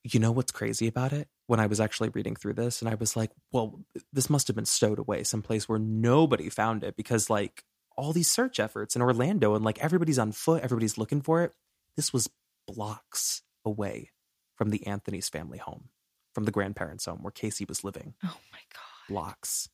[0.03, 1.29] you know what's crazy about it?
[1.47, 3.79] When I was actually reading through this and I was like, well,
[4.11, 7.63] this must have been stowed away someplace where nobody found it because like
[7.97, 11.53] all these search efforts in Orlando and like everybody's on foot, everybody's looking for it.
[11.95, 12.29] This was
[12.67, 14.11] blocks away
[14.55, 15.89] from the Anthony's family home,
[16.33, 18.13] from the grandparents' home where Casey was living.
[18.23, 19.13] Oh my god.
[19.13, 19.69] blocks.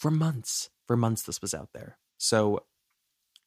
[0.00, 1.98] For months, for months, this was out there.
[2.16, 2.64] So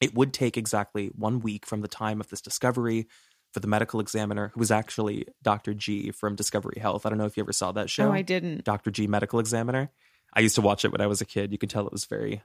[0.00, 3.08] it would take exactly one week from the time of this discovery
[3.52, 5.74] for the medical examiner, who was actually Dr.
[5.74, 7.04] G from Discovery Health.
[7.04, 8.06] I don't know if you ever saw that show.
[8.06, 8.62] No, I didn't.
[8.62, 8.92] Dr.
[8.92, 9.90] G Medical Examiner.
[10.32, 11.50] I used to watch it when I was a kid.
[11.50, 12.40] You could tell it was very,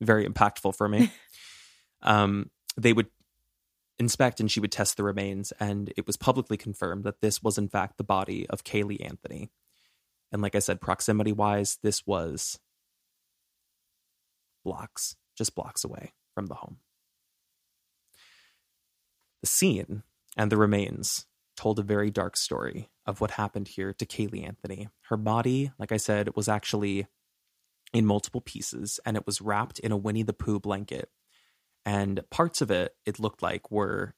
[0.00, 1.12] very impactful for me.
[2.02, 3.06] um, they would
[4.00, 7.56] inspect and she would test the remains, and it was publicly confirmed that this was,
[7.56, 9.48] in fact, the body of Caylee Anthony.
[10.32, 12.58] And like I said, proximity wise, this was
[14.68, 16.76] blocks, just blocks away from the home.
[19.40, 20.02] The scene
[20.36, 21.24] and the remains
[21.56, 24.88] told a very dark story of what happened here to Caylee Anthony.
[25.08, 27.06] Her body, like I said, was actually
[27.94, 31.08] in multiple pieces and it was wrapped in a Winnie the Pooh blanket.
[31.86, 34.14] And parts of it, it looked like, were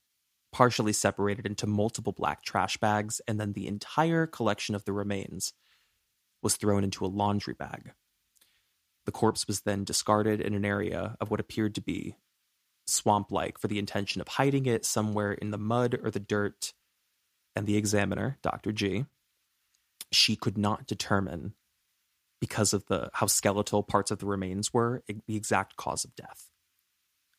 [0.52, 5.52] partially separated into multiple black trash bags, and then the entire collection of the remains
[6.42, 7.92] was thrown into a laundry bag.
[9.06, 12.16] The corpse was then discarded in an area of what appeared to be
[12.86, 16.72] swamp like for the intention of hiding it somewhere in the mud or the dirt.
[17.56, 18.72] And the examiner, Dr.
[18.72, 19.06] G,
[20.12, 21.54] she could not determine
[22.40, 26.48] because of the how skeletal parts of the remains were the exact cause of death.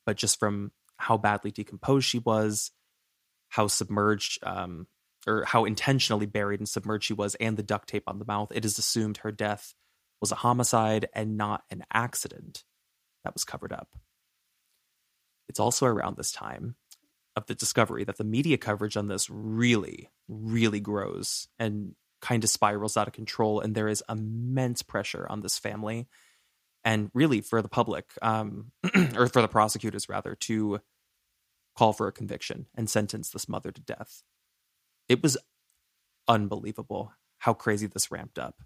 [0.06, 2.72] But just from how badly decomposed she was,
[3.50, 4.88] how submerged um,
[5.28, 8.52] or how intentionally buried and submerged she was, and the duct tape on the mouth,
[8.54, 9.74] it is assumed her death
[10.22, 12.64] was a homicide and not an accident
[13.24, 13.90] that was covered up.
[15.50, 16.76] It's also around this time
[17.36, 22.50] of the discovery that the media coverage on this really, really grows and kind of
[22.50, 23.60] spirals out of control.
[23.60, 26.08] And there is immense pressure on this family
[26.84, 28.72] and really for the public, um,
[29.16, 30.80] or for the prosecutors rather, to
[31.78, 34.24] call for a conviction and sentence this mother to death.
[35.08, 35.38] It was
[36.28, 38.62] unbelievable how crazy this ramped up.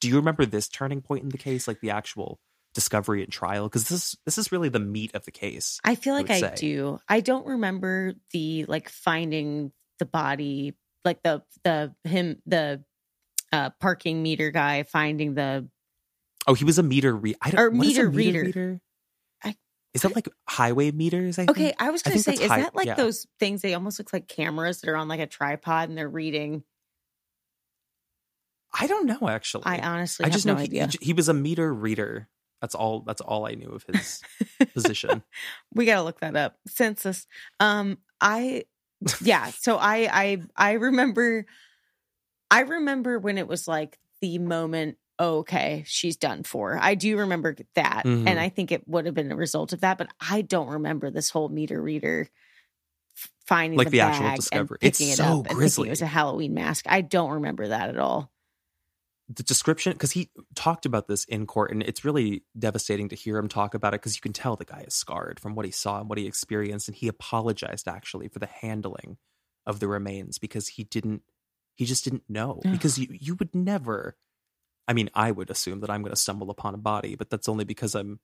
[0.00, 2.38] Do you remember this turning point in the case, like the actual
[2.74, 3.64] discovery and trial?
[3.68, 5.80] Because this this is really the meat of the case.
[5.84, 6.98] I feel like would I do.
[7.08, 12.84] I don't remember the like finding the body, like the the him the
[13.52, 15.68] uh parking meter guy finding the
[16.46, 18.42] Oh, he was a meter re- I don't, Or a meter reader.
[18.42, 18.80] reader?
[19.44, 19.56] I-
[19.92, 21.38] is that like highway meters?
[21.38, 21.50] I think?
[21.50, 22.94] Okay, I was gonna say, is high- that like yeah.
[22.94, 26.08] those things they almost look like cameras that are on like a tripod and they're
[26.08, 26.62] reading?
[28.72, 29.64] I don't know actually.
[29.66, 30.88] I honestly I just no know he, idea.
[31.00, 32.28] he he was a meter reader.
[32.60, 33.00] That's all.
[33.00, 34.20] That's all I knew of his
[34.74, 35.22] position.
[35.74, 36.56] we gotta look that up.
[36.66, 37.26] Census.
[37.60, 38.64] Um, I
[39.22, 39.46] yeah.
[39.50, 41.46] So I I I remember.
[42.50, 44.96] I remember when it was like the moment.
[45.20, 46.78] okay, she's done for.
[46.80, 48.28] I do remember that, Mhm.
[48.28, 49.98] and I think it would have been a result of that.
[49.98, 52.28] But I don't remember this whole meter reader
[53.46, 54.78] finding Like the, the actual discovery.
[54.80, 55.88] It's picking it so up grisly.
[55.88, 56.84] it was a Halloween mask.
[56.88, 58.30] I don't remember that at all.
[59.28, 63.36] The description because he talked about this in court and it's really devastating to hear
[63.36, 65.70] him talk about it because you can tell the guy is scarred from what he
[65.70, 69.18] saw and what he experienced and he apologized actually for the handling
[69.66, 71.22] of the remains because he didn't
[71.76, 74.16] he just didn't know because you you would never
[74.86, 77.48] i mean i would assume that i'm going to stumble upon a body but that's
[77.48, 78.18] only because i'm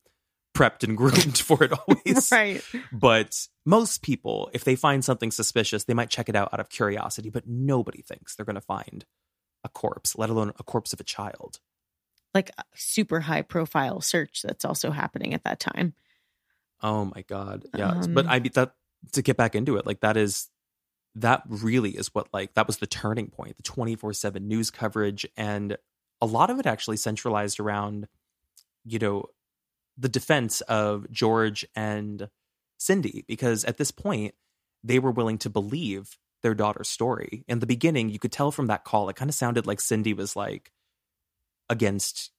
[0.57, 2.65] prepped and groomed for it always right.
[2.93, 6.71] but most people if they find something suspicious they might check it out out of
[6.71, 9.05] curiosity but nobody thinks they're going to find
[9.65, 11.61] a corpse let alone a corpse of a child
[12.35, 15.95] Like a super high profile search that's also happening at that time.
[16.83, 17.65] Oh my god.
[17.75, 17.95] Yeah.
[18.09, 18.75] but Um, I mean that
[19.13, 20.51] to get back into it, like that is
[21.15, 25.77] that really is what like that was the turning point, the 24/7 news coverage and
[26.21, 28.09] a lot of it actually centralized around
[28.85, 29.27] you know
[29.97, 32.29] the defense of George and
[32.79, 34.35] Cindy because at this point
[34.83, 37.45] they were willing to believe their daughter's story.
[37.49, 40.15] In the beginning, you could tell from that call it kind of sounded like Cindy
[40.15, 40.71] was like
[41.69, 42.31] against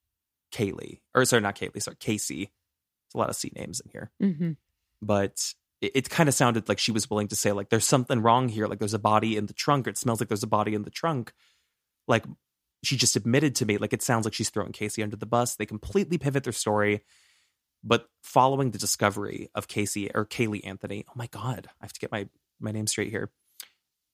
[0.53, 1.01] Caylee.
[1.13, 2.45] Or sorry, not Caylee, sorry, Casey.
[2.45, 4.51] There's a lot of C names in here Mm-hmm.
[5.01, 8.21] but it, it kind of sounded like she was willing to say like there's something
[8.21, 10.47] wrong here like there's a body in the trunk or it smells like there's a
[10.47, 11.33] body in the trunk
[12.07, 12.23] like
[12.83, 15.55] she just admitted to me like it sounds like she's throwing casey under the bus
[15.55, 17.03] they completely pivot their story
[17.83, 21.99] but following the discovery of casey or caylee anthony oh my god i have to
[21.99, 22.27] get my
[22.59, 23.29] my name straight here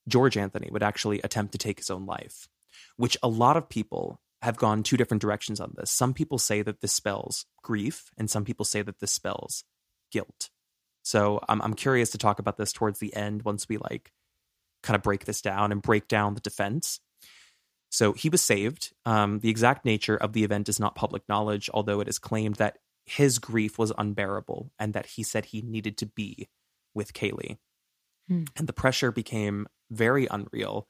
[0.07, 2.48] george anthony would actually attempt to take his own life
[2.98, 6.61] which a lot of people have gone two different directions on this some people say
[6.61, 9.64] that this spells grief and some people say that this spells
[10.11, 10.49] guilt
[11.03, 14.11] so I'm I'm curious to talk about this towards the end once we like
[14.84, 16.99] kind of break this down and break down the defense.
[17.90, 18.94] So he was saved.
[19.06, 22.56] Um, the exact nature of the event is not public knowledge, although it is claimed
[22.56, 26.48] that his grief was unbearable and that he said he needed to be
[26.94, 27.57] with Caylee.
[28.28, 28.44] Hmm.
[28.56, 30.88] And the pressure became very unreal.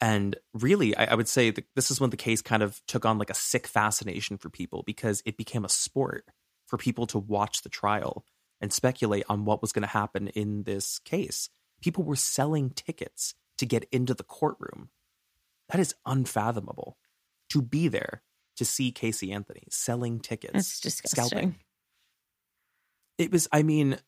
[0.00, 3.06] And really, I, I would say that this is when the case kind of took
[3.06, 6.26] on like a sick fascination for people because it became a sport
[6.66, 8.24] for people to watch the trial
[8.60, 11.48] and speculate on what was going to happen in this case.
[11.80, 14.90] People were selling tickets to get into the courtroom.
[15.70, 16.98] That is unfathomable.
[17.50, 18.22] To be there
[18.56, 21.28] to see Casey Anthony selling tickets, That's disgusting.
[21.28, 21.54] scalping.
[23.18, 23.98] It was, I mean,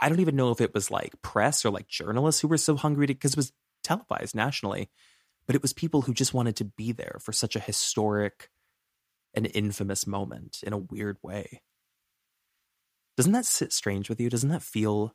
[0.00, 2.76] I- don't even know if it was like press or like journalists who were so
[2.76, 3.52] hungry to, because it was
[3.84, 4.90] televised nationally,
[5.46, 8.50] but it was people who just wanted to be there for such a historic
[9.34, 11.62] and infamous moment in a weird way.
[13.16, 14.30] Doesn't that sit strange with you?
[14.30, 15.14] Doesn't that feel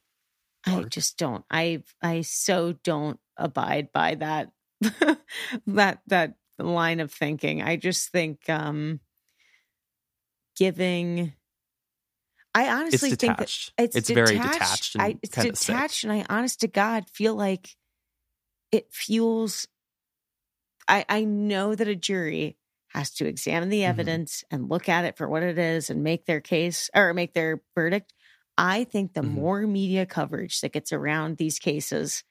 [0.65, 1.45] I just don't.
[1.49, 4.51] I I so don't abide by that
[5.67, 7.61] that that line of thinking.
[7.61, 8.99] I just think um
[10.55, 11.34] giving
[12.57, 13.73] I honestly it's think that detached?
[13.77, 15.75] it's, it's very detached and I, it's of sick.
[15.75, 17.75] detached, and I, honest to God, feel like
[18.71, 19.67] it fuels.
[20.88, 22.57] I I know that a jury
[22.89, 23.89] has to examine the Mhm.
[23.89, 27.34] evidence and look at it for what it is and make their case or make
[27.34, 28.13] their verdict.
[28.57, 29.35] I think the Mhm.
[29.35, 32.23] more media coverage that gets around these cases,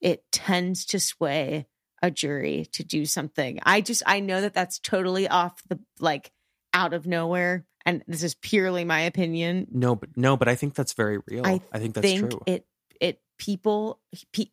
[0.00, 1.66] it tends to sway
[2.02, 3.58] a jury to do something.
[3.62, 6.32] I just I know that that's totally off the like
[6.74, 9.68] out of nowhere, and this is purely my opinion.
[9.70, 11.46] No, but no, but I think that's very real.
[11.46, 12.40] I, I think that's think true.
[12.46, 12.66] it
[13.00, 14.00] it people
[14.32, 14.50] pe-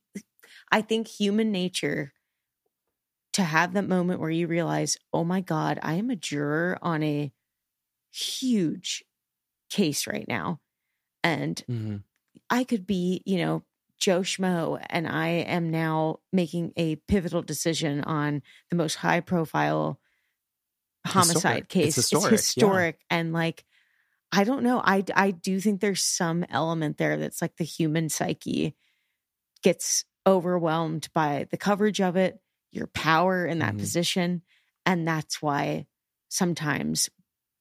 [0.72, 2.14] I think human nature
[3.34, 7.02] to have that moment where you realize, oh my God, I am a juror on
[7.04, 7.34] a
[8.12, 9.04] huge
[9.70, 10.60] case right now.
[11.24, 12.04] And Mhm.
[12.50, 13.64] I could be, you know,
[13.98, 20.00] Joe Schmo, and I am now making a pivotal decision on the most high profile
[21.06, 21.36] homicide
[21.66, 21.70] Historic.
[21.70, 21.86] case.
[21.98, 22.38] It's historic, yeah.
[22.38, 23.00] historic.
[23.10, 23.66] And like,
[24.32, 24.82] I don't know.
[24.84, 28.76] I, I do think there's some element there that's like the human psyche
[29.62, 32.40] gets overwhelmed by the coverage of it,
[32.72, 33.80] your power in that Mhm.
[33.80, 34.42] position.
[34.86, 35.86] And that's why
[36.30, 37.10] sometimes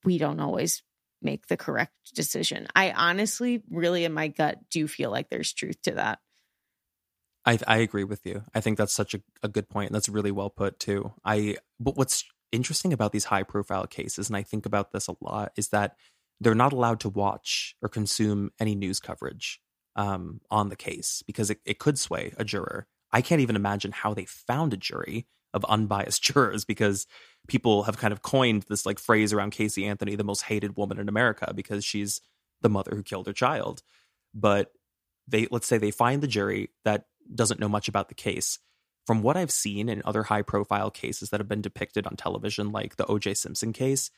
[0.05, 0.83] we don't always
[1.21, 2.67] make the correct decision.
[2.75, 6.19] I honestly, really, in my gut, do feel like there's truth to that.
[7.45, 8.45] I I agree with you.
[8.55, 9.89] I think that's such a, a good point.
[9.91, 11.13] And that's really well put too.
[11.25, 15.17] I but what's interesting about these high profile cases, and I think about this a
[15.21, 15.97] lot, is that
[16.41, 19.61] they're not allowed to watch or consume any news coverage
[19.97, 22.87] um, on the case because it, it could sway a juror.
[23.13, 27.07] I can't even imagine how they found a jury of unbiased jurors because
[27.47, 30.99] people have kind of coined this like phrase around Casey Anthony, the most hated woman
[30.99, 32.21] in America, because she's
[32.61, 33.83] the mother who killed her child.
[34.35, 34.73] But
[35.29, 38.59] they let's say they find the jury that doesn't know much about the case.
[39.07, 42.71] From what I've seen in other high profile cases that have been depicted on television,
[42.71, 44.11] like the OJ Simpson case,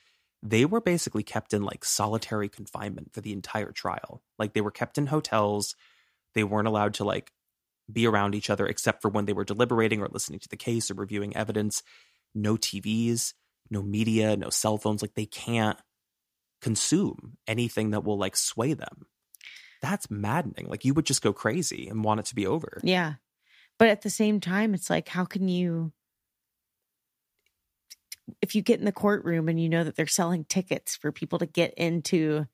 [0.43, 4.23] they were basically kept in like solitary confinement for the entire trial.
[4.39, 5.75] Like they were kept in hotels.
[6.35, 7.33] They weren't allowed to like
[7.91, 10.91] be around each other except for when they were deliberating or listening to the case
[10.91, 11.83] or reviewing evidence.
[12.35, 13.33] no TVs,
[13.71, 15.03] no media, no cell phones.
[15.03, 15.79] Like they can't
[16.61, 19.07] consume anything that will like sway them.
[19.81, 20.67] That's maddening.
[20.69, 22.81] Like you would just go crazy and want it to be over.
[22.83, 23.15] Yeah.
[23.79, 25.93] But at the same time, it's like, how can you,
[28.41, 31.39] if you get in the courtroom and you know that they're selling tickets for people
[31.39, 32.47] to get into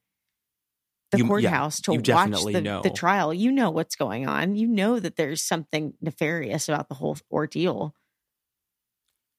[1.11, 4.55] the You- yeah, courthouse to watch the, the trial, you know what's going on.
[4.55, 7.95] You know that there's something nefarious about the whole ordeal.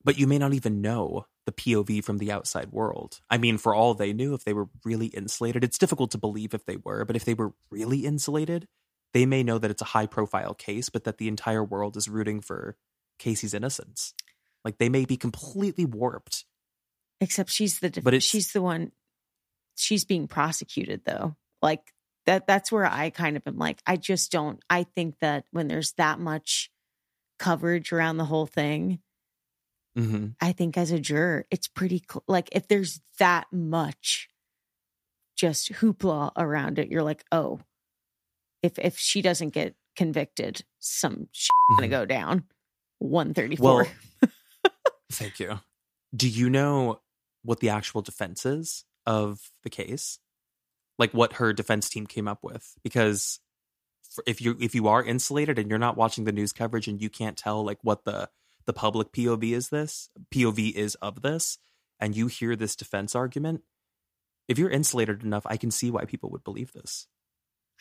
[0.04, 3.22] But you may not even know the POV from the outside world.
[3.30, 6.54] I mean, for all they knew, if they were really insulated, it's difficult to believe
[6.54, 8.68] if they were, but if they were really insulated,
[9.14, 12.08] they may know that it's a high profile case, but that the entire world is
[12.08, 12.78] rooting for
[13.20, 14.14] Casey's innocence.
[14.64, 16.46] Like they may be completely warped.
[17.20, 18.92] Except she's the def- But she's the one
[19.76, 21.36] she's being prosecuted though.
[21.62, 21.82] Like
[22.26, 25.68] that that's where I kind of am like I just don't I think that when
[25.68, 26.70] there's that much
[27.40, 29.00] coverage around the whole thing,
[29.96, 34.30] hmm I think as a juror, it's pretty cl- like if there's that much
[35.36, 37.60] just hoopla around it, you're like, oh,
[38.64, 41.92] if if she doesn't get convicted, some shit gonna mm-hmm.
[41.92, 42.44] go down.
[43.00, 43.88] One thirty four.
[44.22, 44.32] Well,
[45.12, 45.60] thank you.
[46.16, 47.02] Do you know
[47.44, 50.20] what the actual defense is of the case?
[51.00, 52.76] Like what her defense team came up with?
[52.84, 53.40] Because
[54.28, 57.10] if you if you are insulated and you're not watching the news coverage and you
[57.10, 58.30] can't tell like what the
[58.66, 61.58] the public POV is this POV is of this,
[62.00, 63.62] and you hear this defense argument,
[64.48, 67.08] if you're insulated enough, I can see why people would believe this.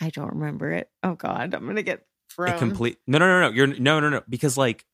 [0.00, 0.90] I don't remember it.
[1.02, 2.54] Oh God, I'm gonna get thrown.
[2.54, 4.84] a complete no no no no you're no no no because like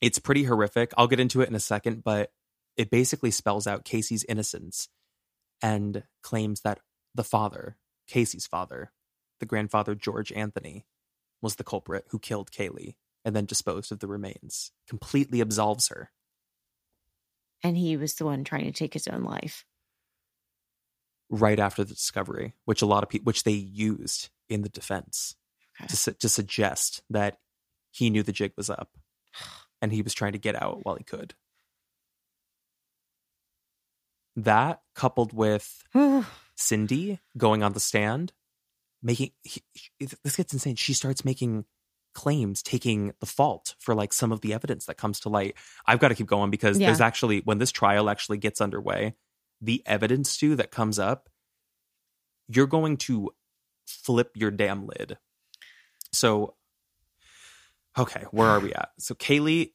[0.00, 2.30] it's pretty horrific i'll get into it in a second but
[2.76, 4.88] it basically spells out casey's innocence
[5.62, 6.80] and claims that
[7.14, 7.76] the father
[8.06, 8.92] casey's father
[9.40, 10.86] the grandfather george anthony
[11.42, 12.94] was the culprit who killed caylee
[13.24, 16.10] and then disposed of the remains completely absolves her
[17.64, 19.64] and he was the one trying to take his own life.
[21.30, 25.36] Right after the discovery which a lot of people which they used in the defense
[25.80, 25.88] Okay.
[25.88, 27.38] to, su- to suggest that
[27.90, 28.90] he knew the jig was up
[29.82, 31.34] and he was trying to get out while he could.
[34.36, 35.82] That coupled with
[36.56, 38.32] Cindy going on the stand,
[39.02, 40.76] making he, he- this gets insane.
[40.76, 41.64] She starts making
[42.14, 45.54] claims, taking the fault for like some of the evidence that comes to light.
[45.86, 46.86] I've got to keep going because Yeah.
[46.86, 49.14] there's actually when this trial actually gets underway,
[49.64, 51.28] the evidence to that comes up,
[52.48, 53.30] you're going to
[53.86, 55.18] flip your damn lid.
[56.12, 56.54] So,
[57.98, 58.90] okay, where are we at?
[58.98, 59.72] So Caylee,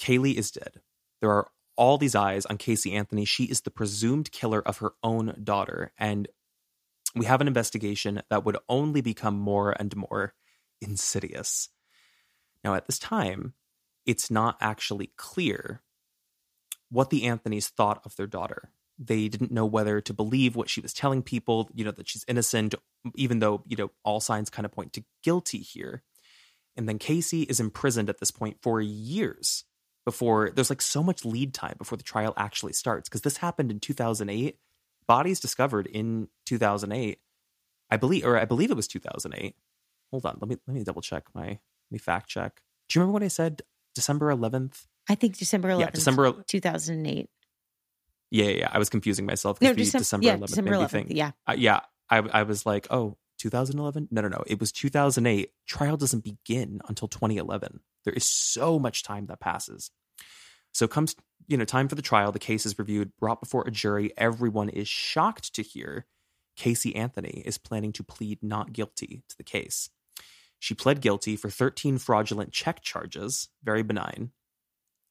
[0.00, 0.80] Caylee is dead.
[1.20, 3.24] There are all these eyes on Casey Anthony.
[3.24, 6.28] She is the presumed killer of her own daughter, and
[7.14, 10.34] we have an investigation that would only become more and more
[10.80, 11.68] insidious.
[12.64, 13.54] Now, at this time,
[14.06, 15.82] it's not actually clear
[16.90, 18.70] what the Anthonys thought of their daughter.
[18.98, 22.24] They didn't know whether to believe what she was telling people, you know, that she's
[22.26, 22.74] innocent,
[23.14, 26.02] even though, you know, all signs kind of point to guilty here.
[26.76, 29.64] And then Casey is imprisoned at this point for years
[30.04, 33.08] before there's like so much lead time before the trial actually starts.
[33.08, 34.56] Because this happened in 2008.
[35.06, 37.18] Bodies discovered in 2008.
[37.90, 39.54] I believe, or I believe it was 2008.
[40.10, 41.60] Hold on, let me let me double check my let
[41.90, 42.60] me fact check.
[42.88, 43.62] Do you remember what I said?
[43.94, 44.86] December 11th.
[45.08, 47.30] I think December 11th, Yeah, December- 2008.
[48.30, 48.68] Yeah, yeah, yeah.
[48.72, 49.60] I was confusing myself.
[49.60, 50.90] No, December, December yeah, 11th December 11th.
[50.90, 51.30] think- Yeah.
[51.46, 51.80] Uh, yeah,
[52.10, 54.08] I, I was like, oh, 2011?
[54.10, 54.42] No, no, no.
[54.46, 55.50] It was 2008.
[55.66, 57.80] Trial doesn't begin until 2011.
[58.04, 59.90] There is so much time that passes.
[60.72, 61.14] So comes,
[61.46, 62.32] you know, time for the trial.
[62.32, 64.12] The case is reviewed, brought before a jury.
[64.16, 66.06] Everyone is shocked to hear
[66.56, 69.90] Casey Anthony is planning to plead not guilty to the case.
[70.58, 74.32] She pled guilty for 13 fraudulent check charges, very benign.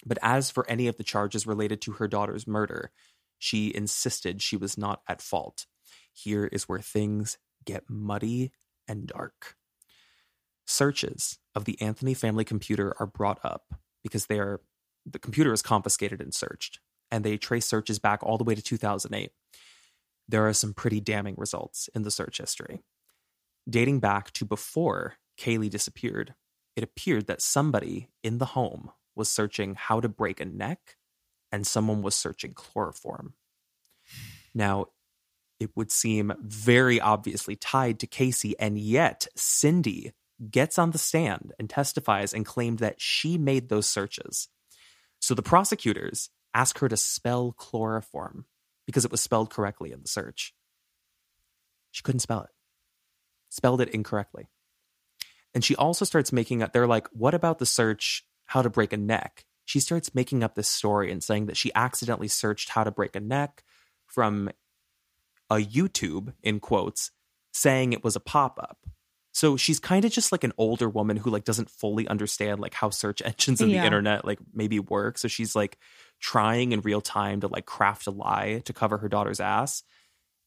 [0.05, 2.91] But as for any of the charges related to her daughter's murder,
[3.39, 5.65] she insisted she was not at fault.
[6.13, 8.51] Here is where things get muddy
[8.87, 9.55] and dark.
[10.65, 14.61] Searches of the Anthony family computer are brought up because they are
[15.05, 16.79] the computer is confiscated and searched,
[17.09, 19.31] and they trace searches back all the way to 2008.
[20.27, 22.83] There are some pretty damning results in the search history.
[23.69, 26.35] Dating back to before Caylee disappeared,
[26.75, 30.95] it appeared that somebody in the home was searching how to break a neck
[31.51, 33.33] and someone was searching chloroform.
[34.53, 34.87] Now,
[35.59, 40.13] it would seem very obviously tied to Casey, and yet Cindy
[40.51, 44.49] gets on the stand and testifies and claimed that she made those searches.
[45.19, 48.45] So the prosecutors ask her to spell chloroform
[48.85, 50.53] because it was spelled correctly in the search.
[51.91, 52.51] She couldn't spell it,
[53.49, 54.47] spelled it incorrectly.
[55.55, 58.91] And she also starts making up, they're like, what about the search, how to break
[58.93, 59.45] a neck?
[59.65, 63.17] she starts making up this story and saying that she accidentally searched how to break
[63.17, 63.65] a neck
[64.05, 64.49] from
[65.49, 67.11] a YouTube, in quotes,
[67.51, 68.77] saying it was a pop up.
[69.33, 72.73] So she's kind of just like an older woman who like doesn't fully understand like
[72.73, 73.81] how search engines and Yeah.
[73.81, 75.17] the internet like maybe work.
[75.17, 75.77] So she's like
[76.21, 79.83] trying in real time to like craft a lie to cover her daughter's ass.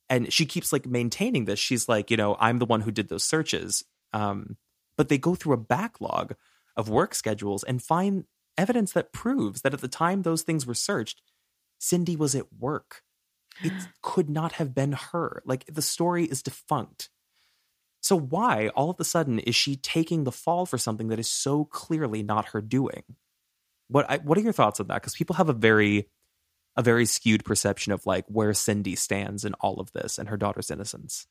[0.08, 1.58] And she keeps like maintaining this.
[1.58, 3.84] She's like, you know, I'm the one who did those searches.
[4.14, 4.56] Um,
[4.96, 6.34] but they go through a backlog
[6.76, 8.24] of work schedules and find
[8.56, 11.22] evidence that proves that at the time those things were searched,
[11.78, 13.02] Cindy was at work.
[13.62, 13.72] It
[14.02, 15.42] could not have been her.
[15.44, 17.10] Like the story is defunct.
[18.02, 21.30] So why all of a sudden is she taking the fall for something that is
[21.30, 23.02] so clearly not her doing?
[23.88, 25.02] What I, what are your thoughts on that?
[25.02, 26.08] Because people have a very
[26.76, 30.36] a very skewed perception of like where Cindy stands in all of this and her
[30.36, 31.26] daughter's innocence.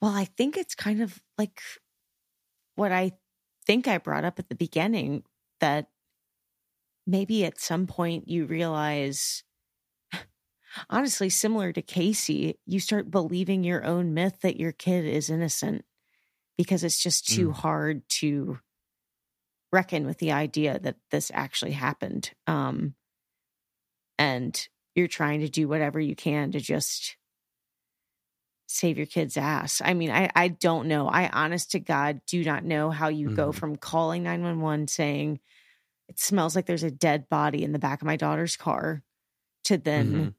[0.00, 1.60] Well, I think it's kind of like
[2.74, 3.12] what I
[3.66, 5.24] think I brought up at the beginning
[5.60, 5.88] that
[7.06, 9.44] maybe at some point you realize,
[10.90, 15.84] honestly, similar to Casey, you start believing your own myth that your kid is innocent
[16.56, 17.54] because it's just too Mm.
[17.54, 18.58] hard to
[19.72, 22.32] reckon with the idea that this actually happened.
[22.46, 22.94] Um,
[24.18, 27.16] and you're trying to do whatever you can to just
[28.66, 29.82] save your kid's ass.
[29.84, 31.08] I mean, I I don't know.
[31.08, 33.54] I honest to God do not know how you go Mhm.
[33.54, 35.40] from calling 911 saying
[36.08, 39.02] it smells like there's a dead body in the back of my daughter's car
[39.64, 40.34] to then Mhm.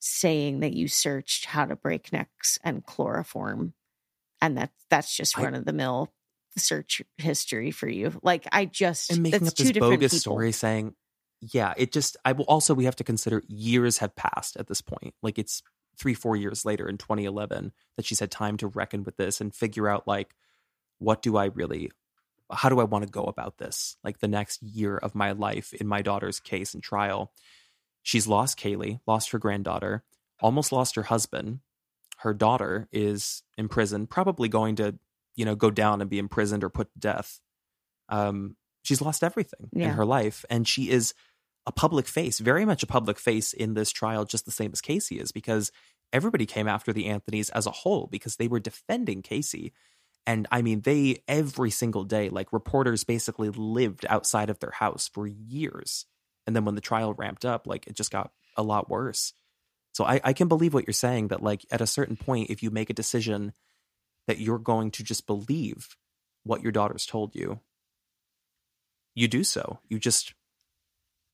[0.00, 3.74] saying that you searched how to break necks and chloroform
[4.40, 6.12] and that that's just run of the mill
[6.58, 8.12] search history for you.
[8.22, 10.32] Like I just and making that's up two this different bogus people.
[10.32, 10.94] story saying
[11.40, 14.80] yeah it just i will also we have to consider years have passed at this
[14.80, 15.62] point like it's
[15.96, 19.54] three four years later in 2011 that she's had time to reckon with this and
[19.54, 20.34] figure out like
[20.98, 21.90] what do i really
[22.52, 25.72] how do i want to go about this like the next year of my life
[25.74, 27.32] in my daughter's case and trial.
[28.02, 30.02] She's lost caylee lost her granddaughter
[30.40, 31.60] almost lost her husband.
[32.18, 34.98] Her daughter is in prison probably going to
[35.36, 37.40] you know go down and be imprisoned or put to death.
[38.08, 39.88] Um she's lost everything Yeah.
[39.88, 41.14] in her life and she is
[41.66, 44.80] a public face very much a public face in this trial just the same as
[44.80, 45.70] casey is because
[46.12, 49.72] everybody came after the anthonys as a whole because they were defending casey.
[50.26, 55.08] And i mean they every single day like reporters basically lived outside of their house
[55.12, 56.06] for years.
[56.46, 59.32] And then when the trial ramped up like it just got a lot worse.
[59.94, 62.62] So I, I can believe what you're saying that like at a certain point if
[62.62, 63.52] you make a decision
[64.26, 65.96] that you're going to just believe
[66.44, 67.60] what your daughter's told you
[69.14, 69.78] you do so.
[69.88, 70.34] You just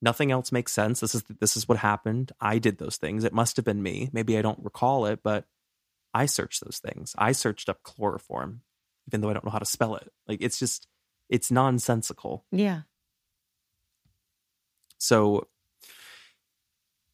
[0.01, 0.99] nothing else makes sense.
[0.99, 2.31] This is this is what happened.
[2.39, 3.23] I did those things.
[3.23, 4.09] It must have been me.
[4.13, 5.45] Maybe i don't recall it but
[6.13, 7.15] i searched those things.
[7.17, 8.61] I searched up chloroform
[9.07, 10.11] even though i don't know how to spell it.
[10.27, 10.87] Like it's just
[11.29, 12.45] it's nonsensical.
[12.51, 12.81] Yeah.
[14.97, 15.47] so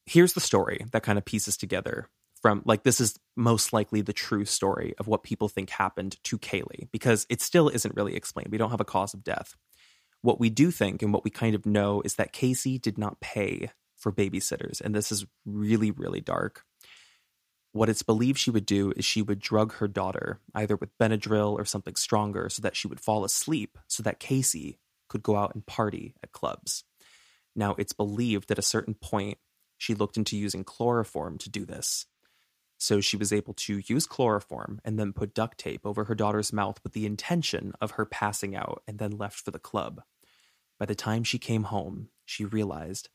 [0.05, 2.07] here's the story that kind of pieces together
[2.41, 6.37] from like this is most likely the true story of what people think happened to
[6.37, 8.49] Caylee because it still isn't really explained.
[8.51, 9.55] We don't have a cause of death.
[10.25, 13.19] What we do think and what we kind of know is that Casey did not
[13.19, 16.63] pay for babysitters and this is really really dark.
[17.73, 21.53] What it's believed she would do is she would drug her daughter either with Benadryl
[21.53, 24.79] or something stronger so that she would fall asleep so that Casey
[25.09, 26.85] could go out and party at clubs.
[27.55, 29.37] Now, it's believed at a certain point
[29.77, 32.07] she looked into using chloroform to do this.
[32.79, 36.51] So she was able to use chloroform and then put duct tape over her daughter's
[36.51, 40.01] mouth with the intention of her passing out and then left for the club.
[40.79, 43.09] By the time she came home, she realized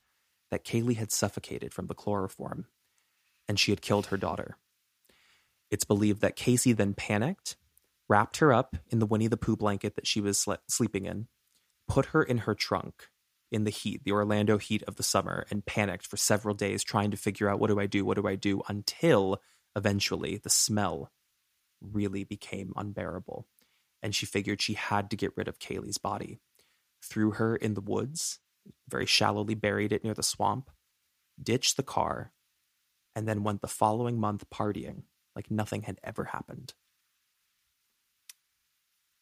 [0.50, 2.66] that Caylee had suffocated from the chloroform
[3.48, 4.56] and she had killed her daughter.
[5.70, 7.56] It's believed that Casey then panicked,
[8.08, 11.28] wrapped her up in the Winnie the Pooh blanket that she was sle- sleeping in,
[11.88, 13.08] put her in her trunk
[13.50, 17.10] in the heat, the Orlando heat of the summer, and panicked for several days trying
[17.10, 19.40] to figure out what do I do, what do I do, until
[19.76, 21.10] eventually the smell
[21.80, 23.46] really became unbearable.
[24.02, 26.38] And she figured she had to get rid of Caylee's body.
[27.02, 28.38] Threw her in the woods,
[28.88, 30.70] very shallowly buried it near the swamp,
[31.42, 32.32] ditched the car,
[33.16, 35.02] and then went the following month partying
[35.34, 36.74] like nothing had ever happened.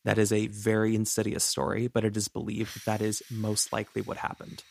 [0.05, 4.03] That is a very insidious story, but it is believed that that is most likely
[4.03, 4.63] what happened.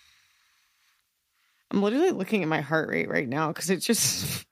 [1.70, 4.46] I'm literally looking at my heart rate right now because it just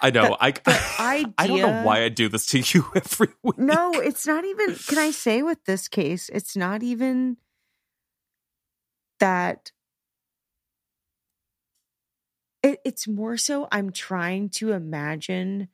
[0.00, 0.36] I know.
[0.40, 3.58] I the I don't know why I do this to you every week.
[3.58, 4.76] No, it's not even.
[4.76, 7.36] Can I say with this case, it's not even
[9.20, 9.72] that.
[12.62, 15.68] It, it's more so I'm trying to imagine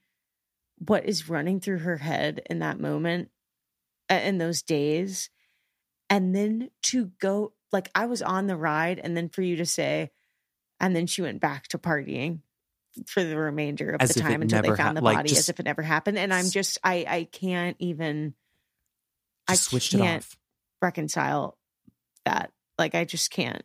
[0.78, 3.30] what is running through her head in that moment,
[4.08, 5.30] in those days,
[6.08, 9.66] and then to go like I was on the ride, and then for you to
[9.66, 10.10] say,
[10.78, 12.40] and then she went back to partying
[13.06, 15.40] for the remainder of As the time until they found ha- the like, body, just-
[15.40, 16.18] as if it never happened.
[16.18, 18.34] And I'm just, I, I can't even,
[19.48, 20.38] I switched it can't off.
[20.80, 21.58] reconcile
[22.24, 22.52] that.
[22.78, 23.62] Like, I just can't.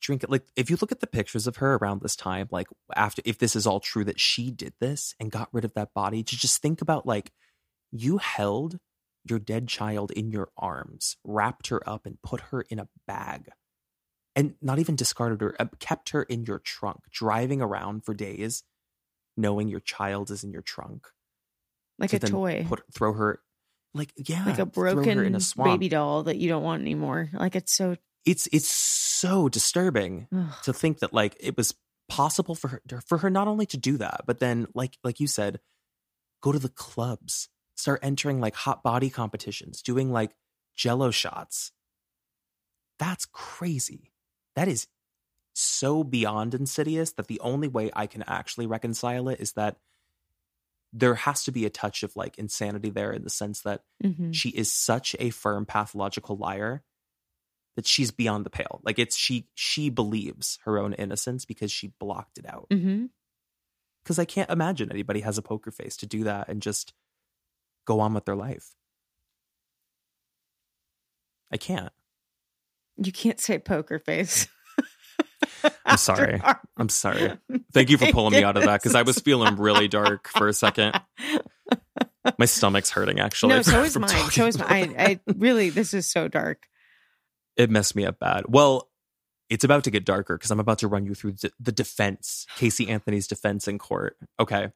[0.00, 2.68] drink it like if you look at the pictures of her around this time like
[2.96, 5.92] after if this is all true that she did this and got rid of that
[5.92, 7.30] body to just think about like
[7.92, 8.78] you held
[9.28, 13.50] your dead child in your arms wrapped her up and put her in a bag
[14.34, 18.62] and not even discarded her uh, kept her in your trunk driving around for days
[19.36, 21.08] knowing your child is in your trunk
[21.98, 23.40] Like to a toy, put throw her
[23.94, 27.28] like yeah like a broken a baby doll that you don't want anymore.
[27.32, 30.54] Like, it's so, it's it's so disturbing ugh.
[30.64, 31.74] to think that like it was
[32.08, 35.28] possible for her for her not only to do that but then like like you
[35.28, 35.60] said
[36.42, 40.32] go to the clubs start entering like hot body competitions doing like
[40.74, 41.70] jello shots
[42.98, 44.12] that's crazy
[44.56, 44.88] that is
[45.54, 49.76] so beyond insidious that the only way i can actually reconcile it is that
[50.92, 54.34] there has to be a touch of like insanity there in the sense that Mhm.
[54.34, 56.82] she is such a firm pathological liar
[57.76, 58.80] that she's beyond the pale.
[58.82, 62.66] Like it's she she believes her own innocence because she blocked it out.
[62.68, 66.92] Because I can't imagine anybody has a poker face to do that and just
[67.84, 68.74] go on with their life.
[71.52, 71.92] I can't.
[72.96, 74.46] you can't say poker face.
[75.84, 76.40] I'm sorry.
[76.76, 77.38] I'm sorry.
[77.72, 80.48] Thank you for pulling me out of that because I was feeling really dark for
[80.48, 81.00] a second.
[82.38, 83.54] My stomach's hurting actually.
[83.54, 84.30] no, so is mine.
[84.30, 84.94] So is mine.
[84.98, 86.66] I, I really, this is so dark.
[87.56, 88.44] it messed me up bad.
[88.48, 88.88] Well,
[89.48, 92.46] it's about to get darker because I'm about to run you through the, the defense,
[92.56, 94.16] Casey Anthony's defense in court.
[94.38, 94.70] Okay.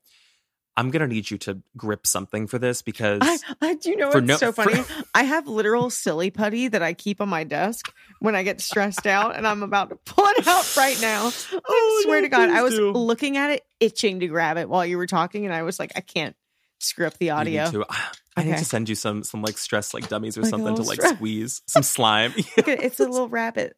[0.77, 3.97] I'm going to need you to grip something for this because I, I do you
[3.97, 4.83] know For what's no- so for- funny?
[5.15, 9.07] I have literal silly putty that I keep on my desk when I get stressed
[9.07, 11.27] out, and I'm about to pull it out right now.
[11.53, 12.91] I Oh, swear no, to God, I was do.
[12.91, 15.93] looking at it, itching to grab it while you were talking, and I was like,
[15.95, 16.35] I can't
[16.81, 17.71] screw up the need audio.
[17.71, 17.87] to-
[18.37, 20.83] I need to send you some some like stress like dummies or Like something to
[20.83, 21.15] like stress.
[21.15, 22.35] squeeze some slime.
[22.57, 23.77] It's a little rabbit,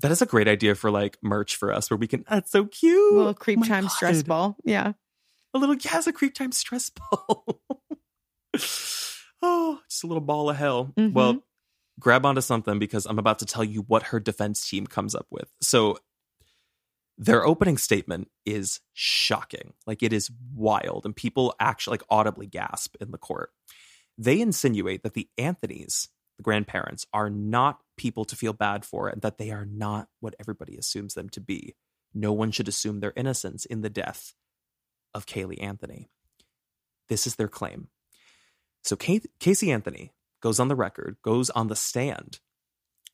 [0.00, 2.24] that is a great idea for like merch for us where we can.
[2.28, 3.12] That's so cute.
[3.14, 4.56] a little creep time stress ball.
[4.64, 4.94] Yeah,
[5.54, 7.60] A little yeah, a creep time stress ball.
[9.42, 10.92] oh, just a little ball of hell.
[10.96, 11.12] Mhm.
[11.12, 11.42] Well,
[12.00, 15.26] grab onto something because I'm about to tell you what her defense team comes up
[15.30, 15.48] with.
[15.60, 15.98] So
[17.18, 19.74] their opening statement is shocking.
[19.86, 23.50] Like it is wild and people actually like audibly gasp in the court.
[24.18, 26.08] They insinuate that the Anthonys,
[26.38, 30.34] the grandparents, are not people to feel bad for and that they are not what
[30.40, 31.74] everybody assumes them to be.
[32.14, 34.34] No one should assume their innocence in the death
[35.14, 36.08] of Caylee Anthony.
[37.08, 37.88] This is their claim.
[38.82, 42.40] So Casey Anthony goes on the record, goes on the stand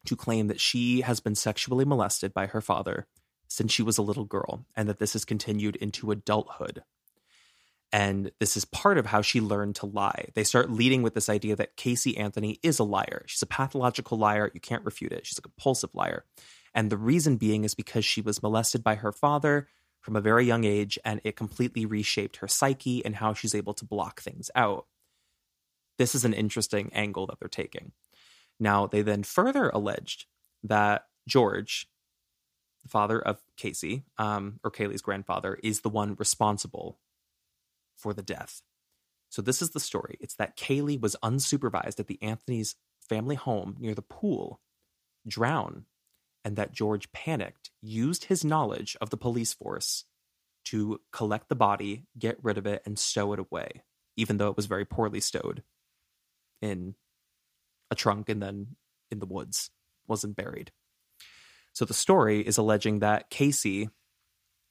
[0.06, 3.06] to claim that she has been sexually molested by her father
[3.48, 6.82] since she was a little girl and that this has continued into adulthood.
[7.90, 10.28] And this is part of how she learned to lie.
[10.34, 13.24] They start leading with this idea that Casey Anthony is a liar.
[13.26, 14.50] She's a pathological liar.
[14.52, 15.26] You can't refute it.
[15.26, 16.24] She's a compulsive liar.
[16.74, 19.68] And the reason being is because she was molested by her father
[20.00, 23.74] from a very young age, and it completely reshaped her psyche and how she's able
[23.74, 24.86] to block things out.
[25.98, 27.92] This is an interesting angle that they're taking.
[28.60, 30.26] Now, they then further alleged
[30.62, 31.88] that George,
[32.82, 36.98] the father of Casey, um, or Caylee's grandfather, is the one responsible
[37.96, 38.62] for the death.
[39.28, 40.16] So, this is the story.
[40.20, 44.60] It's that Caylee was unsupervised at the Anthony's family home near the pool,
[45.26, 45.84] drowned,
[46.44, 50.04] and that George panicked, used his knowledge of the police force
[50.66, 53.82] to collect the body, get rid of it, and stow it away,
[54.16, 55.62] even though it was very poorly stowed
[56.60, 56.94] in
[57.90, 58.76] a trunk and then
[59.10, 59.70] in the woods,
[60.06, 60.72] wasn't buried.
[61.72, 63.88] So the story is alleging that Casey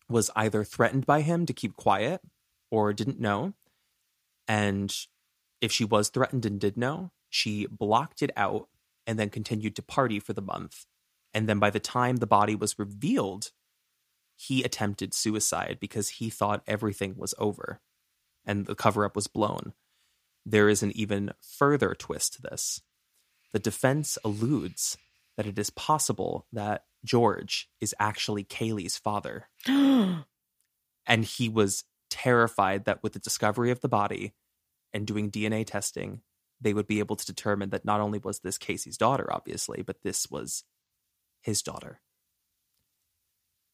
[0.09, 2.21] was either threatened by him to keep quiet
[2.69, 3.53] or didn't know.
[4.47, 4.93] And
[5.61, 8.67] if she was threatened and did know, she blocked it out
[9.05, 10.85] and then continued to party for the month.
[11.33, 13.51] And then by the time the body was revealed,
[14.35, 17.81] he attempted suicide because he thought everything was over
[18.45, 19.73] and the cover up was blown.
[20.45, 22.81] There is an even further twist to this.
[23.51, 24.97] The defense alludes
[25.35, 29.47] that it is possible that George is actually Caylee's father.
[31.09, 34.33] And he was terrified that with the discovery of the body
[34.93, 36.21] and doing DNA testing,
[36.59, 40.01] they would be able to determine that not only was this Casey's daughter, obviously, but
[40.03, 40.65] this was
[41.47, 42.01] his daughter.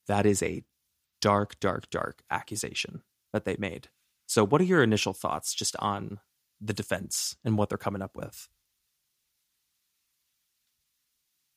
[0.08, 0.64] That is a
[1.22, 3.02] dark, dark, dark accusation
[3.34, 3.90] that they made.
[4.28, 6.20] So, what are your initial thoughts just on
[6.62, 8.48] the defense and what they're coming up with?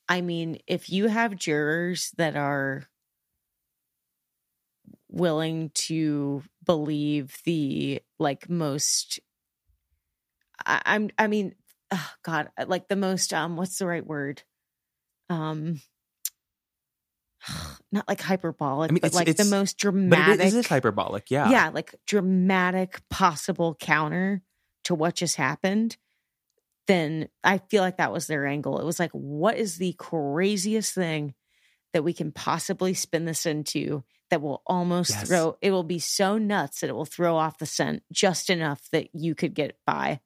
[0.08, 2.86] I mean, if you have jurors that are
[5.10, 9.20] willing to believe the like most
[10.64, 11.54] I, I'm I mean,
[11.90, 14.42] oh God, like the most um what's the right word?
[15.28, 15.82] Um
[17.92, 20.66] not like hyperbolic, I mean, but like the most But dramatic it is, it is
[20.68, 21.50] hyperbolic, yeah.
[21.50, 24.42] yeah, like dramatic possible counter
[24.84, 25.96] to what just happened,
[26.86, 28.78] then I feel like that was their angle.
[28.78, 31.34] It was like, what is the craziest thing
[31.92, 35.28] that we can possibly spin this into that will almost Yes.
[35.28, 38.88] throw it will be so nuts that it will throw off the scent just enough
[38.90, 40.20] that you could get by.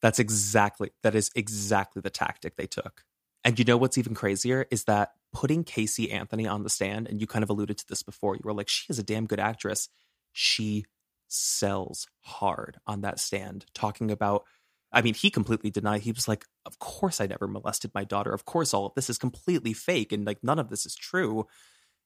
[0.00, 3.04] That's exactly that is exactly the tactic they took.
[3.44, 7.20] And you know what's even crazier is that putting Casey Anthony on the stand, and
[7.20, 9.40] you kind of alluded to this before, you were like, she is a damn good
[9.40, 9.88] actress.
[10.32, 10.84] She
[11.28, 14.44] sells hard on that stand, talking about
[14.90, 16.00] I mean, he completely denied.
[16.00, 18.32] He was like, Of course I never molested my daughter.
[18.32, 21.46] Of course all of this is completely fake and like none of this is true.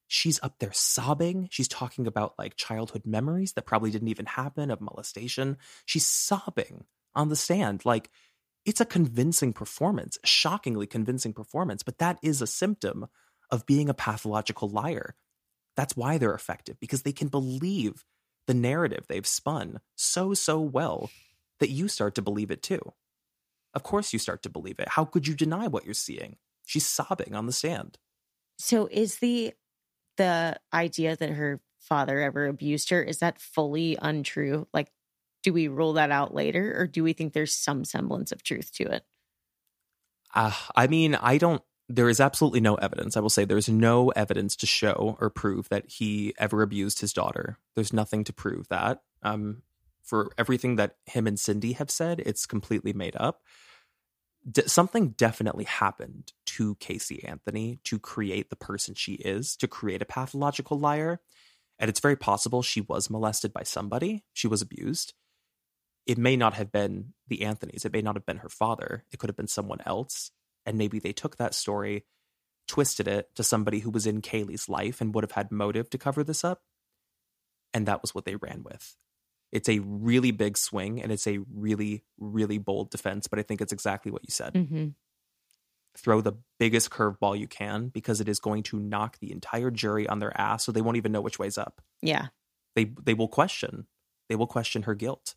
[0.08, 1.48] She's up there sobbing.
[1.50, 5.58] She's talking about like childhood memories that probably didn't even happen of molestation.
[5.86, 6.84] She's sobbing
[7.14, 7.84] on the stand.
[7.84, 8.10] Like
[8.64, 13.06] it's a convincing performance, shockingly convincing performance, but that is a symptom
[13.51, 15.14] of being a pathological liar.
[15.76, 18.05] That's why they're effective because they can believe
[18.47, 21.10] the narrative they've spun so, so well
[21.60, 22.80] that you start to believe it too.
[23.74, 24.89] Of course, you start to believe it.
[24.89, 26.36] How could you deny what you're seeing?
[26.64, 27.98] She's sobbing on the stand.
[28.59, 29.55] So is the
[30.18, 34.68] the idea that her father ever abused her is that fully untrue?
[34.74, 34.90] Like
[35.43, 38.73] do we rule that out later or do we think there's some semblance of truth
[38.74, 39.05] to it?
[40.35, 41.62] Uh, I mean, I don't.
[41.89, 43.16] There is absolutely no evidence.
[43.16, 47.12] I will say there's no evidence to show or prove that he ever abused his
[47.12, 47.59] daughter.
[47.74, 49.02] There's nothing to prove that.
[49.23, 49.62] Um,
[50.02, 53.43] for everything that him and Cindy have said, it's completely made up.
[54.51, 60.02] D- something definitely happened to Casey Anthony to create the person she is, to create
[60.02, 61.20] a pathological liar.
[61.78, 65.14] And it's very possible she was molested by somebody, she was abused.
[66.06, 69.18] It may not have been the Anthony's, it may not have been her father, it
[69.18, 70.30] could have been someone else.
[70.64, 72.04] And maybe they took that story,
[72.68, 75.98] twisted it to somebody who was in Caylee's life and would have had motive to
[75.98, 76.62] cover this up.
[77.74, 78.96] And that was what they ran with.
[79.50, 83.60] It's a really big swing and it's a really, really bold defense, but I think
[83.60, 84.54] it's exactly what you said.
[84.54, 84.88] Mm-hmm.
[85.96, 90.08] Throw the biggest curveball you can because it is going to knock the entire jury
[90.08, 91.82] on their ass so they won't even know which way's up.
[92.00, 92.28] Yeah.
[92.74, 93.86] They they will question.
[94.30, 95.34] They will question her guilt.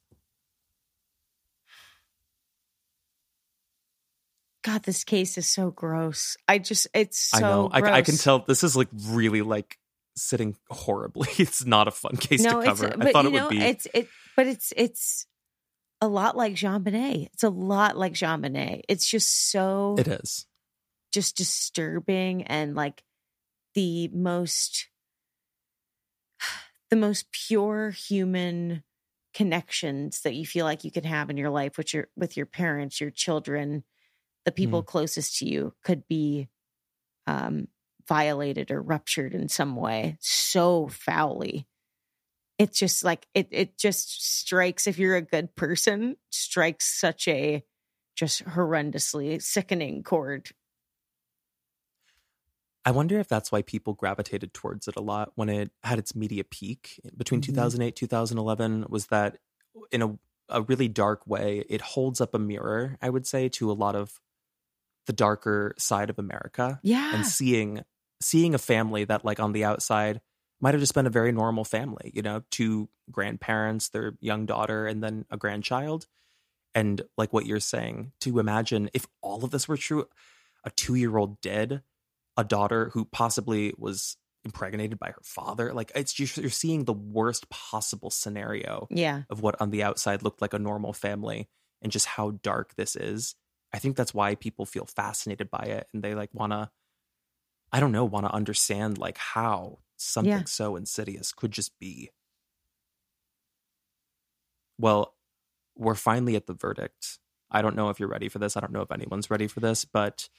[4.66, 6.38] God, this case is so gross.
[6.48, 7.88] I just, it's so I know.
[7.88, 9.78] I, I can tell this is like really like
[10.16, 11.28] sitting horribly.
[11.38, 12.88] It's not a fun case no, to cover.
[12.88, 13.62] I but thought you it would know, be.
[13.62, 15.28] it's it, but it's it's
[16.02, 17.28] a lot like JonBenét.
[17.34, 18.82] It's a lot like JonBenét.
[18.90, 20.48] It's just so It is.
[21.14, 23.04] just disturbing and like
[23.76, 24.88] the most
[26.90, 28.84] the most pure human
[29.36, 32.48] connections that you feel like you can have in your life with your with your
[32.48, 33.84] parents, your children,
[34.46, 34.86] the people Mm.
[34.86, 36.50] closest to you could be
[37.28, 37.68] um
[38.08, 41.68] violated or ruptured in some way so foully.
[42.58, 47.66] It's just like it it just strikes if you're a good person, strikes such a
[48.16, 50.52] just horrendously sickening chord.
[52.84, 56.16] I wonder if that's why people gravitated towards it a lot when it had its
[56.16, 57.76] media peak between Mhm.
[57.82, 59.40] 2008 2011 was that
[59.92, 60.20] in a
[60.50, 63.96] a really dark way it holds up a mirror I would say to a lot
[63.96, 64.22] of
[65.06, 67.16] the darker side of America Yeah.
[67.16, 67.84] and seeing
[68.22, 70.22] seeing a family that like on the outside
[70.62, 74.88] might have just been a very normal family, you know, two grandparents, their young daughter
[74.88, 76.08] and then a grandchild.
[76.74, 80.08] And like what you're saying, to imagine if all of this were true,
[80.64, 81.84] a 2-year-old dead,
[82.38, 86.94] a daughter who possibly was impregnated by her father, like it's just you're seeing the
[86.94, 89.24] worst possible scenario Yeah.
[89.30, 91.48] of what on the outside looked like a normal family
[91.82, 93.36] and just how dark this is.
[93.76, 96.70] I think that's why people feel fascinated by it and they like want to
[97.74, 100.44] I don't know, want to understand like how something Yeah.
[100.46, 102.10] so insidious could just be.
[104.78, 105.14] Well,
[105.76, 107.20] we're finally at the verdict.
[107.52, 108.56] I don't know if you're ready for this.
[108.56, 110.30] I don't know if anyone's ready for this, but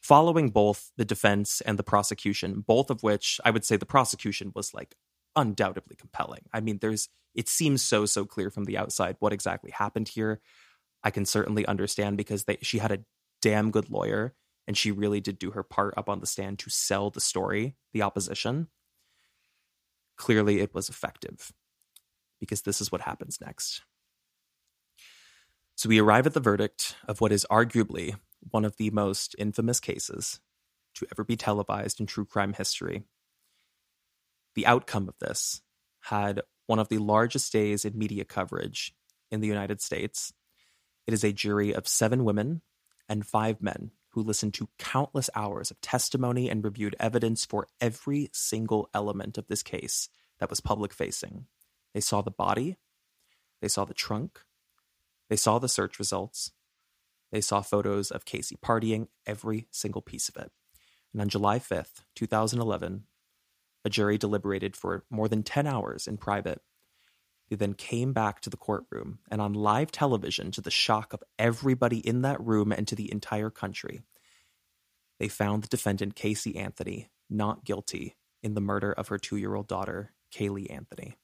[0.00, 4.52] following both the defense and the prosecution, both of which I would say the prosecution
[4.54, 4.94] was like
[5.34, 6.42] undoubtedly compelling.
[6.52, 10.40] I mean, there's it seems so so clear from the outside what exactly happened here.
[11.06, 13.04] I can certainly understand because they she had a
[13.40, 14.34] damn good lawyer
[14.66, 17.76] and she really did do her part up on the stand to sell the story,
[17.92, 18.66] the opposition.
[20.16, 21.52] Clearly it was effective
[22.40, 23.82] because this is what happens next.
[25.76, 28.16] So we arrive at the verdict of what is arguably
[28.50, 30.40] one of the most infamous cases
[30.96, 33.04] to ever be televised in true crime history.
[34.56, 35.62] The outcome of this
[36.00, 38.92] had one of the largest days in media coverage
[39.30, 40.32] in the United States.
[41.06, 42.62] It is a jury of seven women
[43.08, 48.30] and five men who listened to countless hours of testimony and reviewed evidence for every
[48.32, 50.08] single element of this case
[50.40, 51.46] that was public facing.
[51.94, 52.76] They saw the body,
[53.60, 54.40] they saw the trunk,
[55.28, 56.52] they saw the search results,
[57.30, 60.50] they saw photos of Casey partying, every single piece of it.
[61.12, 63.04] And on July 5th, 2011,
[63.84, 66.60] a jury deliberated for more than 10 hours in private.
[67.48, 71.22] They then came back to the courtroom and on live television, to the shock of
[71.38, 74.02] everybody in that room and to the entire country,
[75.18, 79.54] they found the defendant, Casey Anthony, not guilty in the murder of her two year
[79.54, 81.16] old daughter, Caylee Anthony.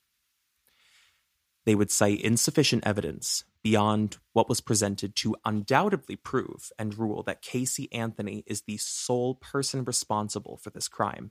[1.64, 7.42] They would cite insufficient evidence beyond what was presented to undoubtedly prove and rule that
[7.42, 11.30] Casey Anthony is the sole person responsible for this crime.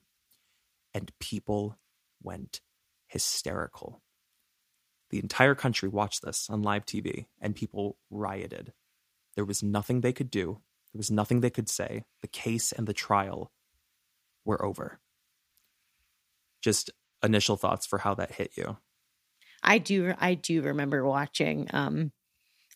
[0.94, 1.78] And people
[2.22, 2.62] went
[3.08, 4.02] hysterical.
[5.12, 8.74] The entire country watched this on live TV, and people rioted.
[9.36, 10.62] There was nothing they could do,
[10.94, 12.04] there was nothing they could say.
[12.22, 13.52] The case and the trial
[14.44, 15.00] were over.
[16.62, 16.92] Just
[17.24, 18.78] initial thoughts for how that hit you.
[19.64, 22.12] I do I do remember watching um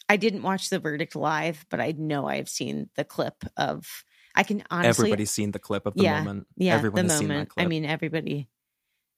[0.07, 4.03] I didn't watch the verdict live, but I know I've seen the clip of
[4.35, 6.47] I can honestly Everybody's seen the clip of the yeah, moment.
[6.57, 7.49] Yeah, Everyone the has seen that moment.
[7.49, 7.65] clip.
[7.65, 8.47] I mean everybody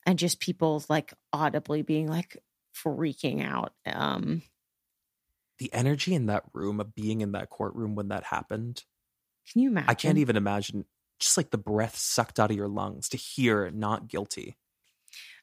[0.06, 2.42] and just people like audibly being like
[2.84, 3.74] freaking out.
[3.86, 4.44] Um
[5.60, 8.86] the energy in that room of being in that courtroom when that happened.
[9.46, 9.88] can you imagine?
[9.88, 10.86] I can't even imagine
[11.20, 14.58] just like the breath sucked out of your lungs to hear not guilty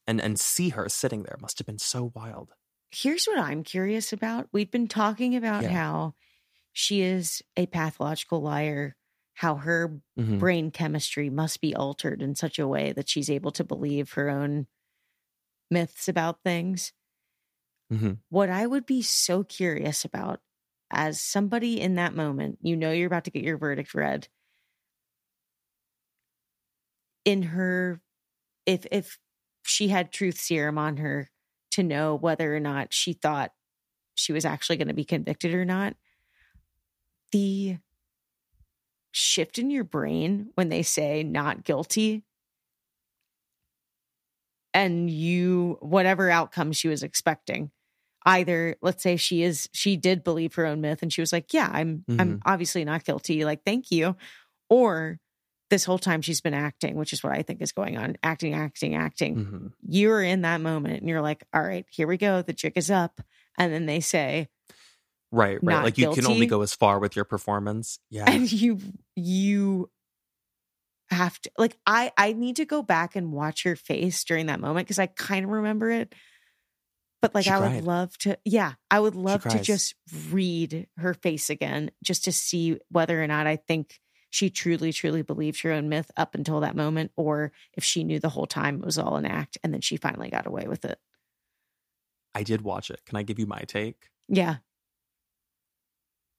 [0.07, 2.55] and and see her sitting there must have been so wild.
[2.91, 4.49] Here's what I'm curious about.
[4.53, 5.69] We've been talking about Yeah.
[5.69, 6.15] how
[6.73, 8.97] she is a pathological liar,
[9.35, 10.41] how her Mhm.
[10.41, 14.31] brain chemistry must be altered in such a way that she's able to believe her
[14.31, 14.69] own
[15.71, 16.93] myths about things.
[17.93, 18.19] Mhm.
[18.29, 20.41] What I would be so curious about
[20.91, 24.29] as somebody in that moment, you know, you're about to get your verdict read.
[27.25, 28.01] In her,
[28.67, 29.19] if, if
[29.65, 31.31] she had truth serum on her
[31.73, 33.53] to know whether or not she thought
[34.15, 35.97] she was actually going to be convicted or not,
[37.33, 37.79] the
[39.13, 42.25] shift in your brain when they say not guilty
[44.75, 47.71] and you whatever outcome she was expecting
[48.27, 51.53] either let's say she is she did believe her own myth and she was like
[51.55, 54.17] yeah i'm i'm obviously not guilty like thank you
[54.69, 55.19] or
[55.71, 58.55] this whole time she's been acting which is what i think is going on acting
[58.55, 59.73] acting acting Mhm.
[59.87, 62.91] you're in that moment and you're like all right here we go the jig is
[62.91, 63.21] up
[63.59, 64.49] and then they say
[65.33, 65.83] Right, right.
[65.83, 67.99] Like you can only go as far with your performance.
[68.09, 68.25] Yeah.
[68.31, 68.79] and you
[69.17, 69.91] you
[71.15, 74.61] have to like i i need to go back and watch her face during that
[74.61, 76.15] moment because i kind of remember it.
[77.23, 79.95] But like She i would love to yeah i would love to just
[80.31, 83.99] read her face again just to see whether or not i think
[84.35, 88.19] she truly truly believed her own myth up until that moment or if she knew
[88.19, 90.85] the whole time it was all an act and then she finally got away with
[90.85, 90.99] it.
[92.35, 93.01] I did watch it.
[93.07, 94.11] Can I give you my take?
[94.29, 94.57] yeah.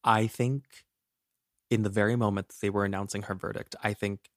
[0.04, 0.66] I think
[1.72, 4.30] in the very moment that they were announcing her verdict, I think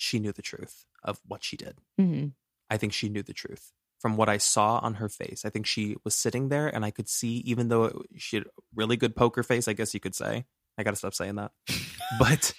[0.00, 1.78] she knew the truth of what she did.
[1.98, 2.28] hmm
[2.72, 5.44] I think she knew the truth from what I saw on her face.
[5.44, 8.46] I think she was sitting there and I could see, even though it, she had
[8.46, 10.44] a really good poker face, I guess you could say.
[10.78, 11.50] I got to stop saying that.
[12.20, 12.54] but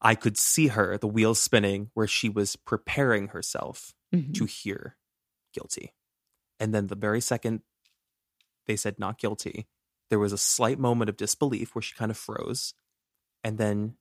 [0.00, 4.32] I could see her, the wheels spinning, where she was preparing herself Mhm.
[4.34, 4.96] to hear
[5.52, 5.92] guilty.
[6.60, 7.62] And then the very second
[8.66, 9.66] they said not guilty,
[10.10, 12.72] there was a slight moment of disbelief where she kind of froze.
[13.42, 13.96] And then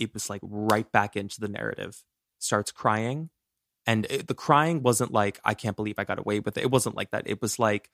[0.00, 2.02] it was like right back into the narrative,
[2.38, 3.30] starts crying.
[3.86, 6.62] And it, the crying wasn't like, I can't believe I got away with it.
[6.62, 7.28] It wasn't like that.
[7.28, 7.90] It was like,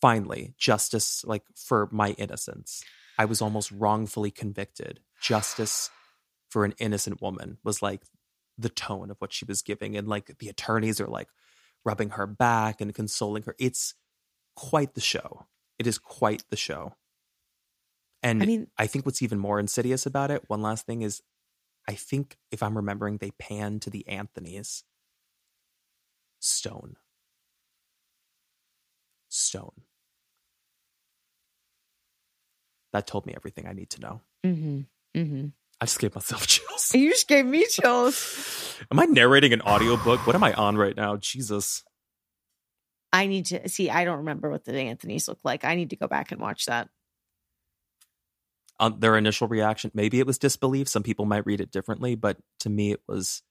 [0.00, 2.82] finally, justice, like for my innocence.
[3.16, 5.00] I was almost wrongfully convicted.
[5.22, 5.90] Justice
[6.50, 8.02] for an innocent woman was like
[8.58, 9.96] the tone of what she was giving.
[9.96, 11.28] And like the attorneys are like
[11.84, 13.54] rubbing her back and consoling her.
[13.58, 13.94] It's
[14.56, 15.46] quite the show.
[15.78, 16.94] It is quite the show.
[18.24, 21.22] And I mean, I think what's even more insidious about it, one last thing is
[21.86, 24.82] I think if I'm remembering, they pan to the Anthony's
[26.40, 26.96] stone.
[29.28, 29.82] Stone.
[32.94, 34.20] That told me everything I need to know.
[34.44, 34.80] Mm-hmm.
[35.20, 35.46] Mm-hmm.
[35.80, 36.94] I just gave myself chills.
[36.94, 40.26] you just gave me chills Am I narrating an audiobook?
[40.26, 41.16] What am I on right now?
[41.16, 41.84] Jesus.
[43.12, 43.90] I need to see.
[43.90, 45.64] I don't remember what the Anthony's look like.
[45.64, 46.88] I need to go back and watch that.
[48.80, 49.90] On their initial reaction.
[49.94, 50.88] Maybe it was disbelief.
[50.88, 53.42] Some people might read it differently, but to me, it was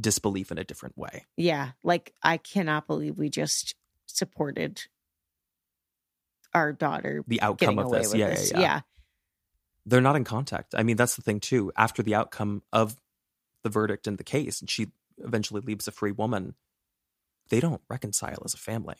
[0.00, 1.24] disbelief in a different way.
[1.36, 1.70] Yeah.
[1.82, 3.74] Like, I cannot believe we just
[4.06, 4.82] supported
[6.54, 8.52] our daughter The outcome of this, yeah, this.
[8.52, 8.80] yeah, yeah,
[9.86, 10.74] They're not in contact.
[10.76, 11.72] I mean, that's the thing too.
[11.76, 12.96] After the outcome of
[13.64, 14.88] the verdict in the case, and she
[15.18, 16.54] eventually leaves a free woman,
[17.50, 18.96] they don't reconcile as a family.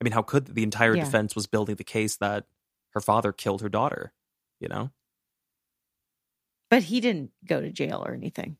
[0.00, 1.04] I mean, how could the entire Yeah.
[1.04, 2.46] defense was building the case that
[2.90, 4.12] her father killed her daughter?
[4.60, 4.90] You know,
[6.70, 8.56] But he didn't go to jail or anything.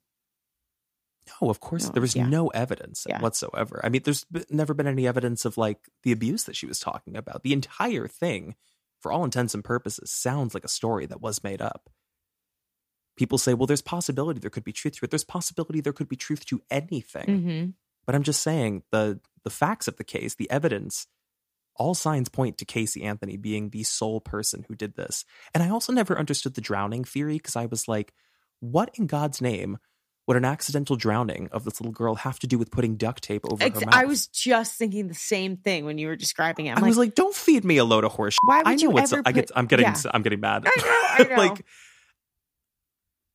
[1.40, 2.26] no, of course No, there was yeah.
[2.28, 3.20] no evidence Yeah.
[3.20, 3.80] whatsoever.
[3.82, 7.16] I mean, there's never been any evidence of like the abuse that she was talking
[7.16, 7.42] about.
[7.42, 8.54] The entire thing,
[9.00, 11.90] for all intents and purposes, sounds like a story that was made up.
[13.16, 15.10] People say, well, there's possibility there could be truth to it.
[15.10, 17.26] There's possibility there could be truth to anything.
[17.26, 17.70] Mm-hmm.
[18.04, 21.06] But I'm just saying the the facts of the case, the evidence,
[21.78, 25.24] all signs point to Casey Anthony being the sole person who did this.
[25.54, 28.12] And I also never understood the drowning theory because I was like,
[28.60, 29.78] what in God's name
[30.26, 33.44] would an accidental drowning of this little girl have to do with putting duct tape
[33.50, 33.94] over Ex- her mouth?
[33.94, 36.70] I was just thinking the same thing when you were describing it.
[36.72, 38.36] I'm I like, was like, don't feed me a load of horse.
[38.42, 39.94] Why would I know you what's ever I get put- I'm getting Yeah.
[40.12, 40.66] I'm getting mad.
[40.66, 41.42] I know, I know.
[41.42, 41.64] like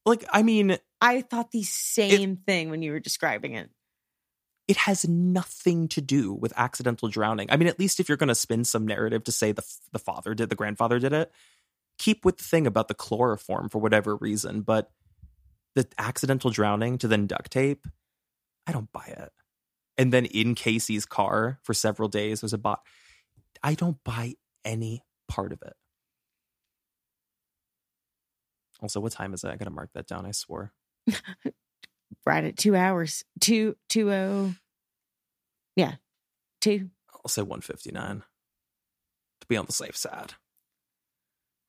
[0.05, 3.69] like I mean, I thought the same thing when you were describing it.
[4.71, 7.45] It has nothing to do with accidental drowning.
[7.51, 9.99] I mean, at least if you're going to spin some narrative to say the the
[9.99, 11.29] father did, the grandfather did it,
[11.99, 14.61] keep with the thing about the chloroform for whatever reason.
[14.61, 14.89] But
[15.75, 17.85] the accidental drowning to then duct tape,
[18.65, 19.33] I don't buy it.
[19.97, 22.79] And then in Casey's car for several days was a bot.
[23.61, 25.73] I don't buy any part of it.
[28.81, 29.49] Also, what time is it?
[29.49, 30.25] I gotta mark that down.
[30.25, 30.71] I swore.
[32.25, 33.23] Right at two hours.
[33.39, 34.53] Two two oh.
[35.75, 35.95] Yeah.
[36.59, 36.89] Two.
[37.13, 38.23] I'll say 159
[39.41, 40.33] to be on the safe side.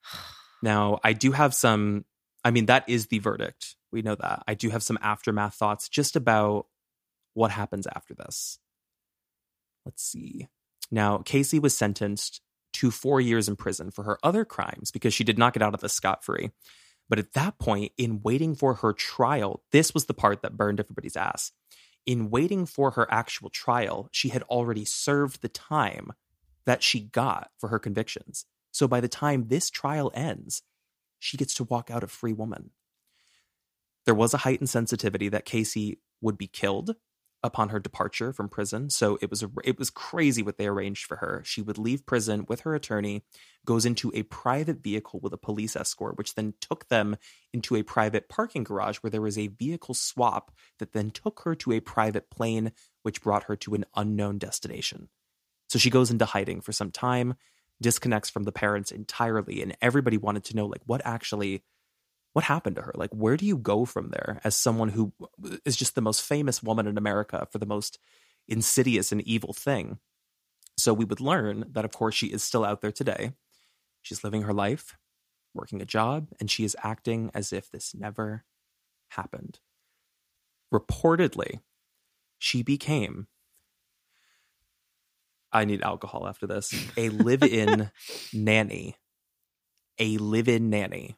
[0.64, 2.04] Now, I do have some,
[2.44, 3.74] I mean, that is the verdict.
[3.90, 4.44] We know that.
[4.46, 6.66] I do have some aftermath thoughts just about
[7.34, 8.60] what happens after this.
[9.84, 10.46] Let's see.
[10.88, 12.42] Now, Casey was sentenced
[12.74, 15.74] to four years in prison for her other crimes because she did not get out
[15.74, 16.50] of this scot free.
[17.08, 20.78] But at that point, in waiting for her trial, this was the part that burned
[20.78, 21.50] everybody's ass
[22.06, 26.12] in waiting for her actual trial, she had already served the time
[26.64, 28.44] that she got for her convictions.
[28.70, 30.62] So by the time this trial ends,
[31.18, 32.70] she gets to walk out a free woman.
[34.04, 36.96] There was a heightened sensitivity that Casey would be killed
[37.42, 38.88] upon her departure from prison.
[38.90, 41.42] So it was a, it was crazy what they arranged for her.
[41.44, 43.24] She would leave prison with her attorney,
[43.64, 47.16] goes into a private vehicle with a police escort, which then took them
[47.52, 51.54] into a private parking garage where there was a vehicle swap that then took her
[51.56, 55.08] to a private plane, which brought her to an unknown destination.
[55.68, 57.34] So she goes into hiding for some time,
[57.80, 61.64] disconnects from the parents entirely, and everybody wanted to know like what actually
[62.32, 62.92] what happened to her?
[62.94, 66.22] Like where do you go from there as someone who uh, is just the most
[66.22, 67.98] famous woman in America for the most
[68.48, 69.98] insidious and evil thing?
[70.78, 73.32] So we would learn that of course she is still out there today.
[74.00, 74.96] She's living her life,
[75.54, 78.44] working a job, and she is acting as if this never
[79.10, 79.60] happened.
[80.72, 81.60] Reportedly,
[82.38, 83.28] she became,
[85.52, 87.90] I need alcohol after this, a live in
[88.32, 88.96] nanny.
[89.98, 91.16] A live in nanny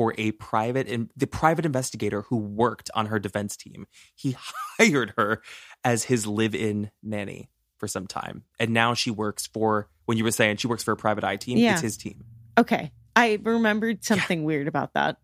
[0.00, 3.86] for a private and the private investigator who worked on her defense team.
[4.14, 4.34] He
[4.78, 5.42] hired her
[5.84, 8.44] as his live-in nanny for some time.
[8.58, 11.36] And now she works for when you were saying she works for a private eye
[11.36, 11.72] team, Yeah.
[11.74, 12.24] it's his team.
[12.56, 12.92] Okay.
[13.14, 15.18] I remembered something weird about that.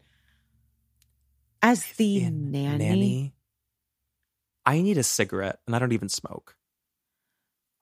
[1.62, 3.32] As the In nanny,
[4.66, 6.55] I need a cigarette and I don't even smoke.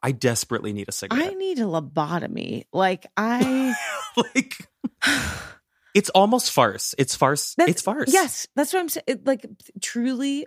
[0.01, 1.27] I desperately need a cigarette.
[1.27, 2.67] I need a lobotomy.
[2.73, 3.75] Like I
[4.17, 4.69] like
[5.95, 6.95] it's almost farce.
[6.99, 7.55] It's farce.
[7.55, 8.13] That's- it's farce.
[8.13, 9.23] Yes, that's what I'm saying.
[9.25, 9.47] Like
[9.81, 10.47] truly,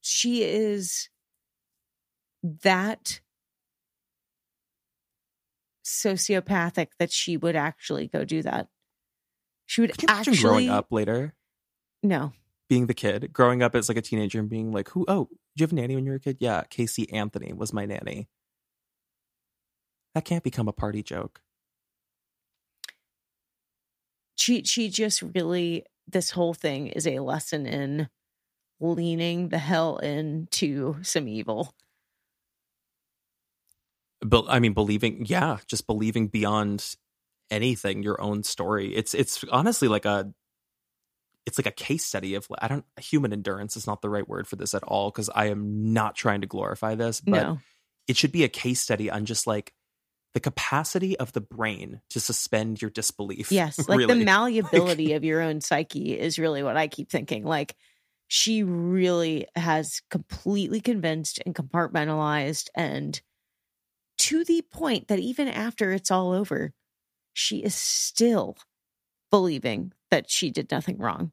[0.00, 1.08] she is
[2.62, 3.20] that
[5.84, 8.68] sociopathic that she would actually go do that.
[9.66, 11.34] She would actually growing up later?
[12.02, 12.32] No,
[12.68, 15.60] being the kid, growing up as like a teenager and being like, who, oh, did
[15.60, 16.38] you have a nanny when you were a kid?
[16.40, 18.28] Yeah, Casey Anthony was my nanny.
[20.14, 21.40] That can't become a party joke.
[24.36, 28.08] She she just really this whole thing is a lesson in
[28.80, 31.74] leaning the hell into some evil.
[34.20, 36.96] But I mean, believing, yeah, just believing beyond
[37.50, 38.94] anything, your own story.
[38.94, 40.32] It's it's honestly like a
[41.46, 44.48] it's like a case study of I don't human endurance is not the right word
[44.48, 47.58] for this at all because I am not trying to glorify this, but no,
[48.08, 49.74] it should be a case study on just like
[50.34, 53.50] the capacity of the brain to suspend your disbelief.
[53.50, 54.24] Yes, like the really.
[54.24, 57.44] malleability of your own psyche is really what I keep thinking.
[57.44, 57.76] Like
[58.26, 63.20] she really has completely convinced and compartmentalized and
[64.18, 66.72] to the point that even after it's all over,
[67.32, 68.56] she is still
[69.30, 71.32] believing that she did nothing wrong.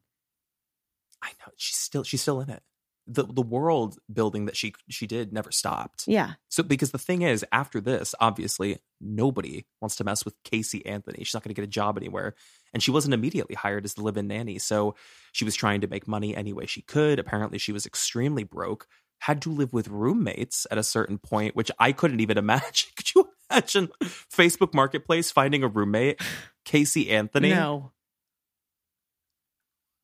[1.22, 2.62] I know she's still she's still in it.
[3.06, 6.04] The the world building that she she did never stopped.
[6.06, 6.34] Yeah.
[6.48, 11.24] So because the thing is, after this, obviously nobody wants to mess with Casey Anthony.
[11.24, 12.34] She's not going to get a job anywhere,
[12.72, 14.58] and she wasn't immediately hired as the live-in nanny.
[14.58, 14.94] So
[15.32, 17.18] she was trying to make money any way she could.
[17.18, 18.86] Apparently, she was extremely broke.
[19.18, 22.90] Had to live with roommates at a certain point, which I couldn't even imagine.
[22.96, 23.88] Could you imagine
[24.32, 26.20] Facebook Marketplace finding a roommate,
[26.64, 27.50] Casey Anthony?
[27.50, 27.92] No.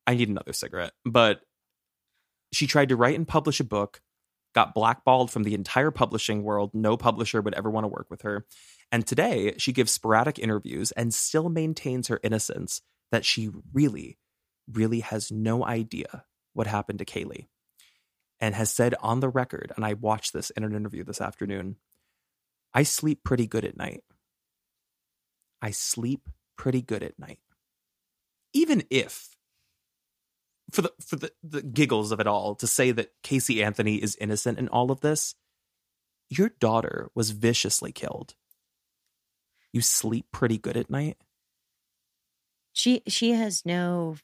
[0.07, 0.93] I need another cigarette.
[1.05, 1.43] But
[2.53, 4.01] she tried to write and publish a book,
[4.55, 6.71] got blackballed from the entire publishing world.
[6.75, 8.47] No publisher would ever want to work with her.
[8.91, 12.81] And today she gives sporadic interviews and still maintains her innocence
[13.13, 14.19] that she really,
[14.71, 17.47] really has no idea what happened to Caylee.
[18.41, 21.77] And has said on the record, and I watched this in an interview this afternoon
[22.75, 24.05] I sleep pretty good at night.
[25.61, 27.41] I sleep pretty good at night.
[28.53, 29.38] Even if
[30.71, 34.17] for the for the, the giggles of it all to say that Casey Anthony is
[34.21, 35.35] innocent in all of this,
[36.29, 38.35] your daughter was viciously killed.
[39.73, 41.17] You sleep pretty good at night.
[42.73, 44.17] She she has no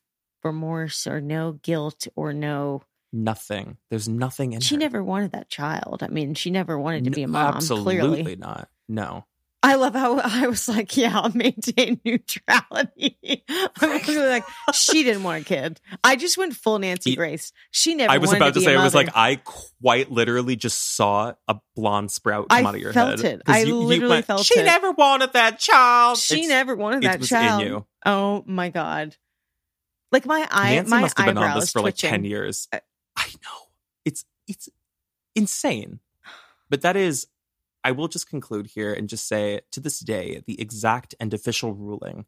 [0.43, 2.83] remorse or no guilt or no
[3.17, 3.77] Nothing.
[3.91, 4.79] There's nothing in she her.
[4.81, 6.03] never wanted that child.
[6.03, 7.55] I mean, she never wanted to be a mom.
[7.55, 8.69] Absolutely Clearly, not.
[8.89, 9.25] No.
[9.67, 15.23] I love how I was like, "Yeah, I'll maintain neutrality." I was like, she didn't
[15.23, 15.81] want a kid.
[16.05, 17.51] I just went full Nancy Grace.
[17.71, 18.13] She never.
[18.13, 21.33] I was wanted about to be say, I was like, I quite literally just saw
[21.49, 23.37] a blonde sprout I come out of your felt head.
[23.37, 23.43] it.
[23.47, 26.19] I you- you literally went, felt she it." never wanted that child.
[26.19, 27.63] she It's- never wanted it that was child.
[27.63, 27.87] in you.
[28.05, 29.17] Oh my god!
[30.13, 32.11] Like my eye, Nancy my must have been on this for like twitching.
[32.11, 32.69] 10 years.
[32.73, 32.81] Uh,
[33.17, 33.69] I know.
[34.05, 34.69] It's it's
[35.35, 36.01] insane.
[36.71, 37.27] But that is
[37.85, 41.75] I will just conclude here and just say to this day, the exact and official
[41.75, 42.25] ruling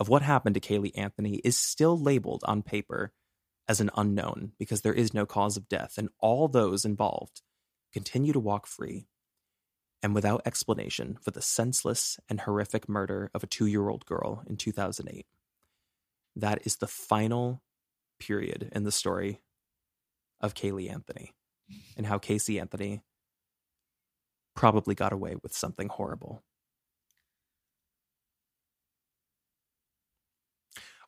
[0.00, 3.12] of what happened to Caylee Anthony is still labeled on paper
[3.68, 7.40] as an unknown because there is no cause of death, and all those involved
[7.92, 9.06] continue to walk free
[10.02, 14.42] and without explanation for the senseless and horrific murder of a two year old girl
[14.48, 15.24] in 2008.
[16.34, 17.62] That is the final
[18.18, 19.40] period in the story
[20.40, 21.32] of Caylee Anthony
[21.96, 23.02] and how Casey Anthony
[24.54, 26.42] probably got away with something horrible.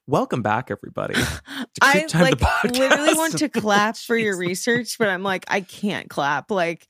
[0.07, 1.15] Welcome back, everybody.
[1.81, 5.45] I Creep Time, the like literally want to clap for your research, but I'm like,
[5.49, 6.51] I can't clap.
[6.51, 6.89] Like,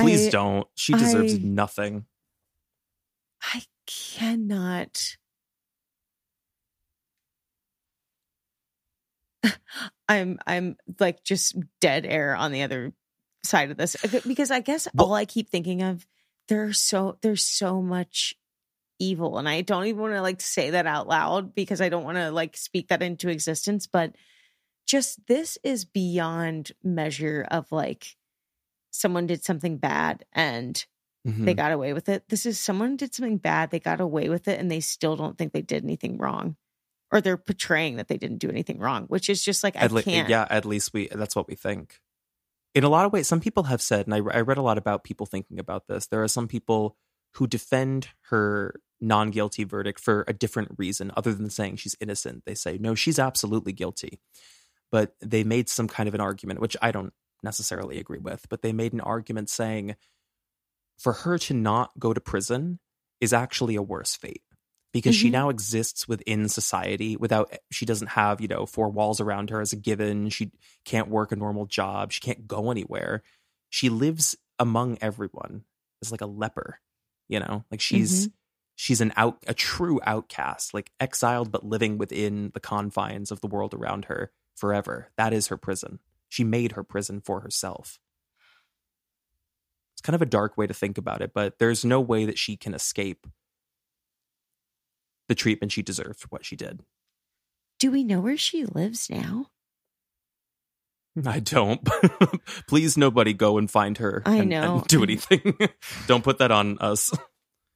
[0.00, 0.66] Please I, don't.
[0.74, 2.06] She deserves I- nothing.
[3.42, 5.16] I cannot.
[10.08, 12.92] I'm I'm like just dead air on the other
[13.46, 16.06] side of this Uh, because I guess all I keep thinking of
[16.48, 18.34] there's so there's so much
[18.98, 22.04] evil and I don't even want to like say that out loud because I don't
[22.04, 24.14] want to like speak that into existence but
[24.86, 28.16] just this is beyond measure of like
[28.90, 30.84] someone did something bad and
[31.24, 31.56] they Mhm.
[31.56, 32.28] got away with it.
[32.28, 35.36] This is someone did something bad, they got away with it, and they still don't
[35.36, 36.54] think they did anything wrong.
[37.10, 40.04] Or they're portraying that they didn't do anything wrong, which is just like I le-
[40.04, 40.28] can't.
[40.28, 41.98] yeah, at least we that's what we think.
[42.76, 44.76] In a lot of ways, some people have said, and I, I read a lot
[44.76, 46.08] about people thinking about this.
[46.08, 46.94] There are some people
[47.36, 52.42] who defend her non guilty verdict for a different reason, other than saying she's innocent.
[52.44, 54.20] They say, no, she's absolutely guilty.
[54.92, 58.60] But they made some kind of an argument, which I don't necessarily agree with, but
[58.60, 59.96] they made an argument saying
[60.98, 62.78] for her to not go to prison
[63.22, 64.42] is actually a worse fate
[64.92, 65.32] because she Mhm.
[65.32, 69.72] now exists within society without she doesn't have you know four walls around her as
[69.72, 70.30] a given.
[70.30, 70.52] She
[70.84, 72.12] can't work a normal job.
[72.12, 73.22] She can't go anywhere.
[73.68, 75.64] She lives among everyone
[76.02, 76.80] as like a leper
[77.28, 77.64] you know?
[77.72, 78.28] Like she's
[78.76, 83.48] she's an out a true outcast like exiled but living within the confines of the
[83.48, 85.10] world around her forever.
[85.16, 85.98] That is her prison.
[86.28, 87.98] She made her prison for herself.
[89.94, 92.38] It's kind of a dark way to think about it but there's no way that
[92.38, 93.26] she can escape
[95.28, 96.82] the treatment she deserved for what she did
[97.78, 99.46] Do we know where she lives now?
[101.24, 101.80] I don't.
[102.68, 104.22] Please, nobody go and find her.
[104.26, 104.78] I and- know.
[104.78, 105.56] and do anything.
[106.06, 107.10] don't put that on us.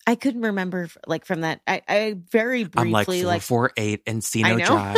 [0.06, 1.60] I couldn't remember like from that.
[1.66, 4.64] I, I very I'm like briefly four like four eight Encino.
[4.64, 4.96] Drive.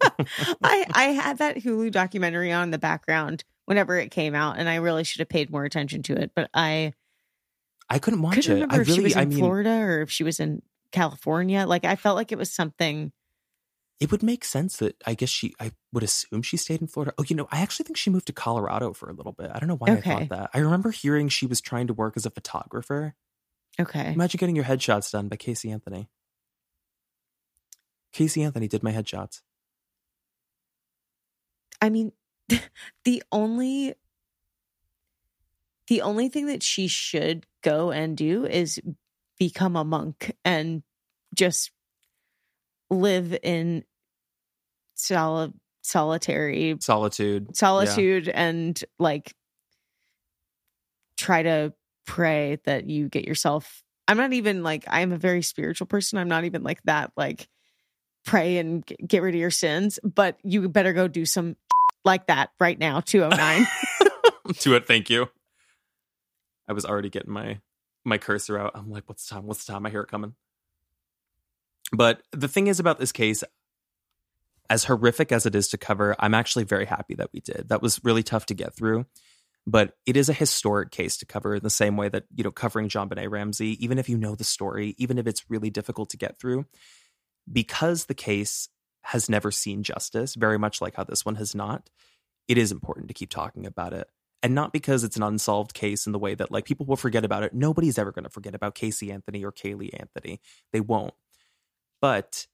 [0.62, 4.68] I I had that Hulu documentary on in the background whenever it came out, and
[4.68, 6.32] I really should have paid more attention to it.
[6.34, 6.92] But I
[7.88, 8.72] I couldn't watch couldn't it.
[8.72, 11.66] I if she really, was in I mean, Florida or if she was in California.
[11.66, 13.12] Like I felt like it was something.
[14.00, 17.14] it would make sense that I guess she, I would assume she stayed in Florida.
[17.18, 19.50] Oh, you know, I actually think she moved to Colorado for a little bit.
[19.54, 20.50] I don't know why I thought that.
[20.52, 23.14] I remember hearing she was trying to work as a photographer.
[23.80, 24.12] Okay.
[24.12, 26.08] Imagine getting your headshots done by Casey Anthony.
[28.12, 29.40] Casey Anthony did my headshots.
[31.80, 32.12] I mean,
[33.04, 33.94] the only
[35.88, 38.80] the only thing that she should go and do is
[39.42, 40.84] become a monk and
[41.34, 41.72] just
[42.90, 43.82] live in
[44.94, 45.52] soli-
[45.82, 47.56] solitary Solitude.
[47.56, 49.34] solitude and like
[51.16, 51.72] try to
[52.06, 56.28] pray that you get yourself i'm not even like i'm a very spiritual person i'm
[56.28, 57.48] not even like that like
[58.24, 61.56] pray and get rid of your sins but you better go do some
[62.04, 63.66] like that right now 209
[64.58, 64.86] to it.
[64.86, 65.28] Thank you.
[66.68, 67.58] I was already getting my
[68.04, 68.72] my cursor out.
[68.74, 69.46] I'm like, what's the time?
[69.46, 69.86] What's the time?
[69.86, 70.34] I hear it coming.
[71.92, 73.44] But the thing is about this case,
[74.70, 77.68] as horrific as it is to cover, I'm actually very happy that we did.
[77.68, 79.06] That was really tough to get through.
[79.66, 82.50] But it is a historic case to cover in the same way that, you know,
[82.50, 86.16] covering JonBenét Ramsey, even if you know the story, even if it's really difficult to
[86.16, 86.66] get through,
[87.50, 88.68] because the case
[89.02, 91.90] has never seen justice, very much like how this one has not,
[92.48, 94.08] it is important to keep talking about it.
[94.42, 97.24] And not because it's an unsolved case in the way that like people will forget
[97.24, 97.54] about it.
[97.54, 100.40] Nobody's ever going to forget about Casey Anthony or Caylee Anthony.
[100.72, 101.14] They won't.
[102.00, 102.46] But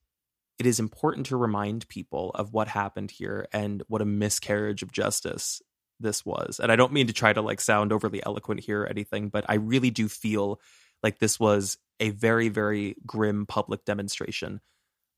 [0.59, 4.93] it is important to remind people of what happened here and what a miscarriage of
[4.93, 5.63] justice
[6.01, 6.61] this was.
[6.61, 9.45] And I don't mean to try to like sound overly eloquent here or anything, but
[9.49, 10.61] I really do feel
[11.03, 14.61] like this was a very, very grim public demonstration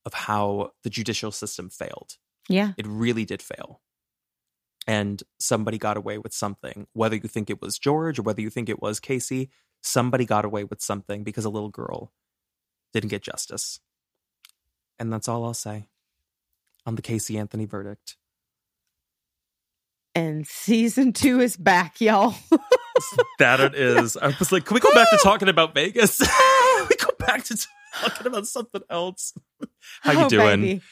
[0.05, 2.17] of how the judicial system failed.
[2.49, 3.81] yeah It really did fail.
[4.91, 8.51] And somebody got away with something, whether you think it was George or whether you
[8.51, 9.51] think it was Casey,
[9.83, 12.13] somebody got away with something because a little girl
[12.93, 13.79] didn't get justice.
[14.99, 15.87] And that's all I'll say
[16.87, 18.17] on the Casey Anthony verdict.
[20.17, 22.35] and season two is back y'all
[23.39, 24.17] that it is.
[24.17, 26.19] I was like, can we go back to talking about Vegas?
[26.19, 27.57] Can we go back to
[28.03, 29.35] talking about something else?
[30.03, 30.61] How you Oh, doing?
[30.63, 30.83] baby.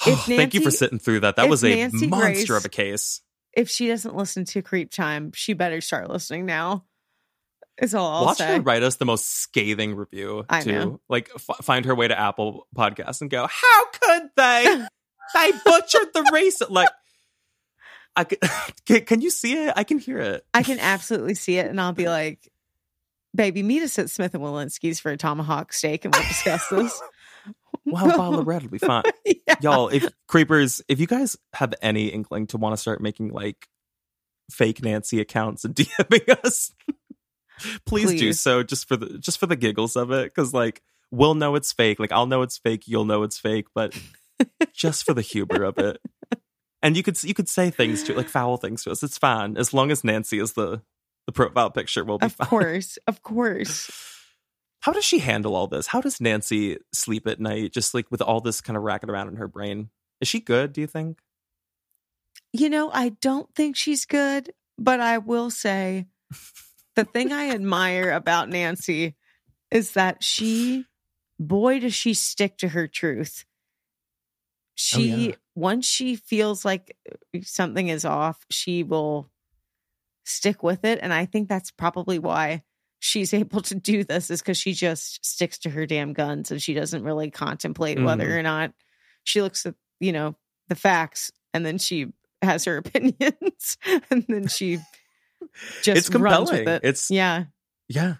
[0.06, 1.36] If Thank you for sitting through that.
[1.36, 3.20] That was a Nancy monster Grace- of a case.
[3.52, 6.84] if she doesn't listen to creep time she better start listening now
[7.82, 10.72] is all i'll Watch say her write us the most scathing review I too.
[10.72, 11.00] know.
[11.08, 14.86] Like f- find her way to Apple Podcasts and go, "How could they?
[15.34, 16.88] they butchered the race." Like,
[18.14, 18.38] I could,
[18.86, 19.72] can, can you see it?
[19.76, 20.44] I can hear it.
[20.54, 22.50] I can absolutely see it, and I'll be like,
[23.34, 27.00] "Baby, meet us at Smith and Wollensky's for a tomahawk steak, and we'll discuss this."
[27.86, 29.02] Well, bottle of red will be fine.
[29.24, 29.54] Yeah.
[29.62, 33.68] Y'all, if creepers, if you guys have any inkling to want to start making like
[34.50, 36.72] fake Nancy accounts and DMing us,
[37.86, 40.34] please, do so just for the just for the giggles of it.
[40.34, 41.98] Cause like we'll know it's fake.
[41.98, 43.98] Like I'll know it's fake, you'll know it's fake, but
[44.72, 46.00] just for the humor of it.
[46.82, 49.02] And you could you could say things to like foul things to us.
[49.02, 49.56] It's fine.
[49.56, 50.82] As long as Nancy is the
[51.26, 52.46] the profile picture, we'll be Of fine.
[52.48, 53.90] course, of course.
[54.80, 55.86] How does she handle all this?
[55.86, 59.28] How does Nancy sleep at night, just like with all this kind of racking around
[59.28, 59.90] in her brain?
[60.20, 60.72] Is she good?
[60.72, 61.20] Do you think?
[62.52, 66.06] You know, I don't think she's good, but I will say
[66.96, 69.16] the thing I admire about Nancy
[69.70, 70.86] is that she,
[71.38, 73.44] boy, does she stick to her truth.
[73.44, 75.34] Oh, she, yeah.
[75.54, 76.96] once she feels like
[77.42, 79.30] something is off, she will
[80.24, 80.98] stick with it.
[81.02, 82.62] And I think that's probably why
[83.00, 86.62] she's able to do this, is because she just sticks to her damn guns and
[86.62, 88.38] she doesn't really contemplate whether Mhm.
[88.38, 88.72] or not
[89.24, 90.36] she looks at, you know,
[90.68, 92.06] the facts and then she
[92.42, 93.76] has her opinions
[94.10, 94.78] and then she
[95.82, 96.68] just It's runs with compelling.
[96.68, 96.84] it.
[96.84, 97.44] It's- yeah.
[97.88, 98.14] Yeah.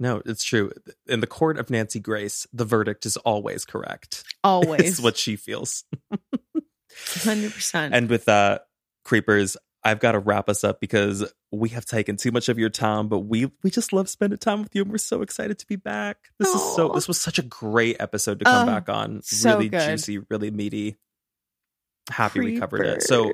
[0.00, 0.72] No, it's true.
[1.06, 4.24] In the court of Nancy Grace, the verdict is always correct.
[4.44, 4.80] Always.
[4.80, 5.84] It's what she feels.
[6.92, 7.90] 100%.
[7.92, 8.58] And with uh
[9.04, 12.70] creepers, I've got to wrap us up because we have taken too much of your
[12.70, 15.66] time, but we we just love spending time with you and we're so excited to
[15.66, 16.16] be back.
[16.38, 19.20] This is so this was such a great episode to come Oh, back on.
[19.22, 19.86] so really good.
[19.86, 20.96] juicy, really meaty.
[22.10, 23.02] Happy we covered it.
[23.02, 23.30] So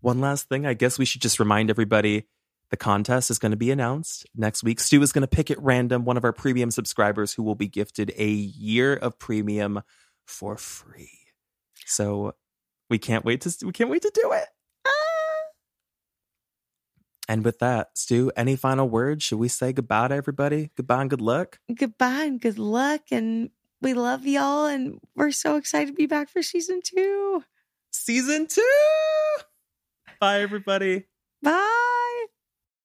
[0.00, 2.26] one last thing, I guess we should just remind everybody
[2.70, 4.80] the contest is going to be announced next week.
[4.80, 7.68] Stu is going to pick at random one of our premium subscribers who will be
[7.68, 9.80] gifted a year of premium
[10.26, 11.10] for free.
[11.86, 12.34] So
[12.90, 14.46] we can't wait to we can't wait to do it.
[17.28, 19.22] And with that, Stu, any final words?
[19.22, 20.70] Should we say goodbye to everybody?
[20.76, 21.58] Goodbye and good luck.
[21.74, 23.02] goodbye and good luck.
[23.10, 23.50] And
[23.82, 24.64] we love y'all.
[24.64, 27.44] And we're so excited to be back for season two.
[27.92, 28.62] Season two.
[30.20, 31.04] Bye, everybody.
[31.42, 32.04] Bye.